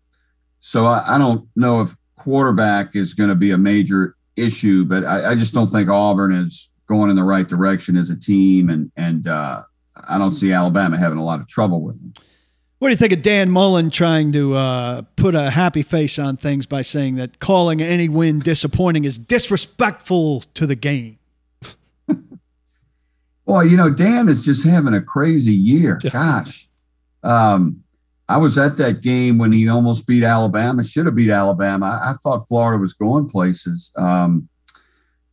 so 0.60 0.86
I, 0.86 1.16
I, 1.16 1.18
don't 1.18 1.48
know 1.56 1.80
if 1.80 1.96
quarterback 2.16 2.94
is 2.94 3.14
going 3.14 3.30
to 3.30 3.34
be 3.34 3.50
a 3.50 3.58
major 3.58 4.14
issue, 4.36 4.84
but 4.84 5.04
I, 5.04 5.30
I, 5.30 5.34
just 5.34 5.54
don't 5.54 5.68
think 5.68 5.88
Auburn 5.88 6.32
is 6.32 6.70
going 6.86 7.10
in 7.10 7.16
the 7.16 7.24
right 7.24 7.48
direction 7.48 7.96
as 7.96 8.10
a 8.10 8.18
team, 8.18 8.68
and 8.68 8.92
and 8.96 9.26
uh, 9.26 9.62
I 10.08 10.18
don't 10.18 10.34
see 10.34 10.52
Alabama 10.52 10.98
having 10.98 11.18
a 11.18 11.24
lot 11.24 11.40
of 11.40 11.48
trouble 11.48 11.82
with 11.82 12.00
them. 12.00 12.14
What 12.78 12.88
do 12.88 12.92
you 12.92 12.96
think 12.96 13.12
of 13.12 13.22
Dan 13.22 13.48
Mullen 13.48 13.90
trying 13.90 14.32
to 14.32 14.54
uh, 14.54 15.02
put 15.14 15.36
a 15.36 15.50
happy 15.50 15.82
face 15.82 16.18
on 16.18 16.36
things 16.36 16.66
by 16.66 16.82
saying 16.82 17.14
that 17.14 17.38
calling 17.38 17.80
any 17.80 18.08
win 18.08 18.40
disappointing 18.40 19.04
is 19.04 19.18
disrespectful 19.18 20.40
to 20.54 20.66
the 20.66 20.74
game? 20.74 21.18
Boy, 23.46 23.62
you 23.62 23.76
know, 23.76 23.88
Dan 23.88 24.28
is 24.28 24.44
just 24.44 24.66
having 24.66 24.94
a 24.94 25.00
crazy 25.00 25.54
year. 25.54 26.00
Gosh. 26.10 26.66
Um, 27.22 27.84
I 28.28 28.38
was 28.38 28.58
at 28.58 28.76
that 28.78 29.00
game 29.00 29.38
when 29.38 29.52
he 29.52 29.68
almost 29.68 30.06
beat 30.06 30.24
Alabama, 30.24 30.82
should 30.82 31.06
have 31.06 31.14
beat 31.14 31.30
Alabama. 31.30 32.00
I, 32.02 32.10
I 32.10 32.12
thought 32.14 32.48
Florida 32.48 32.80
was 32.80 32.94
going 32.94 33.28
places. 33.28 33.92
Um, 33.96 34.48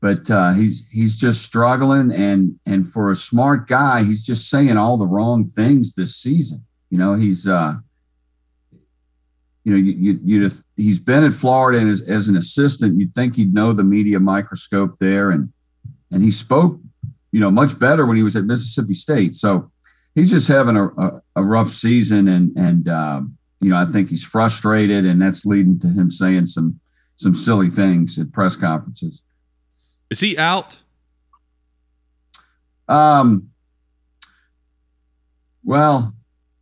but 0.02 0.32
uh, 0.32 0.54
he's 0.54 0.88
he's 0.90 1.18
just 1.18 1.44
struggling, 1.44 2.12
and 2.12 2.60
and 2.66 2.90
for 2.90 3.12
a 3.12 3.16
smart 3.16 3.68
guy, 3.68 4.04
he's 4.04 4.26
just 4.26 4.50
saying 4.50 4.78
all 4.78 4.98
the 4.98 5.06
wrong 5.06 5.48
things 5.48 5.96
this 5.96 6.16
season. 6.16 6.66
You 6.90 6.98
know, 6.98 7.16
he's 7.16 7.48
uh, 7.48 7.76
you 9.64 9.74
know, 9.74 9.78
you 9.78 9.94
you 9.94 10.20
you 10.24 10.52
he's 10.78 11.00
been 11.00 11.24
at 11.24 11.34
Florida 11.34 11.80
as, 11.80 12.02
as 12.02 12.28
an 12.28 12.38
assistant. 12.38 13.00
You'd 13.00 13.14
think 13.14 13.36
he'd 13.36 13.54
know 13.54 13.74
the 13.74 13.84
media 13.84 14.20
microscope 14.20 14.98
there, 15.00 15.32
and 15.32 15.52
and 16.12 16.24
he 16.24 16.32
spoke, 16.32 16.80
you 17.32 17.40
know, 17.40 17.52
much 17.52 17.78
better 17.78 18.06
when 18.06 18.18
he 18.18 18.24
was 18.24 18.36
at 18.36 18.46
Mississippi 18.46 18.94
State. 18.94 19.36
So 19.36 19.70
he's 20.16 20.32
just 20.32 20.48
having 20.48 20.78
a, 20.78 20.88
a, 20.88 21.22
a 21.36 21.44
rough 21.44 21.72
season, 21.72 22.28
and 22.30 22.56
and 22.58 22.88
um, 22.88 23.38
you 23.60 23.70
know, 23.70 23.78
I 23.78 23.86
think 23.86 24.10
he's 24.10 24.24
frustrated, 24.24 25.06
and 25.06 25.22
that's 25.22 25.46
leading 25.46 25.78
to 25.80 25.88
him 25.88 26.10
saying 26.10 26.48
some 26.48 26.80
some 27.18 27.36
silly 27.36 27.70
things 27.70 28.18
at 28.18 28.32
press 28.32 28.56
conferences. 28.56 29.24
Is 30.10 30.20
he 30.20 30.38
out? 30.38 30.78
Um. 32.88 33.50
Well, 35.64 36.16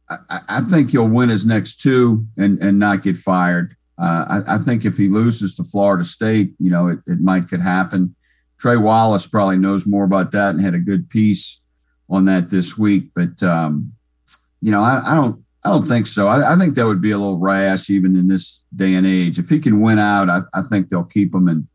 I, 0.10 0.40
I 0.50 0.62
think 0.62 0.92
he'll 0.92 1.08
win 1.08 1.30
his 1.30 1.46
next 1.46 1.82
two 1.82 2.26
and 2.38 2.62
and 2.62 2.80
not 2.80 3.04
get 3.04 3.18
fired. 3.18 3.76
Uh, 3.98 4.42
I, 4.48 4.56
I, 4.56 4.58
think 4.60 4.86
if 4.86 4.96
he 4.96 5.08
loses 5.08 5.56
to 5.56 5.64
Florida 5.64 6.04
State, 6.04 6.54
you 6.60 6.70
know, 6.70 6.90
it, 6.90 7.00
it 7.08 7.20
might 7.20 7.50
could 7.50 7.62
happen. 7.62 8.16
Trey 8.60 8.78
Wallace 8.78 9.26
probably 9.26 9.58
knows 9.58 9.88
more 9.88 10.04
about 10.04 10.32
that 10.32 10.52
and 10.52 10.62
had 10.62 10.76
a 10.76 10.80
good 10.80 11.10
piece 11.10 11.64
on 12.08 12.26
that 12.26 12.50
this 12.50 12.78
week. 12.78 13.10
But 13.16 13.42
um, 13.42 13.94
you 14.62 14.72
know, 14.72 14.84
I, 14.84 15.02
I, 15.04 15.16
don't 15.16 15.44
I 15.64 15.70
don't 15.70 15.88
think 15.88 16.08
so. 16.08 16.28
I, 16.28 16.54
I, 16.54 16.56
think 16.58 16.76
that 16.76 16.86
would 16.86 17.02
be 17.02 17.12
a 17.12 17.18
little 17.18 17.40
rash 17.40 17.90
even 17.90 18.16
in 18.16 18.28
this 18.28 18.64
day 18.76 18.94
and 18.94 19.08
age. 19.08 19.40
If 19.40 19.50
he 19.50 19.60
can 19.60 19.82
win 19.82 20.00
out, 20.00 20.30
I, 20.30 20.42
I 20.54 20.62
think 20.62 20.90
they'll 20.90 21.04
keep 21.04 21.34
him 21.34 21.48
and, 21.48 21.68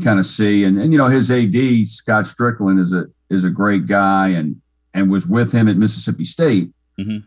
kind 0.00 0.18
of 0.18 0.26
see. 0.26 0.64
And, 0.64 0.80
and 0.80 0.92
you 0.92 0.98
know, 0.98 1.08
his 1.08 1.30
AD 1.30 1.86
Scott 1.86 2.24
Stricklin 2.24 2.78
is 2.78 2.92
a 2.92 3.06
is 3.30 3.44
a 3.44 3.50
great 3.50 3.86
guy 3.86 4.28
and 4.28 4.60
and 4.94 5.10
was 5.10 5.26
with 5.26 5.52
him 5.52 5.68
at 5.68 5.76
Mississippi 5.76 6.24
State. 6.24 6.70
Mm-hmm. 6.98 7.18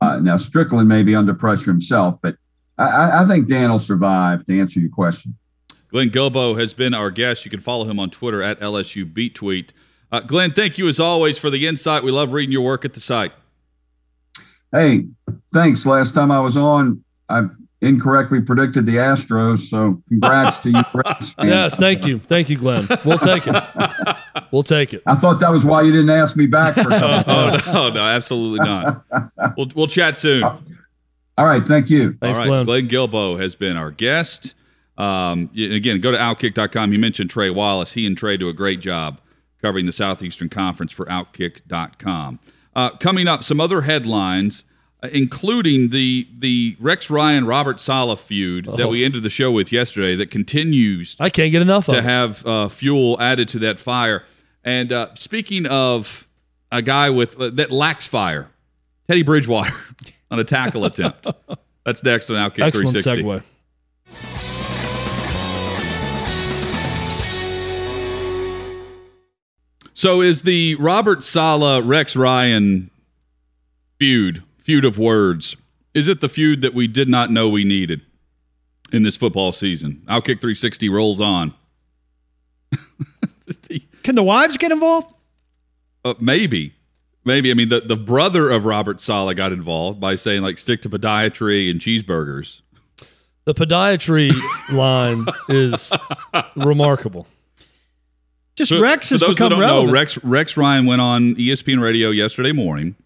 Uh, 0.00 0.18
now 0.18 0.36
Strickland 0.36 0.88
may 0.88 1.02
be 1.02 1.14
under 1.14 1.34
pressure 1.34 1.70
himself, 1.70 2.18
but 2.22 2.36
I, 2.78 3.22
I 3.22 3.24
think 3.26 3.48
Dan 3.48 3.70
will 3.70 3.78
survive. 3.78 4.44
To 4.46 4.58
answer 4.58 4.80
your 4.80 4.90
question. 4.90 5.36
Glenn 5.88 6.10
Guilbeau 6.10 6.58
has 6.58 6.72
been 6.72 6.94
our 6.94 7.10
guest. 7.10 7.44
You 7.44 7.50
can 7.50 7.60
follow 7.60 7.84
him 7.84 8.00
on 8.00 8.08
Twitter 8.10 8.42
at 8.42 8.58
LSU 8.60 9.12
Beat 9.12 9.34
Tweet. 9.34 9.74
Uh, 10.10 10.20
Glenn, 10.20 10.50
thank 10.50 10.78
you 10.78 10.88
as 10.88 10.98
always 10.98 11.38
for 11.38 11.50
the 11.50 11.66
insight. 11.66 12.02
We 12.02 12.10
love 12.10 12.32
reading 12.32 12.52
your 12.52 12.62
work 12.62 12.84
at 12.84 12.94
the 12.94 13.00
site. 13.00 13.32
Hey, 14.72 15.06
thanks. 15.52 15.84
Last 15.84 16.14
time 16.14 16.30
I 16.30 16.40
was 16.40 16.56
on, 16.56 17.04
I 17.28 17.42
incorrectly 17.82 18.40
predicted 18.40 18.86
the 18.86 18.96
Astros. 18.96 19.58
So 19.58 20.02
congrats 20.08 20.58
to 20.60 20.70
you. 20.70 20.82
yes, 21.44 21.76
thank 21.76 22.06
you. 22.06 22.18
Thank 22.18 22.48
you, 22.48 22.56
Glenn. 22.56 22.88
We'll 23.04 23.18
take 23.18 23.46
it. 23.46 23.54
We'll 24.50 24.62
take 24.62 24.94
it. 24.94 25.02
I 25.06 25.14
thought 25.16 25.40
that 25.40 25.50
was 25.50 25.64
why 25.64 25.82
you 25.82 25.92
didn't 25.92 26.10
ask 26.10 26.36
me 26.36 26.46
back 26.46 26.74
for 26.74 26.88
oh, 26.92 27.60
no, 27.66 27.90
no, 27.90 28.00
absolutely 28.00 28.64
not. 28.64 29.04
we'll, 29.56 29.68
we'll 29.74 29.86
chat 29.88 30.18
soon. 30.18 30.44
All 30.44 31.46
right. 31.46 31.66
Thank 31.66 31.90
you. 31.90 32.16
Thanks, 32.20 32.38
All 32.38 32.44
right. 32.44 32.64
Glenn. 32.64 32.66
Glenn 32.66 32.88
Guilbeau 32.88 33.40
has 33.40 33.54
been 33.54 33.76
our 33.76 33.90
guest. 33.90 34.54
Um, 34.96 35.50
again, 35.56 36.00
go 36.00 36.12
to 36.12 36.18
outkick.com. 36.18 36.92
You 36.92 36.98
mentioned 36.98 37.30
Trey 37.30 37.50
Wallace. 37.50 37.92
He 37.92 38.06
and 38.06 38.16
Trey 38.16 38.36
do 38.36 38.48
a 38.48 38.52
great 38.52 38.80
job 38.80 39.20
covering 39.60 39.86
the 39.86 39.92
Southeastern 39.92 40.48
Conference 40.48 40.92
for 40.92 41.06
outkick.com. 41.06 42.38
Uh, 42.74 42.90
coming 42.98 43.28
up, 43.28 43.44
some 43.44 43.60
other 43.60 43.82
headlines, 43.82 44.64
including 45.10 45.88
the 45.88 46.28
the 46.36 46.76
Rex 46.78 47.10
Ryan 47.10 47.46
Robert 47.46 47.80
Saleh 47.80 48.18
feud 48.18 48.68
oh. 48.68 48.76
that 48.76 48.88
we 48.88 49.04
ended 49.04 49.22
the 49.22 49.30
show 49.30 49.50
with 49.50 49.72
yesterday, 49.72 50.14
that 50.16 50.30
continues. 50.30 51.16
I 51.18 51.30
can't 51.30 51.52
get 51.52 51.62
enough 51.62 51.86
to 51.86 52.02
have 52.02 52.46
uh, 52.46 52.68
fuel 52.68 53.20
added 53.20 53.48
to 53.50 53.58
that 53.60 53.80
fire. 53.80 54.24
And 54.64 54.92
uh, 54.92 55.14
speaking 55.14 55.66
of 55.66 56.28
a 56.70 56.82
guy 56.82 57.10
with 57.10 57.38
uh, 57.40 57.50
that 57.50 57.70
lacks 57.70 58.06
fire, 58.06 58.50
Teddy 59.08 59.22
Bridgewater 59.22 59.72
on 60.30 60.38
a 60.38 60.44
tackle 60.44 60.84
attempt. 60.84 61.26
That's 61.84 62.02
next 62.04 62.30
on 62.30 62.36
Outkick 62.36 62.64
Excellent 62.64 63.02
360. 63.02 63.22
Segue. 63.22 63.42
So 69.94 70.20
is 70.20 70.42
the 70.42 70.74
Robert 70.76 71.22
Saleh 71.22 71.82
Rex 71.84 72.16
Ryan 72.16 72.90
feud, 73.98 74.42
feud 74.64 74.84
of 74.84 74.98
words, 74.98 75.56
is 75.94 76.08
it 76.08 76.20
the 76.20 76.28
feud 76.28 76.62
that 76.62 76.74
we 76.74 76.86
did 76.86 77.08
not 77.08 77.30
know 77.30 77.48
we 77.48 77.64
needed 77.64 78.02
in 78.92 79.02
this 79.02 79.16
football 79.16 79.52
season? 79.52 80.02
Outkick 80.06 80.40
360 80.40 80.88
rolls 80.88 81.20
on. 81.20 81.54
Can 84.02 84.14
the 84.14 84.22
wives 84.22 84.56
get 84.56 84.72
involved? 84.72 85.12
Uh, 86.04 86.14
maybe. 86.18 86.74
Maybe. 87.24 87.50
I 87.50 87.54
mean, 87.54 87.68
the, 87.68 87.80
the 87.80 87.96
brother 87.96 88.50
of 88.50 88.64
Robert 88.64 89.00
Saleh 89.00 89.36
got 89.36 89.52
involved 89.52 90.00
by 90.00 90.16
saying, 90.16 90.42
like, 90.42 90.58
stick 90.58 90.82
to 90.82 90.90
podiatry 90.90 91.70
and 91.70 91.80
cheeseburgers. 91.80 92.62
The 93.44 93.54
podiatry 93.54 94.32
line 94.70 95.26
is 95.48 95.92
remarkable. 96.56 97.26
Just 98.54 98.70
so, 98.70 98.80
Rex 98.80 99.10
has 99.10 99.20
become 99.20 99.58
relevant. 99.58 99.86
Know, 99.86 99.92
Rex 99.92 100.22
Rex 100.22 100.56
Ryan 100.56 100.84
went 100.84 101.00
on 101.00 101.34
ESPN 101.36 101.80
Radio 101.80 102.10
yesterday 102.10 102.52
morning. 102.52 102.96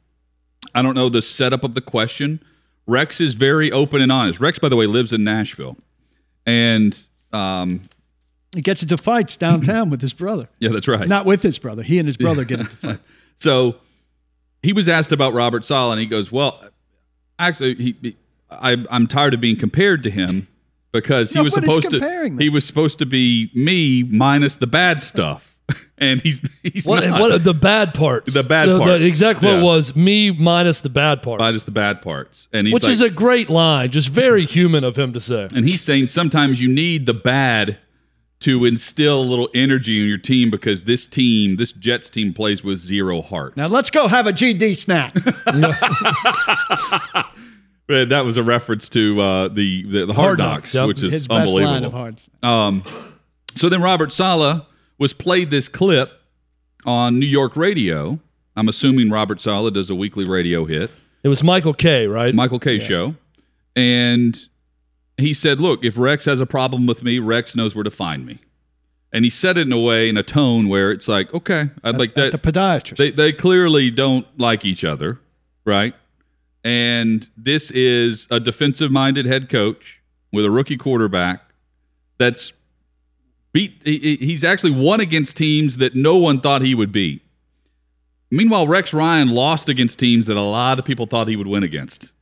I 0.76 0.82
don't 0.82 0.94
know 0.94 1.08
the 1.08 1.22
setup 1.22 1.64
of 1.64 1.74
the 1.74 1.80
question. 1.80 2.42
Rex 2.86 3.20
is 3.20 3.34
very 3.34 3.72
open 3.72 4.00
and 4.00 4.12
honest. 4.12 4.38
Rex, 4.38 4.58
by 4.58 4.68
the 4.68 4.76
way, 4.76 4.86
lives 4.86 5.12
in 5.12 5.24
Nashville, 5.24 5.76
and 6.44 6.96
um, 7.32 7.80
he 8.54 8.60
gets 8.60 8.82
into 8.82 8.96
fights 8.96 9.36
downtown 9.36 9.90
with 9.90 10.02
his 10.02 10.12
brother. 10.12 10.48
Yeah, 10.58 10.68
that's 10.70 10.86
right. 10.86 11.08
Not 11.08 11.24
with 11.26 11.42
his 11.42 11.58
brother. 11.58 11.82
He 11.82 11.98
and 11.98 12.06
his 12.06 12.16
brother 12.16 12.44
get 12.44 12.60
into 12.60 12.76
fights. 12.76 13.08
so 13.38 13.76
he 14.62 14.72
was 14.72 14.88
asked 14.88 15.12
about 15.12 15.32
Robert 15.32 15.64
Saleh, 15.64 15.92
and 15.92 16.00
he 16.00 16.06
goes, 16.06 16.30
"Well, 16.30 16.62
actually, 17.38 17.74
he, 17.74 18.16
I, 18.50 18.84
I'm 18.90 19.06
tired 19.06 19.34
of 19.34 19.40
being 19.40 19.58
compared 19.58 20.02
to 20.04 20.10
him." 20.10 20.48
because 20.92 21.30
he 21.30 21.40
was 21.40 21.52
supposed 21.52 21.90
to 21.90 21.98
them? 21.98 22.38
he 22.38 22.48
was 22.48 22.64
supposed 22.64 22.98
to 22.98 23.04
be 23.04 23.50
me 23.54 24.02
minus 24.02 24.56
the 24.56 24.66
bad 24.66 25.02
stuff. 25.02 25.55
and 25.98 26.20
he's 26.20 26.40
he's 26.62 26.86
what, 26.86 27.04
not. 27.04 27.20
what 27.20 27.42
the 27.42 27.54
bad 27.54 27.94
parts. 27.94 28.34
The 28.34 28.42
bad 28.42 28.68
the, 28.68 28.78
parts. 28.78 29.00
The 29.00 29.04
exact 29.04 29.40
quote 29.40 29.58
yeah. 29.58 29.64
was 29.64 29.96
me 29.96 30.30
minus 30.30 30.80
the 30.80 30.88
bad 30.88 31.22
parts. 31.22 31.40
Minus 31.40 31.64
the 31.64 31.70
bad 31.70 32.02
parts. 32.02 32.48
And 32.52 32.72
which 32.72 32.84
like, 32.84 32.92
is 32.92 33.00
a 33.00 33.10
great 33.10 33.50
line, 33.50 33.90
just 33.90 34.08
very 34.08 34.46
human 34.46 34.84
of 34.84 34.96
him 34.96 35.12
to 35.12 35.20
say. 35.20 35.48
And 35.54 35.68
he's 35.68 35.82
saying 35.82 36.08
sometimes 36.08 36.60
you 36.60 36.68
need 36.68 37.06
the 37.06 37.14
bad 37.14 37.78
to 38.40 38.64
instill 38.64 39.22
a 39.22 39.24
little 39.24 39.48
energy 39.54 40.00
in 40.00 40.08
your 40.08 40.18
team 40.18 40.50
because 40.50 40.84
this 40.84 41.06
team, 41.06 41.56
this 41.56 41.72
Jets 41.72 42.10
team, 42.10 42.34
plays 42.34 42.62
with 42.62 42.78
zero 42.78 43.22
heart. 43.22 43.56
Now 43.56 43.66
let's 43.66 43.90
go 43.90 44.08
have 44.08 44.26
a 44.26 44.32
GD 44.32 44.76
snack. 44.76 45.14
that 47.88 48.24
was 48.24 48.36
a 48.36 48.42
reference 48.42 48.88
to 48.90 49.20
uh, 49.20 49.48
the, 49.48 49.84
the, 49.84 50.06
the 50.06 50.12
Hard, 50.12 50.14
Hard 50.14 50.38
Knocks, 50.38 50.74
yep. 50.74 50.86
which 50.86 51.02
is 51.02 51.12
His 51.12 51.28
unbelievable. 51.28 51.64
line 51.64 51.84
of 51.84 51.92
hard. 51.92 52.22
Um, 52.42 52.84
so 53.54 53.70
then 53.70 53.80
Robert 53.80 54.12
Saleh 54.12 54.66
was 54.98 55.12
played 55.12 55.50
this 55.50 55.68
clip 55.68 56.20
on 56.84 57.18
New 57.18 57.26
York 57.26 57.56
radio. 57.56 58.18
I'm 58.56 58.68
assuming 58.68 59.10
Robert 59.10 59.40
Saleh 59.40 59.72
does 59.72 59.90
a 59.90 59.94
weekly 59.94 60.24
radio 60.24 60.64
hit. 60.64 60.90
It 61.22 61.28
was 61.28 61.42
Michael 61.42 61.74
Kay, 61.74 62.06
right? 62.06 62.32
Michael 62.32 62.58
Kay 62.58 62.76
yeah. 62.76 62.86
show. 62.86 63.14
And 63.74 64.38
he 65.18 65.34
said, 65.34 65.60
Look, 65.60 65.84
if 65.84 65.98
Rex 65.98 66.24
has 66.24 66.40
a 66.40 66.46
problem 66.46 66.86
with 66.86 67.02
me, 67.02 67.18
Rex 67.18 67.54
knows 67.54 67.74
where 67.74 67.84
to 67.84 67.90
find 67.90 68.24
me. 68.24 68.38
And 69.12 69.24
he 69.24 69.30
said 69.30 69.56
it 69.56 69.66
in 69.66 69.72
a 69.72 69.80
way, 69.80 70.08
in 70.08 70.16
a 70.16 70.22
tone 70.22 70.68
where 70.68 70.90
it's 70.90 71.08
like, 71.08 71.32
okay, 71.32 71.70
I'd 71.82 71.96
like 71.96 72.14
that. 72.14 72.32
the 72.32 72.38
podiatrist. 72.38 72.96
They, 72.96 73.10
they 73.10 73.32
clearly 73.32 73.90
don't 73.90 74.26
like 74.38 74.64
each 74.64 74.84
other, 74.84 75.18
right? 75.64 75.94
And 76.64 77.28
this 77.36 77.70
is 77.70 78.26
a 78.30 78.40
defensive 78.40 78.90
minded 78.90 79.24
head 79.24 79.48
coach 79.48 80.02
with 80.32 80.44
a 80.44 80.50
rookie 80.50 80.76
quarterback 80.76 81.40
that's 82.18 82.52
beat. 83.56 83.82
He, 83.84 84.16
he's 84.16 84.44
actually 84.44 84.72
won 84.72 85.00
against 85.00 85.36
teams 85.36 85.78
that 85.78 85.94
no 85.94 86.16
one 86.16 86.40
thought 86.40 86.62
he 86.62 86.74
would 86.74 86.92
beat. 86.92 87.22
Meanwhile, 88.30 88.66
Rex 88.66 88.92
Ryan 88.92 89.28
lost 89.28 89.68
against 89.68 89.98
teams 89.98 90.26
that 90.26 90.36
a 90.36 90.42
lot 90.42 90.78
of 90.78 90.84
people 90.84 91.06
thought 91.06 91.28
he 91.28 91.36
would 91.36 91.46
win 91.46 91.62
against 91.62 92.12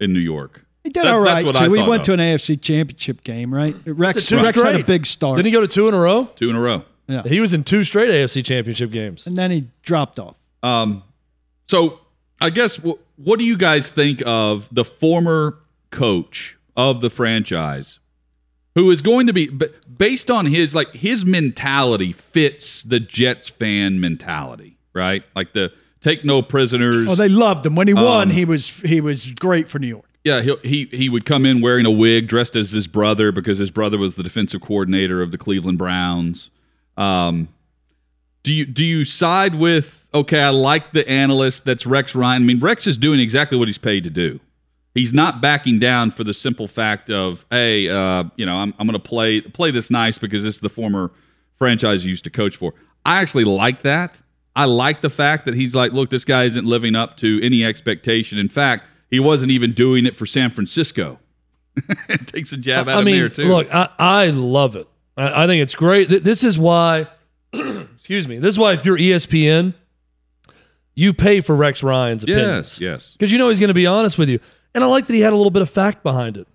in 0.00 0.12
New 0.12 0.20
York. 0.20 0.64
He 0.84 0.90
did 0.90 1.04
that, 1.04 1.12
all 1.12 1.20
right. 1.20 1.44
Too. 1.44 1.70
We 1.70 1.82
went 1.82 2.00
of. 2.00 2.06
to 2.06 2.12
an 2.14 2.20
AFC 2.20 2.60
championship 2.60 3.22
game, 3.22 3.52
right? 3.52 3.76
Rex, 3.84 4.30
Rex 4.32 4.60
had 4.60 4.76
a 4.76 4.84
big 4.84 5.04
start. 5.04 5.36
Didn't 5.36 5.46
he 5.46 5.52
go 5.52 5.60
to 5.60 5.68
two 5.68 5.88
in 5.88 5.94
a 5.94 6.00
row? 6.00 6.26
Two 6.36 6.48
in 6.48 6.56
a 6.56 6.60
row. 6.60 6.84
Yeah. 7.08 7.22
He 7.24 7.40
was 7.40 7.52
in 7.52 7.64
two 7.64 7.84
straight 7.84 8.10
AFC 8.10 8.44
championship 8.44 8.90
games. 8.90 9.26
And 9.26 9.36
then 9.36 9.50
he 9.50 9.68
dropped 9.82 10.20
off. 10.20 10.36
Um, 10.62 11.02
so 11.68 12.00
I 12.40 12.50
guess 12.50 12.76
what 12.76 13.38
do 13.38 13.44
you 13.44 13.56
guys 13.56 13.92
think 13.92 14.22
of 14.24 14.68
the 14.72 14.84
former 14.84 15.58
coach 15.90 16.56
of 16.76 17.00
the 17.00 17.10
franchise 17.10 17.98
who 18.74 18.90
is 18.90 19.02
going 19.02 19.26
to 19.26 19.32
be 19.32 19.48
based 19.96 20.30
on 20.30 20.46
his 20.46 20.74
like 20.74 20.92
his 20.92 21.24
mentality 21.24 22.12
fits 22.12 22.82
the 22.82 23.00
Jets 23.00 23.48
fan 23.48 24.00
mentality, 24.00 24.78
right? 24.92 25.24
Like 25.34 25.52
the 25.52 25.72
take 26.00 26.24
no 26.24 26.42
prisoners. 26.42 27.08
Oh, 27.08 27.14
they 27.14 27.28
loved 27.28 27.66
him 27.66 27.74
when 27.74 27.88
he 27.88 27.94
won. 27.94 28.28
Um, 28.28 28.30
he 28.30 28.44
was 28.44 28.68
he 28.68 29.00
was 29.00 29.32
great 29.32 29.68
for 29.68 29.78
New 29.78 29.88
York. 29.88 30.04
Yeah, 30.24 30.40
he 30.42 30.56
he 30.62 30.84
he 30.96 31.08
would 31.08 31.24
come 31.24 31.46
in 31.46 31.60
wearing 31.60 31.86
a 31.86 31.90
wig, 31.90 32.28
dressed 32.28 32.56
as 32.56 32.70
his 32.70 32.86
brother 32.86 33.32
because 33.32 33.58
his 33.58 33.70
brother 33.70 33.98
was 33.98 34.16
the 34.16 34.22
defensive 34.22 34.60
coordinator 34.60 35.22
of 35.22 35.30
the 35.30 35.38
Cleveland 35.38 35.78
Browns. 35.78 36.50
Um, 36.96 37.48
do 38.42 38.52
you 38.52 38.66
do 38.66 38.84
you 38.84 39.04
side 39.04 39.54
with 39.54 40.06
okay? 40.12 40.40
I 40.40 40.50
like 40.50 40.92
the 40.92 41.08
analyst 41.08 41.64
that's 41.64 41.86
Rex 41.86 42.14
Ryan. 42.14 42.42
I 42.42 42.44
mean, 42.46 42.60
Rex 42.60 42.86
is 42.86 42.98
doing 42.98 43.20
exactly 43.20 43.58
what 43.58 43.68
he's 43.68 43.78
paid 43.78 44.04
to 44.04 44.10
do. 44.10 44.40
He's 44.98 45.14
not 45.14 45.40
backing 45.40 45.78
down 45.78 46.10
for 46.10 46.24
the 46.24 46.34
simple 46.34 46.66
fact 46.66 47.08
of 47.08 47.46
hey, 47.50 47.88
uh, 47.88 48.24
you 48.36 48.44
know, 48.44 48.56
I'm 48.56 48.74
I'm 48.78 48.86
going 48.86 49.00
to 49.00 49.08
play 49.08 49.40
play 49.40 49.70
this 49.70 49.90
nice 49.90 50.18
because 50.18 50.42
this 50.42 50.56
is 50.56 50.60
the 50.60 50.68
former 50.68 51.12
franchise 51.56 52.02
he 52.02 52.08
used 52.08 52.24
to 52.24 52.30
coach 52.30 52.56
for. 52.56 52.74
I 53.06 53.20
actually 53.22 53.44
like 53.44 53.82
that. 53.82 54.20
I 54.56 54.64
like 54.64 55.00
the 55.02 55.10
fact 55.10 55.44
that 55.44 55.54
he's 55.54 55.72
like, 55.72 55.92
look, 55.92 56.10
this 56.10 56.24
guy 56.24 56.44
isn't 56.44 56.66
living 56.66 56.96
up 56.96 57.16
to 57.18 57.40
any 57.44 57.64
expectation. 57.64 58.38
In 58.38 58.48
fact, 58.48 58.88
he 59.08 59.20
wasn't 59.20 59.52
even 59.52 59.72
doing 59.72 60.04
it 60.04 60.16
for 60.16 60.26
San 60.26 60.50
Francisco. 60.50 61.20
it 62.08 62.26
takes 62.26 62.52
a 62.52 62.56
jab 62.56 62.88
at 62.88 62.96
I 62.96 62.98
him 62.98 63.04
mean, 63.04 63.20
there 63.20 63.28
too. 63.28 63.44
look, 63.44 63.72
I, 63.72 63.88
I 64.00 64.26
love 64.30 64.74
it. 64.74 64.88
I, 65.16 65.44
I 65.44 65.46
think 65.46 65.62
it's 65.62 65.76
great. 65.76 66.08
This 66.08 66.42
is 66.42 66.58
why, 66.58 67.06
excuse 67.52 68.26
me, 68.26 68.40
this 68.40 68.54
is 68.54 68.58
why 68.58 68.72
if 68.72 68.84
you're 68.84 68.98
ESPN, 68.98 69.74
you 70.96 71.14
pay 71.14 71.40
for 71.40 71.54
Rex 71.54 71.84
Ryan's 71.84 72.24
opinions. 72.24 72.80
yes, 72.80 72.80
yes. 72.80 73.12
because 73.12 73.30
you 73.30 73.38
know 73.38 73.48
he's 73.50 73.60
going 73.60 73.68
to 73.68 73.74
be 73.74 73.86
honest 73.86 74.18
with 74.18 74.28
you. 74.28 74.40
And 74.74 74.84
I 74.84 74.86
like 74.86 75.06
that 75.06 75.14
he 75.14 75.20
had 75.20 75.32
a 75.32 75.36
little 75.36 75.50
bit 75.50 75.62
of 75.62 75.70
fact 75.70 76.02
behind 76.02 76.36
it. 76.36 76.46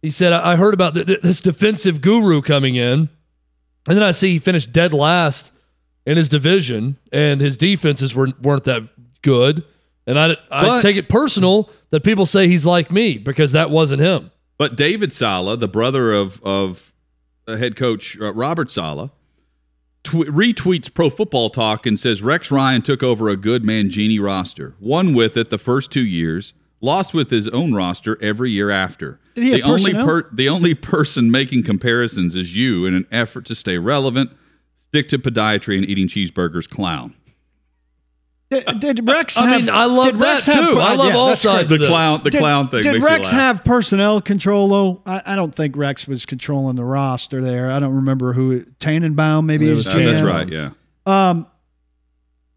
He 0.00 0.10
said, 0.10 0.32
I 0.32 0.52
I 0.52 0.56
heard 0.56 0.74
about 0.74 0.94
th- 0.94 1.06
th- 1.06 1.20
this 1.20 1.40
defensive 1.40 2.00
guru 2.00 2.42
coming 2.42 2.74
in, 2.76 3.08
and 3.88 3.96
then 3.96 4.02
I 4.02 4.10
see 4.10 4.30
he 4.32 4.38
finished 4.38 4.72
dead 4.72 4.92
last 4.92 5.52
in 6.06 6.16
his 6.16 6.28
division, 6.28 6.96
and 7.12 7.40
his 7.40 7.56
defenses 7.56 8.14
were, 8.14 8.28
weren't 8.42 8.64
that 8.64 8.82
good. 9.22 9.64
And 10.06 10.18
I, 10.18 10.36
I 10.50 10.62
But- 10.66 10.80
take 10.82 10.96
it 10.96 11.08
personal 11.08 11.70
that 11.90 12.02
people 12.02 12.26
say 12.26 12.48
he's 12.48 12.66
like 12.66 12.90
me 12.90 13.18
because 13.18 13.52
that 13.52 13.70
wasn't 13.70 14.02
him. 14.02 14.30
But 14.58 14.76
David 14.76 15.12
Saleh, 15.12 15.58
the 15.60 15.68
brother 15.68 16.12
of 16.12 16.42
of 16.42 16.92
uh, 17.46 17.56
head 17.56 17.76
coach 17.76 18.16
uh, 18.20 18.32
Robert 18.32 18.70
Saleh, 18.70 19.10
tw- 20.04 20.26
retweets 20.28 20.92
Pro 20.92 21.10
Football 21.10 21.50
Talk 21.50 21.86
and 21.86 21.98
says 21.98 22.22
Rex 22.22 22.50
Ryan 22.50 22.82
took 22.82 23.02
over 23.02 23.28
a 23.28 23.36
good 23.36 23.62
Mangini 23.62 24.20
roster, 24.20 24.74
won 24.80 25.14
with 25.14 25.36
it 25.36 25.50
the 25.50 25.58
first 25.58 25.90
two 25.92 26.04
years, 26.04 26.52
lost 26.82 27.14
with 27.14 27.30
his 27.30 27.48
own 27.48 27.72
roster 27.72 28.22
every 28.22 28.50
year 28.50 28.68
after. 28.70 29.18
Did 29.34 29.44
he 29.44 29.50
the 29.52 29.60
have 29.62 29.70
only 29.70 29.92
personnel? 29.94 30.22
the 30.32 30.48
only 30.50 30.74
person 30.96 31.30
making 31.30 31.62
comparisons 31.62 32.36
is 32.36 32.54
you 32.54 32.84
in 32.84 32.94
an 32.94 33.06
effort 33.10 33.46
to 33.46 33.54
stay 33.54 33.78
relevant. 33.78 34.30
Stick 34.88 35.08
to 35.08 35.18
podiatry 35.18 35.78
and 35.78 35.88
eating 35.88 36.06
cheeseburgers, 36.08 36.68
clown. 36.68 37.14
Did, 38.50 38.80
did 38.80 39.08
Rex 39.08 39.38
I 39.38 39.56
mean, 39.56 39.70
I 39.70 39.86
love 39.86 40.20
Rex 40.20 40.44
that 40.44 40.56
have- 40.56 40.68
too. 40.74 40.78
I 40.78 40.94
love 40.94 41.06
yeah, 41.08 41.16
all 41.16 41.28
that's 41.28 41.40
sides 41.40 41.70
The 41.70 41.76
of 41.76 41.80
this. 41.80 41.88
clown, 41.88 42.20
the 42.22 42.28
Did- 42.28 42.38
clown 42.38 42.68
thing. 42.68 42.82
Did 42.82 42.92
makes 42.92 43.04
Rex 43.06 43.24
laugh. 43.24 43.32
have 43.32 43.64
personnel 43.64 44.20
control 44.20 44.68
though? 44.68 45.02
I, 45.06 45.22
I 45.24 45.36
don't 45.36 45.54
think 45.54 45.74
Rex 45.74 46.06
was 46.06 46.26
controlling 46.26 46.76
the 46.76 46.84
roster 46.84 47.40
there. 47.42 47.70
I 47.70 47.80
don't 47.80 47.94
remember 47.96 48.34
who 48.34 48.62
Tannenbaum 48.78 49.46
maybe 49.46 49.66
It 49.66 49.70
was. 49.70 49.86
was 49.86 49.94
Uh, 49.94 49.98
that's 50.00 50.22
right. 50.22 50.46
Yeah. 50.50 50.70
Um, 51.06 51.46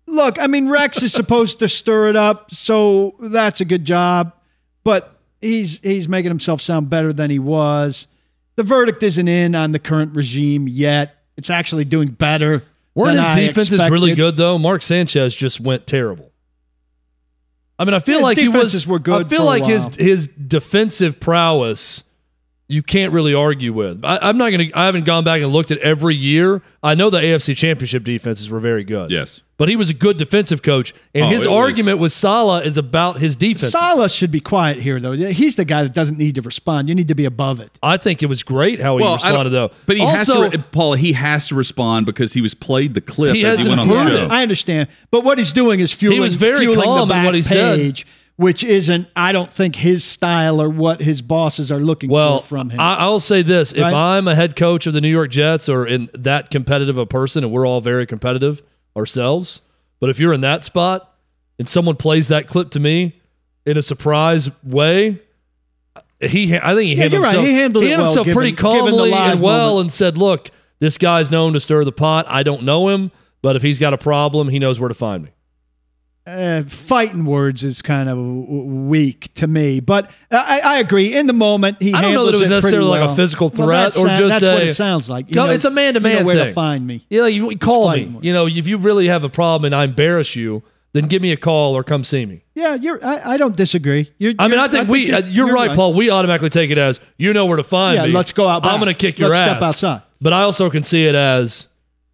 look, 0.08 0.39
I 0.39 0.47
mean, 0.47 0.70
Rex 0.70 1.01
is 1.03 1.14
supposed 1.14 1.60
to 1.60 1.70
stir 1.70 2.10
it 2.10 2.16
up, 2.16 2.51
so 2.53 3.16
that's 3.20 3.62
a 3.62 3.66
good 3.66 3.86
job. 3.86 4.34
But 4.84 5.18
he's 5.41 5.80
he's 5.80 6.08
making 6.08 6.32
himself 6.32 6.62
sound 6.62 6.89
better 6.89 7.12
than 7.14 7.30
he 7.30 7.39
was. 7.39 8.08
The 8.56 8.64
verdict 8.64 9.03
isn't 9.03 9.28
in 9.28 9.56
on 9.56 9.72
the 9.72 9.80
current 9.80 10.16
regime 10.16 10.68
yet. 10.68 11.16
It's 11.38 11.49
actually 11.49 11.86
doing 11.86 12.08
better. 12.10 12.64
Weren't 12.93 13.18
his 13.18 13.28
I 13.28 13.47
defenses 13.47 13.89
really 13.89 14.16
good 14.16 14.38
though? 14.38 14.58
Mark 14.58 14.82
Sanchez 14.82 15.36
just 15.36 15.60
went 15.60 15.86
terrible. 15.86 16.32
I 17.78 17.84
mean, 17.84 17.93
I 17.93 17.99
feel 17.99 18.20
His 18.20 18.24
like 18.24 18.38
he 18.38 18.47
was. 18.47 18.88
were 18.88 18.99
good 18.99 19.26
I 19.26 19.30
feel 19.30 19.43
like 19.43 19.66
his 19.66 19.93
his 19.95 20.28
defensive 20.28 21.20
prowess, 21.20 22.03
you 22.68 22.82
can't 22.82 23.13
really 23.13 23.34
argue 23.34 23.72
with. 23.74 24.03
I, 24.03 24.18
I'm 24.22 24.38
not 24.38 24.49
gonna. 24.49 24.66
I 24.74 24.86
haven't 24.86 25.05
gone 25.05 25.24
back 25.24 25.41
and 25.41 25.51
looked 25.51 25.72
at 25.72 25.78
every 25.80 26.16
year. 26.16 26.61
I 26.82 26.95
know 26.95 27.09
the 27.09 27.20
AFC 27.20 27.55
Championship 27.55 28.03
defenses 28.03 28.49
were 28.49 28.59
very 28.59 28.84
good. 28.84 29.11
Yes. 29.11 29.41
but 29.57 29.70
he 29.70 29.76
was 29.76 29.89
a 29.89 29.93
good 29.93 30.18
defensive 30.18 30.61
coach, 30.63 30.93
and 31.13 31.26
Oh, 31.26 31.28
his 31.30 31.45
it 31.45 31.47
was- 31.49 31.55
argument 31.57 31.99
with 31.99 32.11
Saleh 32.11 32.66
is 32.66 32.78
about 32.78 33.20
his 33.20 33.36
defense. 33.36 33.72
Saleh 33.72 34.11
should 34.11 34.32
be 34.32 34.39
quiet 34.39 34.80
here, 34.82 34.99
though. 34.99 35.13
He's 35.13 35.55
the 35.55 35.63
guy 35.63 35.84
that 35.84 35.93
doesn't 35.93 36.18
need 36.18 36.36
to 36.36 36.41
respond. 36.41 36.89
You 36.89 36.95
need 36.95 37.07
to 37.07 37.16
be 37.16 37.26
above 37.26 37.59
it. 37.59 37.72
I 37.84 37.97
think 37.97 38.22
it 38.24 38.26
was 38.26 38.41
great 38.43 38.80
how 38.82 38.97
he 38.97 39.03
Well, 39.03 39.13
I 39.13 39.18
don't- 39.18 39.45
responded 39.45 39.49
though. 39.51 39.72
But 39.86 39.97
he 39.97 40.03
also, 40.03 40.41
has 40.43 40.51
to, 40.53 40.59
Paul. 40.59 40.93
He 40.95 41.13
has 41.13 41.47
to 41.49 41.55
respond 41.55 42.05
because 42.07 42.34
he 42.34 42.41
was 42.41 42.53
played 42.53 42.93
the 42.95 43.01
clip 43.01 43.36
He 43.36 43.45
as 43.45 43.59
he 43.59 43.68
hasn't 43.70 43.70
went 43.70 43.82
on 43.82 43.88
the 43.88 44.03
heard 44.03 44.18
show. 44.18 44.26
it. 44.26 44.32
I 44.32 44.41
understand, 44.41 44.89
but 45.11 45.24
what 45.24 45.38
he's 45.38 45.51
doing 45.51 45.80
is 45.80 45.91
fueling. 45.91 46.20
was 46.20 46.34
very 46.36 46.61
fueling 46.61 46.82
calm 46.84 46.97
the 46.97 47.03
in 47.03 47.09
back 47.09 47.26
what 47.26 47.36
he 47.36 47.43
said. 47.43 48.03
Which 48.38 48.63
isn't. 48.63 49.07
I 49.15 49.31
don't 49.31 49.51
think 49.51 49.75
his 49.77 50.03
style 50.03 50.61
or 50.61 50.69
what 50.69 51.01
his 51.01 51.21
bosses 51.21 51.71
are 51.71 51.79
looking 51.79 52.09
Well, 52.09 52.39
for 52.41 52.47
from 52.47 52.69
him. 52.69 52.79
I, 52.79 52.95
I'll 52.95 53.19
say 53.19 53.41
this: 53.41 53.71
if 53.71 53.83
I'm 53.83 54.27
a 54.27 54.36
head 54.36 54.55
coach 54.55 54.88
of 54.88 54.93
the 54.93 55.01
New 55.01 55.09
York 55.09 55.31
Jets 55.31 55.69
or 55.69 55.86
in 55.88 56.09
that 56.13 56.49
competitive 56.51 56.97
a 56.97 57.05
person, 57.05 57.43
and 57.43 57.51
we're 57.53 57.65
all 57.67 57.81
very 57.81 58.05
competitive 58.05 58.61
ourselves, 58.97 59.61
but 59.99 60.09
if 60.09 60.19
you're 60.19 60.33
in 60.33 60.41
that 60.41 60.63
spot 60.65 61.13
and 61.59 61.67
someone 61.69 61.95
plays 61.95 62.27
that 62.29 62.47
clip 62.47 62.71
to 62.71 62.79
me 62.79 63.19
in 63.65 63.77
a 63.77 63.81
surprise 63.81 64.49
way, 64.63 65.21
he 66.21 66.55
I 66.57 66.73
think 66.75 66.81
he 66.88 66.93
Yeah, 66.95 67.03
handled 67.03 67.11
you're 67.13 67.21
right. 67.21 67.27
himself, 67.36 67.45
He 67.45 67.53
handled 67.53 67.83
it 67.83 67.88
well, 67.89 68.05
himself 68.05 68.25
given- 68.25 68.38
pretty 68.38 68.55
calmly 68.55 69.13
and 69.13 69.41
well, 69.41 69.67
moment. 69.69 69.81
and 69.86 69.91
said, 69.93 70.17
"Look, 70.17 70.51
this 70.79 70.97
guy's 70.97 71.31
known 71.31 71.53
to 71.53 71.59
stir 71.59 71.83
the 71.86 71.91
pot. 71.91 72.25
I 72.27 72.43
don't 72.43 72.63
know 72.63 72.89
him, 72.89 73.11
but 73.41 73.55
if 73.55 73.61
he's 73.61 73.79
got 73.79 73.93
a 73.93 73.97
problem, 73.97 74.49
he 74.49 74.59
knows 74.59 74.79
where 74.79 74.89
to 74.89 74.93
find 74.95 75.23
me." 75.23 75.29
Uh, 76.28 76.63
fighting 76.63 77.23
words 77.26 77.63
is 77.63 77.82
kind 77.82 78.09
of 78.09 78.17
weak 78.17 79.32
to 79.36 79.47
me, 79.47 79.80
but 79.80 80.09
I, 80.32 80.59
I 80.61 80.78
agree. 80.80 81.15
In 81.15 81.28
the 81.28 81.34
moment, 81.34 81.82
he 81.82 81.93
I 81.93 82.01
don't 82.01 82.13
know 82.13 82.26
that 82.26 82.36
it 82.36 82.39
was 82.39 82.41
pretty 82.47 82.55
necessarily 82.55 82.89
like 82.89 83.01
a 83.01 83.05
well. 83.05 83.15
physical 83.15 83.47
Well, 83.55 83.67
threat 83.67 83.93
that 83.93 83.99
or 83.99 84.05
sound- 84.07 84.19
just 84.19 84.39
that's 84.41 84.53
what 84.53 84.63
it 84.67 84.76
sounds 84.76 85.09
like. 85.09 85.30
You 85.30 85.36
know- 85.36 85.49
it's 85.49 85.65
a 85.65 85.69
man-to-man 85.69 86.19
you 86.19 86.26
where 86.26 86.45
to 86.45 86.53
find 86.53 86.86
me. 86.86 87.05
Yeah, 87.09 87.28
you, 87.28 87.51
you 87.51 87.57
call 87.57 87.91
me. 87.91 88.05
words. 88.05 88.26
You 88.26 88.34
know, 88.34 88.47
if 88.47 88.65
you 88.67 88.78
really 88.78 89.07
have 89.07 89.23
a 89.23 89.30
problem 89.30 89.65
and 89.65 89.76
I 89.76 89.84
embarrass 89.84 90.36
you, 90.36 90.63
then 90.93 91.03
give 91.05 91.21
me 91.21 91.32
a 91.32 91.38
call 91.38 91.76
or 91.76 91.84
come 91.84 92.03
see 92.05 92.26
me. 92.26 92.41
Yeah, 92.55 92.73
you're. 92.76 93.03
I, 93.05 93.34
I 93.34 93.38
don't 93.38 93.55
disagree. 93.55 94.09
You're, 94.17 94.34
I 94.39 94.47
mean, 94.47 94.51
you're- 94.53 94.63
I 94.63 94.67
think 94.71 94.88
we. 94.88 95.11
uh, 95.11 95.19
you're, 95.26 95.51
right, 95.53 95.76
Paul. 95.76 95.93
We 95.93 96.09
automatically 96.09 96.49
take 96.49 96.71
it 96.71 96.78
as 96.78 96.99
you 97.17 97.34
know 97.34 97.45
where 97.45 97.57
to 97.57 97.63
find 97.65 97.97
Yeah, 97.97 98.05
me. 98.05 98.11
let's 98.13 98.32
go 98.32 98.47
out 98.47 98.65
I'm 98.65 98.80
going 98.80 98.88
to 98.88 98.97
kick 98.97 99.19
your 99.19 99.30
Let's 99.30 99.41
ass. 99.41 99.49
step 99.57 99.61
outside. 99.61 100.01
But 100.21 100.32
I 100.34 100.43
also 100.43 100.69
can 100.69 100.82
see 100.84 101.05
it 101.05 101.13
as, 101.13 101.67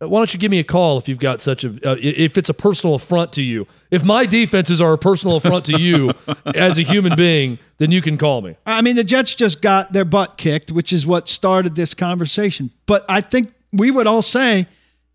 why 0.07 0.19
don't 0.19 0.33
you 0.33 0.39
give 0.39 0.49
me 0.49 0.57
a 0.57 0.63
call 0.63 0.97
if 0.97 1.07
you've 1.07 1.19
got 1.19 1.41
such 1.41 1.63
a, 1.63 1.69
uh, 1.87 1.95
if 1.99 2.35
it's 2.37 2.49
a 2.49 2.55
personal 2.55 2.95
affront 2.95 3.33
to 3.33 3.43
you. 3.43 3.67
If 3.91 4.03
my 4.03 4.25
defenses 4.25 4.81
are 4.81 4.93
a 4.93 4.97
personal 4.97 5.37
affront 5.37 5.65
to 5.65 5.79
you 5.79 6.11
as 6.55 6.79
a 6.79 6.81
human 6.81 7.15
being, 7.15 7.59
then 7.77 7.91
you 7.91 8.01
can 8.01 8.17
call 8.17 8.41
me. 8.41 8.55
I 8.65 8.81
mean, 8.81 8.95
the 8.95 9.03
Jets 9.03 9.35
just 9.35 9.61
got 9.61 9.93
their 9.93 10.05
butt 10.05 10.37
kicked, 10.37 10.71
which 10.71 10.91
is 10.91 11.05
what 11.05 11.29
started 11.29 11.75
this 11.75 11.93
conversation. 11.93 12.71
But 12.87 13.05
I 13.07 13.21
think 13.21 13.53
we 13.71 13.91
would 13.91 14.07
all 14.07 14.23
say 14.23 14.67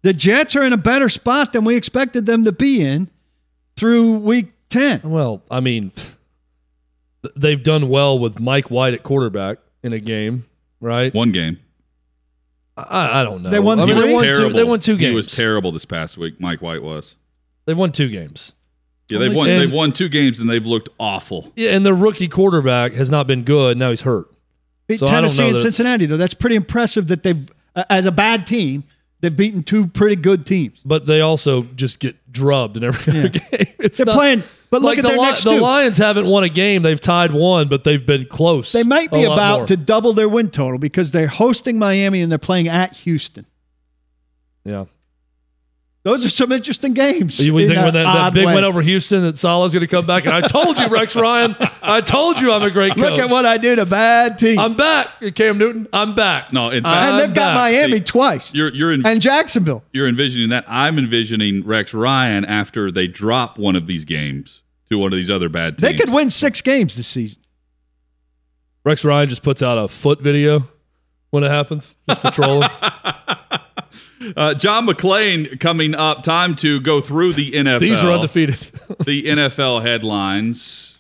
the 0.02 0.12
Jets 0.12 0.54
are 0.54 0.62
in 0.62 0.72
a 0.72 0.78
better 0.78 1.08
spot 1.08 1.52
than 1.52 1.64
we 1.64 1.74
expected 1.74 2.26
them 2.26 2.44
to 2.44 2.52
be 2.52 2.80
in 2.80 3.10
through 3.76 4.18
week 4.18 4.52
10. 4.70 5.00
Well, 5.02 5.42
I 5.50 5.58
mean, 5.58 5.90
they've 7.34 7.62
done 7.62 7.88
well 7.88 8.18
with 8.18 8.38
Mike 8.38 8.70
White 8.70 8.94
at 8.94 9.02
quarterback 9.02 9.58
in 9.82 9.92
a 9.92 9.98
game, 9.98 10.46
right? 10.80 11.12
One 11.12 11.32
game. 11.32 11.58
I, 12.76 13.20
I 13.20 13.24
don't 13.24 13.42
know. 13.42 13.50
They 13.50 13.58
won 13.58 13.80
I 13.80 13.84
mean, 13.86 13.94
they 13.98 14.06
He 14.08 14.12
was 14.12 14.12
won 14.12 14.24
two. 14.24 14.32
terrible. 14.32 14.56
They 14.56 14.64
won 14.64 14.80
two 14.80 14.96
games. 14.96 15.10
He 15.10 15.14
was 15.14 15.28
terrible 15.28 15.72
this 15.72 15.84
past 15.84 16.18
week. 16.18 16.40
Mike 16.40 16.60
White 16.60 16.82
was. 16.82 17.14
They've 17.64 17.76
won 17.76 17.90
two 17.92 18.08
games. 18.08 18.52
Yeah, 19.08 19.18
they've 19.18 19.28
Only 19.28 19.36
won. 19.36 19.46
ten. 19.46 19.58
They've 19.60 19.72
won 19.72 19.92
two 19.92 20.08
games 20.08 20.40
and 20.40 20.48
they've 20.50 20.66
looked 20.66 20.88
awful. 20.98 21.52
Yeah, 21.56 21.70
and 21.70 21.86
the 21.86 21.94
rookie 21.94 22.28
quarterback 22.28 22.92
has 22.94 23.08
not 23.10 23.26
been 23.26 23.44
good. 23.44 23.76
Now 23.78 23.90
he's 23.90 24.02
hurt. 24.02 24.26
Beat 24.88 25.00
So 25.00 25.06
Tennessee 25.06 25.48
and 25.48 25.58
Cincinnati, 25.58 26.06
though. 26.06 26.16
That's 26.16 26.34
pretty 26.34 26.56
impressive 26.56 27.08
that 27.08 27.22
they've, 27.22 27.48
uh, 27.74 27.84
as 27.90 28.04
a 28.06 28.12
bad 28.12 28.46
team, 28.46 28.84
they've 29.20 29.36
beaten 29.36 29.62
two 29.62 29.86
pretty 29.86 30.16
good 30.16 30.46
teams. 30.46 30.80
But 30.84 31.06
they 31.06 31.20
also 31.20 31.62
just 31.76 31.98
get 32.00 32.16
drubbed 32.32 32.76
in 32.76 32.84
every 32.84 33.18
other 33.18 33.28
game. 33.50 33.66
It's 33.78 33.98
They're 33.98 34.06
not- 34.06 34.14
playing, 34.14 34.42
but 34.70 34.82
look 34.82 34.90
like 34.90 34.98
at 34.98 35.02
the, 35.02 35.08
their 35.08 35.18
Li- 35.18 35.24
next 35.24 35.44
the. 35.44 35.52
Lions 35.60 35.98
haven't 35.98 36.26
won 36.26 36.44
a 36.44 36.48
game. 36.48 36.82
They've 36.82 37.00
tied 37.00 37.32
one, 37.32 37.68
but 37.68 37.84
they've 37.84 38.04
been 38.04 38.26
close. 38.26 38.72
They 38.72 38.82
might 38.82 39.10
be 39.10 39.24
about 39.24 39.58
more. 39.60 39.66
to 39.68 39.76
double 39.76 40.12
their 40.12 40.28
win 40.28 40.50
total 40.50 40.78
because 40.78 41.12
they're 41.12 41.26
hosting 41.28 41.78
Miami 41.78 42.20
and 42.20 42.30
they're 42.30 42.38
playing 42.38 42.68
at 42.68 42.94
Houston. 42.96 43.46
Yeah. 44.64 44.86
Those 46.06 46.24
are 46.24 46.30
some 46.30 46.52
interesting 46.52 46.94
games. 46.94 47.44
You 47.44 47.52
would 47.54 47.64
in 47.64 47.70
think 47.70 47.82
when 47.82 47.94
that, 47.94 48.04
that 48.04 48.32
big 48.32 48.46
way. 48.46 48.54
win 48.54 48.62
over 48.62 48.80
Houston 48.80 49.22
that 49.22 49.36
Saleh's 49.36 49.72
going 49.72 49.80
to 49.80 49.88
come 49.88 50.06
back? 50.06 50.24
And 50.24 50.32
I 50.32 50.40
told 50.40 50.78
you, 50.78 50.86
Rex 50.86 51.16
Ryan. 51.16 51.56
I 51.82 52.00
told 52.00 52.40
you 52.40 52.52
I'm 52.52 52.62
a 52.62 52.70
great 52.70 52.94
coach. 52.94 52.98
Look 52.98 53.18
at 53.18 53.28
what 53.28 53.44
I 53.44 53.58
do 53.58 53.74
to 53.74 53.84
bad 53.84 54.38
teams. 54.38 54.56
I'm 54.56 54.76
back, 54.76 55.08
Cam 55.34 55.58
Newton. 55.58 55.88
I'm 55.92 56.14
back. 56.14 56.52
No, 56.52 56.70
in 56.70 56.84
fact, 56.84 57.10
and 57.10 57.18
they've 57.18 57.34
got 57.34 57.54
back. 57.54 57.72
Miami 57.72 57.96
See, 57.96 58.04
twice 58.04 58.54
you're 58.54 58.72
you're 58.72 58.92
in, 58.92 59.04
and 59.04 59.20
Jacksonville. 59.20 59.82
you're 59.92 60.06
envisioning 60.06 60.50
that. 60.50 60.64
I'm 60.68 60.96
envisioning 60.96 61.66
Rex 61.66 61.92
Ryan 61.92 62.44
after 62.44 62.92
they 62.92 63.08
drop 63.08 63.58
one 63.58 63.74
of 63.74 63.88
these 63.88 64.04
games 64.04 64.62
to 64.90 64.98
one 64.98 65.12
of 65.12 65.16
these 65.16 65.28
other 65.28 65.48
bad 65.48 65.76
teams. 65.76 65.90
They 65.90 65.98
could 65.98 66.14
win 66.14 66.30
six 66.30 66.62
games 66.62 66.94
this 66.94 67.08
season. 67.08 67.42
Rex 68.84 69.04
Ryan 69.04 69.28
just 69.28 69.42
puts 69.42 69.60
out 69.60 69.76
a 69.76 69.88
foot 69.88 70.20
video 70.20 70.68
when 71.30 71.42
it 71.42 71.50
happens, 71.50 71.96
just 72.08 72.22
to 72.22 72.30
troll 72.30 72.62
him. 72.62 72.70
Uh, 74.36 74.54
John 74.54 74.86
McClain 74.86 75.60
coming 75.60 75.94
up. 75.94 76.22
Time 76.22 76.56
to 76.56 76.80
go 76.80 77.00
through 77.00 77.34
the 77.34 77.52
NFL. 77.52 77.80
These 77.80 78.02
are 78.02 78.12
undefeated. 78.12 78.58
the 79.04 79.24
NFL 79.24 79.82
headlines. 79.82 80.98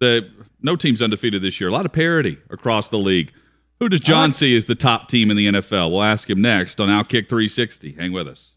The 0.00 0.28
no 0.60 0.76
team's 0.76 1.02
undefeated 1.02 1.42
this 1.42 1.60
year. 1.60 1.70
A 1.70 1.72
lot 1.72 1.86
of 1.86 1.92
parity 1.92 2.38
across 2.50 2.90
the 2.90 2.98
league. 2.98 3.32
Who 3.80 3.88
does 3.88 4.00
John 4.00 4.32
see 4.32 4.56
as 4.56 4.64
the 4.64 4.74
top 4.74 5.08
team 5.08 5.30
in 5.30 5.36
the 5.36 5.46
NFL? 5.46 5.92
We'll 5.92 6.02
ask 6.02 6.28
him 6.28 6.42
next 6.42 6.80
on 6.80 6.88
Outkick 6.88 7.28
360. 7.28 7.92
Hang 7.92 8.12
with 8.12 8.26
us. 8.26 8.54